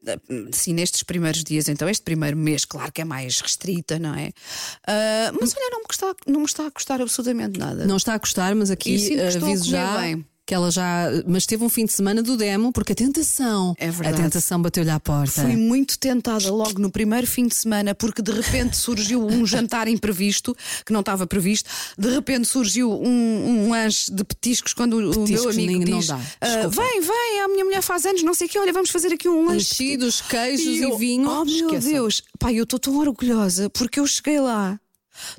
sim, 0.52 0.74
nestes 0.74 1.04
primeiros 1.04 1.44
dias, 1.44 1.68
então, 1.68 1.88
este 1.90 2.04
primeiro 2.04 2.38
mês, 2.38 2.66
claro 2.66 2.92
que 2.92 3.02
é 3.02 3.06
mais 3.06 3.40
restrita, 3.40 4.00
não 4.00 4.16
é? 4.16 4.32
Ah, 4.88 5.32
mas 5.40 5.56
olha, 5.56 5.70
não 5.72 5.80
me, 5.80 5.86
está, 5.92 6.16
não 6.28 6.40
me 6.40 6.46
está 6.46 6.68
a 6.68 6.72
custar 6.72 7.02
absolutamente 7.02 7.60
nada. 7.60 7.86
Não 7.86 7.98
está 7.98 8.14
a 8.14 8.18
gostar, 8.18 8.56
mas 8.56 8.72
aqui 8.72 9.20
a 9.20 9.28
aviso 9.28 9.70
já 9.70 9.98
bem. 9.98 10.26
Que 10.46 10.54
ela 10.54 10.70
já. 10.70 11.06
Mas 11.28 11.46
teve 11.46 11.64
um 11.64 11.70
fim 11.70 11.86
de 11.86 11.94
semana 11.94 12.22
do 12.22 12.38
demo, 12.38 12.72
porque 12.72 12.92
a 12.92 12.96
tentação. 12.96 13.74
É 13.78 13.90
verdade. 13.90 14.20
A 14.22 14.24
tentação 14.26 14.62
bateu-lhe 14.62 14.90
à 14.90 15.00
porta. 15.00 15.42
Fui 15.42 15.56
muito 15.56 15.98
tentada 15.98 16.52
logo 16.52 16.80
no 16.80 16.92
primeiro 16.92 17.26
fim 17.26 17.48
de 17.48 17.56
semana, 17.56 17.96
porque 17.96 18.22
de 18.22 18.32
repente 18.32 18.78
surgiu 18.78 19.26
um 19.26 19.46
jantar 19.48 19.88
imprevisto, 19.88 20.56
que 20.86 20.94
não 20.94 21.00
estava 21.00 21.26
previsto. 21.26 21.70
De 21.98 22.10
repente 22.10 22.48
surgiu 22.48 22.92
um, 22.92 23.66
um 23.66 23.70
lanche 23.72 24.12
de 24.14 24.24
petiscos 24.24 24.74
quando 24.74 24.94
o- 24.94 24.98
o 24.98 25.02
meu 25.02 25.22
Petiscos 25.26 25.56
amigo 25.56 25.72
nem- 25.72 25.86
não 25.90 26.00
diz: 26.00 26.08
dá, 26.08 26.20
"Ah, 26.42 26.46
desculpa." 26.46 26.82
Vem, 26.82 27.02
vem, 27.02 27.40
a 27.44 27.48
minha 27.48 27.66
mulher 27.66 27.82
faz 27.82 28.06
anos, 28.06 28.22
não 28.24 28.34
sei 28.34 28.48
o 28.48 28.50
quê, 28.50 28.60
olha, 28.60 28.74
vamos 28.74 28.90
fazer 28.90 29.12
aqui 29.14 29.28
um 29.28 29.46
lanche. 29.48 29.74
Enchidos, 29.74 30.22
queijos 30.22 30.66
e, 30.66 30.82
eu, 30.82 30.98
vinho. 30.98 31.28
Oh 31.30 31.44
meu 31.46 31.54
Esqueçam. 31.68 31.92
Deus, 31.92 32.22
pai, 32.38 32.56
eu 32.56 32.64
estou 32.64 32.78
tão 32.80 32.98
orgulhosa 32.98 33.70
porque 33.70 34.00
eu 34.00 34.06
cheguei 34.08 34.40
lá. 34.40 34.80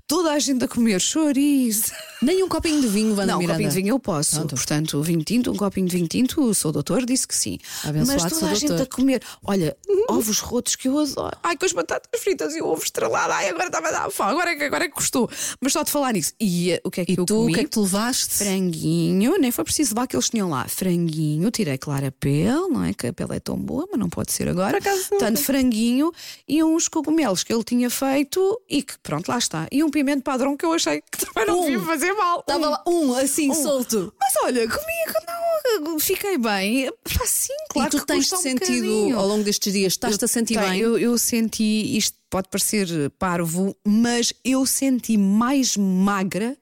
Toda 0.06 0.32
a 0.32 0.38
gente 0.38 0.64
a 0.64 0.68
comer 0.68 1.00
chouriço. 1.00 1.92
Nem 2.22 2.42
um 2.42 2.48
copinho 2.48 2.80
de 2.80 2.88
vinho, 2.88 3.14
Vanda 3.14 3.32
Não, 3.32 3.36
um 3.36 3.38
Miranda. 3.40 3.54
copinho 3.58 3.70
de 3.70 3.76
vinho 3.76 3.88
eu 3.94 3.98
posso. 4.00 4.36
Pronto. 4.36 4.54
Portanto, 4.56 5.02
vinho 5.02 5.22
tinto, 5.22 5.50
um 5.52 5.56
copinho 5.56 5.86
de 5.86 5.96
vinho 5.96 6.08
tinto, 6.08 6.40
o 6.42 6.54
seu 6.54 6.72
doutor 6.72 7.04
disse 7.04 7.28
que 7.28 7.34
sim. 7.34 7.58
Abençoado 7.84 8.22
Mas 8.22 8.32
toda 8.32 8.50
a 8.50 8.54
gente 8.54 8.68
doutor. 8.68 8.82
a 8.84 8.86
comer. 8.86 9.22
Olha, 9.44 9.76
ovos 10.08 10.38
rotos 10.40 10.76
que 10.76 10.88
eu 10.88 10.98
adoro. 10.98 11.36
Ai, 11.42 11.56
com 11.56 11.66
as 11.66 11.72
batatas 11.72 12.20
fritas 12.20 12.54
e 12.56 12.62
o 12.62 12.66
ovo 12.66 12.82
estrelado. 12.82 13.32
Ai, 13.32 13.48
agora 13.50 13.66
estava 13.66 13.88
a 13.88 13.90
dar 13.92 14.10
fome. 14.10 14.30
Agora 14.30 14.50
é 14.50 14.56
que, 14.56 14.64
agora 14.64 14.84
é 14.84 14.88
que 14.88 14.94
custou. 14.94 15.28
Mas 15.60 15.72
só 15.72 15.82
de 15.82 15.90
falar 15.90 16.12
nisso. 16.14 16.32
E 16.40 16.72
eh, 16.72 16.80
o 16.84 16.90
que 16.90 17.00
é 17.02 17.04
que 17.04 17.12
E 17.12 17.16
eu 17.18 17.24
tu, 17.26 17.34
comi? 17.36 17.52
o 17.52 17.54
que 17.54 17.60
é 17.60 17.64
que 17.64 17.70
tu 17.70 17.82
levaste? 17.82 18.34
Franguinho, 18.34 19.36
nem 19.38 19.50
foi 19.50 19.64
preciso 19.64 19.94
levar 19.94 20.06
que 20.06 20.16
eles 20.16 20.28
tinham 20.30 20.48
lá. 20.50 20.66
Franguinho, 20.68 21.50
tirei 21.50 21.76
claro 21.78 22.06
a 22.06 22.12
pele, 22.12 22.68
não 22.68 22.82
é? 22.84 22.94
Que 22.94 23.08
a 23.08 23.12
pele 23.12 23.36
é 23.36 23.40
tão 23.40 23.56
boa, 23.56 23.86
mas 23.90 24.00
não 24.00 24.08
pode 24.08 24.32
ser 24.32 24.48
agora. 24.48 24.78
Portanto, 25.08 25.38
franguinho 25.38 26.10
e 26.48 26.62
uns 26.64 26.88
cogumelos 26.88 27.42
que 27.42 27.52
ele 27.52 27.62
tinha 27.64 27.90
feito 27.90 28.60
e 28.68 28.82
que, 28.82 28.98
pronto, 29.00 29.28
lá 29.28 29.38
está. 29.38 29.65
Ah, 29.66 29.68
e 29.72 29.82
um 29.84 29.90
pimento 29.90 30.22
padrão 30.22 30.56
que 30.56 30.64
eu 30.64 30.72
achei 30.72 31.02
que 31.10 31.24
também 31.26 31.46
não 31.46 31.60
Um. 31.60 31.64
devia 31.64 31.80
fazer 31.80 32.12
mal. 32.12 32.40
Estava 32.40 32.66
Um. 32.66 32.70
lá 32.70 32.84
um 32.86 33.14
assim 33.14 33.52
solto. 33.54 34.12
Mas 34.20 34.32
olha, 34.44 34.68
comi, 34.68 35.80
não, 35.80 35.98
fiquei 35.98 36.38
bem. 36.38 36.90
Pá, 37.18 37.26
sim, 37.26 37.52
claro 37.70 37.88
e 37.88 37.90
tu 37.90 37.98
que 38.00 38.06
tens 38.06 38.32
um 38.32 38.36
sentido 38.36 38.86
bocadinho. 38.86 39.18
ao 39.18 39.26
longo 39.26 39.44
destes 39.44 39.72
dias, 39.72 39.92
estás-te 39.92 40.24
a 40.24 40.28
sentir 40.28 40.54
Tem, 40.58 40.70
bem? 40.70 40.80
Eu, 40.80 40.98
eu 40.98 41.16
senti, 41.18 41.96
isto 41.96 42.16
pode 42.30 42.48
parecer 42.48 42.88
parvo, 43.18 43.76
mas 43.86 44.32
eu 44.44 44.64
senti 44.66 45.16
mais 45.16 45.76
magra 45.76 46.56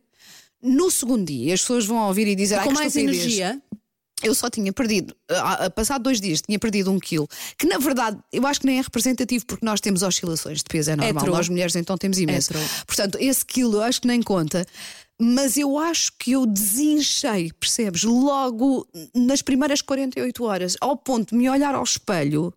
no 0.63 0.91
segundo 0.91 1.27
dia. 1.27 1.55
As 1.55 1.61
pessoas 1.61 1.85
vão 1.87 1.99
ouvir 2.09 2.27
e 2.29 2.35
dizer 2.35 2.57
"Ai, 2.57 2.65
Com 2.65 2.73
mais 2.73 2.95
estupidez." 2.97 3.23
energia? 3.25 3.63
Eu 4.25 4.35
só 4.35 4.49
tinha 4.51 4.73
perdido, 4.73 5.15
a, 5.31 5.67
a- 5.67 5.71
passado 5.71 6.03
dois 6.03 6.21
dias, 6.21 6.41
tinha 6.43 6.59
perdido 6.59 6.91
um 6.91 6.99
quilo, 6.99 7.29
que 7.59 7.67
na 7.67 7.79
verdade 7.79 8.19
eu 8.33 8.47
acho 8.47 8.61
que 8.61 8.67
nem 8.67 8.79
é 8.79 8.81
representativo 8.81 9.45
porque 9.47 9.65
nós 9.65 9.81
temos 9.81 10.03
oscilações 10.03 10.59
de 10.59 10.65
peso, 10.65 10.91
é 10.91 10.97
normal. 10.97 11.25
true. 11.25 11.37
Nós 11.37 11.49
mulheres 11.49 11.77
então 11.77 11.97
temos 11.99 12.19
imenso. 12.19 12.49
true. 12.53 12.65
Portanto, 12.87 13.19
esse 13.21 13.45
quilo 13.45 13.77
eu 13.77 13.83
acho 13.83 14.01
que 14.01 14.07
nem 14.09 14.23
conta. 14.23 14.65
Mas 15.21 15.57
eu 15.57 15.79
acho 15.79 16.11
que 16.19 16.33
eu 16.33 16.45
desinchei, 16.45 17.53
percebes? 17.61 18.03
Logo 18.03 18.87
nas 19.15 19.43
primeiras 19.43 19.81
48 19.81 20.45
horas, 20.45 20.77
ao 20.81 20.97
ponto 20.97 21.31
de 21.31 21.37
me 21.37 21.49
olhar 21.49 21.73
ao 21.75 21.85
espelho, 21.85 22.53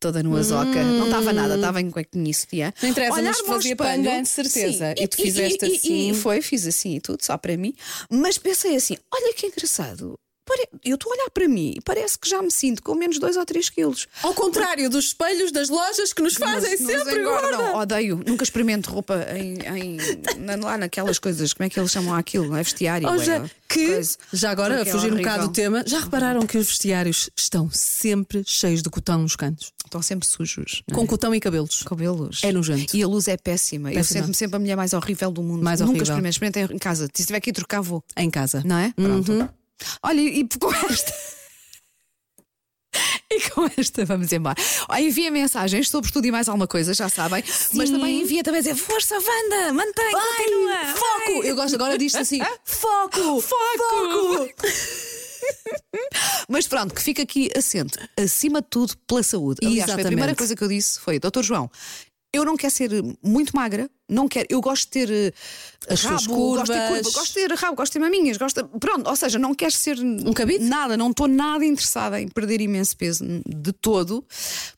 toda 0.00 0.22
no 0.22 0.34
azoca, 0.36 0.82
não 0.82 1.04
estava 1.04 1.32
nada, 1.34 1.54
estava 1.54 1.80
em 1.82 1.90
cuequinice, 1.90 2.46
tia. 2.46 2.72
Não 2.82 2.88
interessa, 2.88 3.12
mas 3.12 3.20
Olhar-me 3.20 3.40
ao 3.40 3.54
fazia 3.56 3.72
espelho, 3.72 4.04
panga, 4.04 4.22
de 4.22 4.28
certeza. 4.28 4.94
sim, 4.96 5.02
E 5.04 5.06
tu 5.08 5.16
fizeste 5.16 5.64
e- 5.66 5.76
assim. 5.76 6.10
E 6.10 6.14
foi, 6.14 6.40
fiz 6.40 6.66
assim 6.66 6.96
e 6.96 7.00
tudo, 7.00 7.22
só 7.22 7.36
para 7.36 7.56
mim. 7.58 7.74
Mas 8.10 8.38
pensei 8.38 8.74
assim: 8.74 8.96
olha 9.12 9.34
que 9.34 9.46
engraçado. 9.46 10.14
Eu 10.84 10.96
estou 10.96 11.12
a 11.12 11.14
olhar 11.14 11.30
para 11.30 11.48
mim 11.48 11.74
e 11.76 11.80
parece 11.80 12.18
que 12.18 12.28
já 12.28 12.42
me 12.42 12.50
sinto 12.50 12.82
com 12.82 12.94
menos 12.94 13.18
2 13.18 13.36
ou 13.36 13.44
3 13.46 13.70
quilos. 13.70 14.08
Ao 14.22 14.34
contrário 14.34 14.90
dos 14.90 15.06
espelhos 15.06 15.52
das 15.52 15.68
lojas 15.68 16.12
que 16.12 16.20
nos 16.20 16.34
fazem 16.34 16.72
Nos- 16.72 16.80
nos 16.80 16.90
sempre 16.90 17.20
engordam. 17.20 17.50
gorda. 17.60 17.76
Odeio. 17.78 18.20
Nunca 18.26 18.42
experimento 18.42 18.90
roupa 18.90 19.24
em, 19.36 19.58
em- 19.60 19.98
na- 20.38 20.56
lá 20.56 20.76
naquelas 20.76 21.18
coisas. 21.18 21.52
Como 21.52 21.66
é 21.66 21.70
que 21.70 21.78
eles 21.78 21.90
chamam 21.92 22.14
aquilo? 22.14 22.54
É 22.56 22.62
vestiário? 22.62 23.08
Ou 23.08 23.14
é 23.14 23.24
já, 23.24 23.48
que, 23.68 23.86
coisa. 23.86 24.16
já 24.32 24.50
agora, 24.50 24.78
a 24.78 24.80
é 24.80 24.84
fugir 24.84 25.12
um 25.12 25.16
bocado 25.16 25.46
do 25.46 25.52
tema, 25.52 25.84
já 25.86 26.00
repararam 26.00 26.44
que 26.46 26.58
os 26.58 26.66
vestiários 26.66 27.30
estão 27.36 27.70
sempre 27.72 28.42
cheios 28.44 28.82
de 28.82 28.90
cotão 28.90 29.22
nos 29.22 29.36
cantos? 29.36 29.72
Estão 29.84 30.02
sempre 30.02 30.26
sujos. 30.26 30.82
é? 30.90 30.94
Com 30.94 31.06
cotão 31.06 31.32
e 31.34 31.38
cabelos. 31.40 31.82
cabelos. 31.84 32.40
É 32.42 32.50
nojento. 32.50 32.96
E 32.96 33.02
a 33.02 33.06
luz 33.06 33.28
é 33.28 33.36
péssima. 33.36 33.90
Eu 33.90 33.96
Péssima. 33.96 34.20
sinto-me 34.20 34.34
sempre 34.34 34.56
a 34.56 34.58
mulher 34.58 34.76
mais 34.76 34.92
horrível 34.92 35.30
do 35.30 35.42
mundo. 35.42 35.62
Mais 35.62 35.80
Nunca 35.80 35.90
horrível. 35.90 36.02
experimentei. 36.04 36.30
Experimentei 36.30 36.76
em 36.76 36.78
casa. 36.78 37.08
Se 37.14 37.24
tiver 37.26 37.40
que 37.40 37.50
ir 37.50 37.52
trocar, 37.52 37.80
vou. 37.80 38.02
Em 38.16 38.28
casa. 38.30 38.62
Não 38.64 38.76
é? 38.78 38.92
Pronto. 38.96 39.48
Olha, 40.02 40.20
e 40.20 40.46
com 40.58 40.72
esta. 40.72 41.12
E 43.30 43.48
com 43.48 43.66
esta 43.78 44.04
vamos 44.04 44.30
embora. 44.30 44.56
Ó, 44.86 44.96
Envia 44.96 45.30
mensagens 45.30 45.88
sobre 45.88 46.12
tudo 46.12 46.26
e 46.26 46.30
mais 46.30 46.48
alguma 46.50 46.66
coisa, 46.66 46.92
já 46.92 47.08
sabem. 47.08 47.42
Mas 47.72 47.88
também 47.88 48.20
envia 48.20 48.42
também 48.42 48.60
dizer 48.60 48.74
Força, 48.76 49.14
Wanda, 49.14 49.72
mantém, 49.72 50.12
continua. 50.12 50.94
Foco! 50.94 51.40
vai." 51.40 51.50
Eu 51.50 51.56
gosto 51.56 51.74
agora 51.76 51.96
disto 51.96 52.18
assim. 52.18 52.40
Foco! 52.64 53.40
Foco! 53.40 54.48
Mas 56.48 56.66
pronto, 56.68 56.94
que 56.94 57.02
fica 57.02 57.22
aqui 57.22 57.50
assente, 57.56 57.98
acima 58.18 58.60
de 58.60 58.68
tudo, 58.68 58.94
pela 59.06 59.22
saúde. 59.22 59.66
Aliás, 59.66 59.90
foi 59.90 60.02
a 60.02 60.06
primeira 60.06 60.32
Exatamente. 60.32 60.38
coisa 60.38 60.54
que 60.56 60.64
eu 60.64 60.68
disse 60.68 61.00
foi: 61.00 61.18
Doutor 61.18 61.42
João, 61.42 61.70
eu 62.34 62.44
não 62.44 62.56
quero 62.56 62.72
ser 62.72 62.90
muito 63.22 63.56
magra, 63.56 63.90
não 64.12 64.28
quero, 64.28 64.46
eu 64.50 64.60
gosto 64.60 64.84
de 64.84 64.88
ter 64.90 65.10
eh, 65.10 65.32
As 65.88 66.00
suas 66.00 66.26
rabo, 66.26 66.36
gosto 66.54 66.66
de 66.66 66.72
ter 66.72 66.86
curvas. 66.86 67.02
curva, 67.02 67.18
gosto 67.18 67.28
de 67.28 67.34
ter 67.48 67.52
rabo, 67.54 67.76
gosto 67.76 67.92
de 67.92 67.98
ter 67.98 68.04
maminhas, 68.04 68.36
gosto 68.36 68.62
de- 68.62 68.78
pronto, 68.78 69.08
ou 69.10 69.16
seja, 69.16 69.38
não 69.38 69.54
quero 69.54 69.72
ser 69.72 69.98
um 70.00 70.32
cabide? 70.32 70.64
Nada, 70.64 70.96
não 70.96 71.10
estou 71.10 71.26
nada 71.26 71.64
interessada 71.64 72.20
em 72.20 72.28
perder 72.28 72.60
imenso 72.60 72.96
peso 72.96 73.24
de 73.46 73.72
todo, 73.72 74.24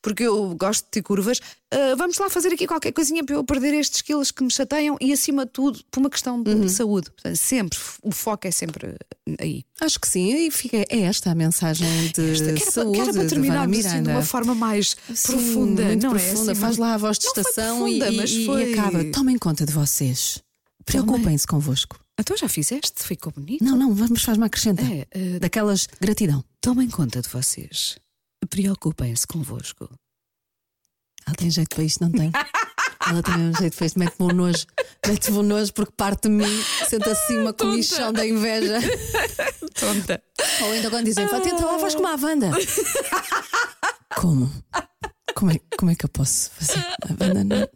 porque 0.01 0.23
eu 0.23 0.55
gosto 0.55 0.83
de 0.85 0.89
ter 0.91 1.01
curvas. 1.03 1.39
Ah, 1.71 1.95
vamos 1.97 2.17
lá 2.17 2.29
fazer 2.29 2.49
aqui 2.53 2.65
qualquer 2.67 2.91
coisinha 2.93 3.23
para 3.23 3.35
eu 3.35 3.43
perder 3.43 3.73
estes 3.73 4.01
quilos 4.01 4.31
que 4.31 4.43
me 4.43 4.51
chateiam 4.51 4.97
e, 5.01 5.11
acima 5.11 5.45
de 5.45 5.51
tudo, 5.51 5.79
por 5.91 5.99
uma 5.99 6.09
questão 6.09 6.41
de 6.41 6.51
Uhum. 6.51 6.69
saúde. 6.69 7.11
Portanto, 7.11 7.35
sempre, 7.35 7.77
o 8.01 8.11
foco 8.11 8.47
é 8.47 8.51
sempre 8.51 8.95
aí. 9.39 9.63
Acho 9.81 9.99
que 9.99 10.07
sim, 10.07 10.47
e 10.47 10.51
fica, 10.51 10.77
é 10.77 11.01
esta 11.01 11.31
a 11.31 11.35
mensagem 11.35 11.87
de 12.15 12.31
Esta, 12.31 12.53
que 12.53 12.61
era, 12.63 12.71
para- 12.71 12.71
saúde 12.71 12.91
que 12.93 13.01
era 13.01 13.13
para 13.13 13.23
de 13.23 13.29
terminar 13.29 13.69
assim, 13.69 14.03
de 14.03 14.09
uma 14.09 14.21
forma 14.21 14.55
mais 14.55 14.95
Sim, 15.13 15.31
profunda, 15.33 15.83
muito 15.83 16.03
não 16.03 16.11
profunda. 16.11 16.51
é? 16.51 16.51
Assim, 16.53 16.61
Faz 16.61 16.77
lá 16.77 16.93
a 16.93 16.97
voz 16.97 17.17
de 17.19 17.25
estação 17.27 17.77
profunda, 17.79 18.09
e, 18.09 18.19
e- 18.25 18.45
e 18.47 18.73
acaba. 18.73 19.03
Tomem 19.25 19.39
conta 19.39 19.65
de 19.65 19.73
vocês. 19.73 20.43
Preocupem-se 20.85 21.47
convosco. 21.47 21.99
Então 22.19 22.37
já 22.37 22.47
fizeste? 22.47 23.01
Ficou 23.01 23.33
bonito? 23.33 23.63
Não, 23.65 23.75
não, 23.75 23.91
vamos 23.91 24.21
faz 24.21 24.37
uma 24.37 24.45
acrescenta. 24.45 24.83
É, 24.83 25.07
eh, 25.09 25.39
Daquelas 25.39 25.87
gratidão. 25.99 26.45
Tomem 26.61 26.87
conta 26.87 27.23
de 27.23 27.29
vocês. 27.29 27.97
Preocupem-se 28.47 29.25
convosco. 29.25 29.89
Ela 31.25 31.35
tem 31.35 31.49
jeito 31.49 31.73
para 31.75 31.83
isto, 31.83 32.01
não 32.03 32.11
tem? 32.11 32.31
Ela 33.09 33.23
tem 33.23 33.33
um 33.33 33.55
jeito 33.55 33.75
para 33.75 33.85
isto, 33.87 33.97
mete-me 33.97 34.31
um 34.31 34.35
nojo. 34.35 34.65
Mete-me 35.07 35.37
um 35.39 35.41
nojo 35.41 35.73
porque 35.73 35.93
parte 35.97 36.29
de 36.29 36.29
mim, 36.29 36.63
senta 36.87 37.11
assim 37.11 37.39
uma 37.39 37.51
comichão 37.51 38.13
da 38.13 38.27
inveja. 38.27 38.77
Tonta. 39.73 40.21
Ou 40.61 40.75
então 40.75 40.91
quando 40.91 41.05
dizem, 41.05 41.27
"Pá, 41.27 41.41
tenta 41.41 41.65
lá, 41.65 41.79
faz 41.79 41.95
como 41.95 42.07
a 42.07 42.15
Wanda. 42.15 42.51
Como? 44.17 44.51
Como 45.33 45.51
é, 45.51 45.59
como 45.77 45.91
é 45.91 45.95
que 45.95 46.05
eu 46.05 46.09
posso 46.09 46.51
fazer? 46.51 46.79
A 46.79 47.23
Wanda 47.23 47.43
não. 47.43 47.67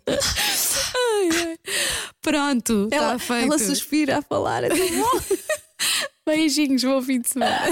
Pronto, 2.22 2.88
Ela, 2.92 3.16
está 3.16 3.20
feito. 3.20 3.46
ela 3.46 3.60
suspira 3.60 4.18
a 4.20 4.22
falar. 4.22 4.64
É 4.64 4.70
tão 4.70 4.78
bom. 4.78 5.20
Beijinhos, 6.26 6.84
bom 6.84 7.02
fim 7.02 7.22
de 7.22 7.30
semana. 7.30 7.66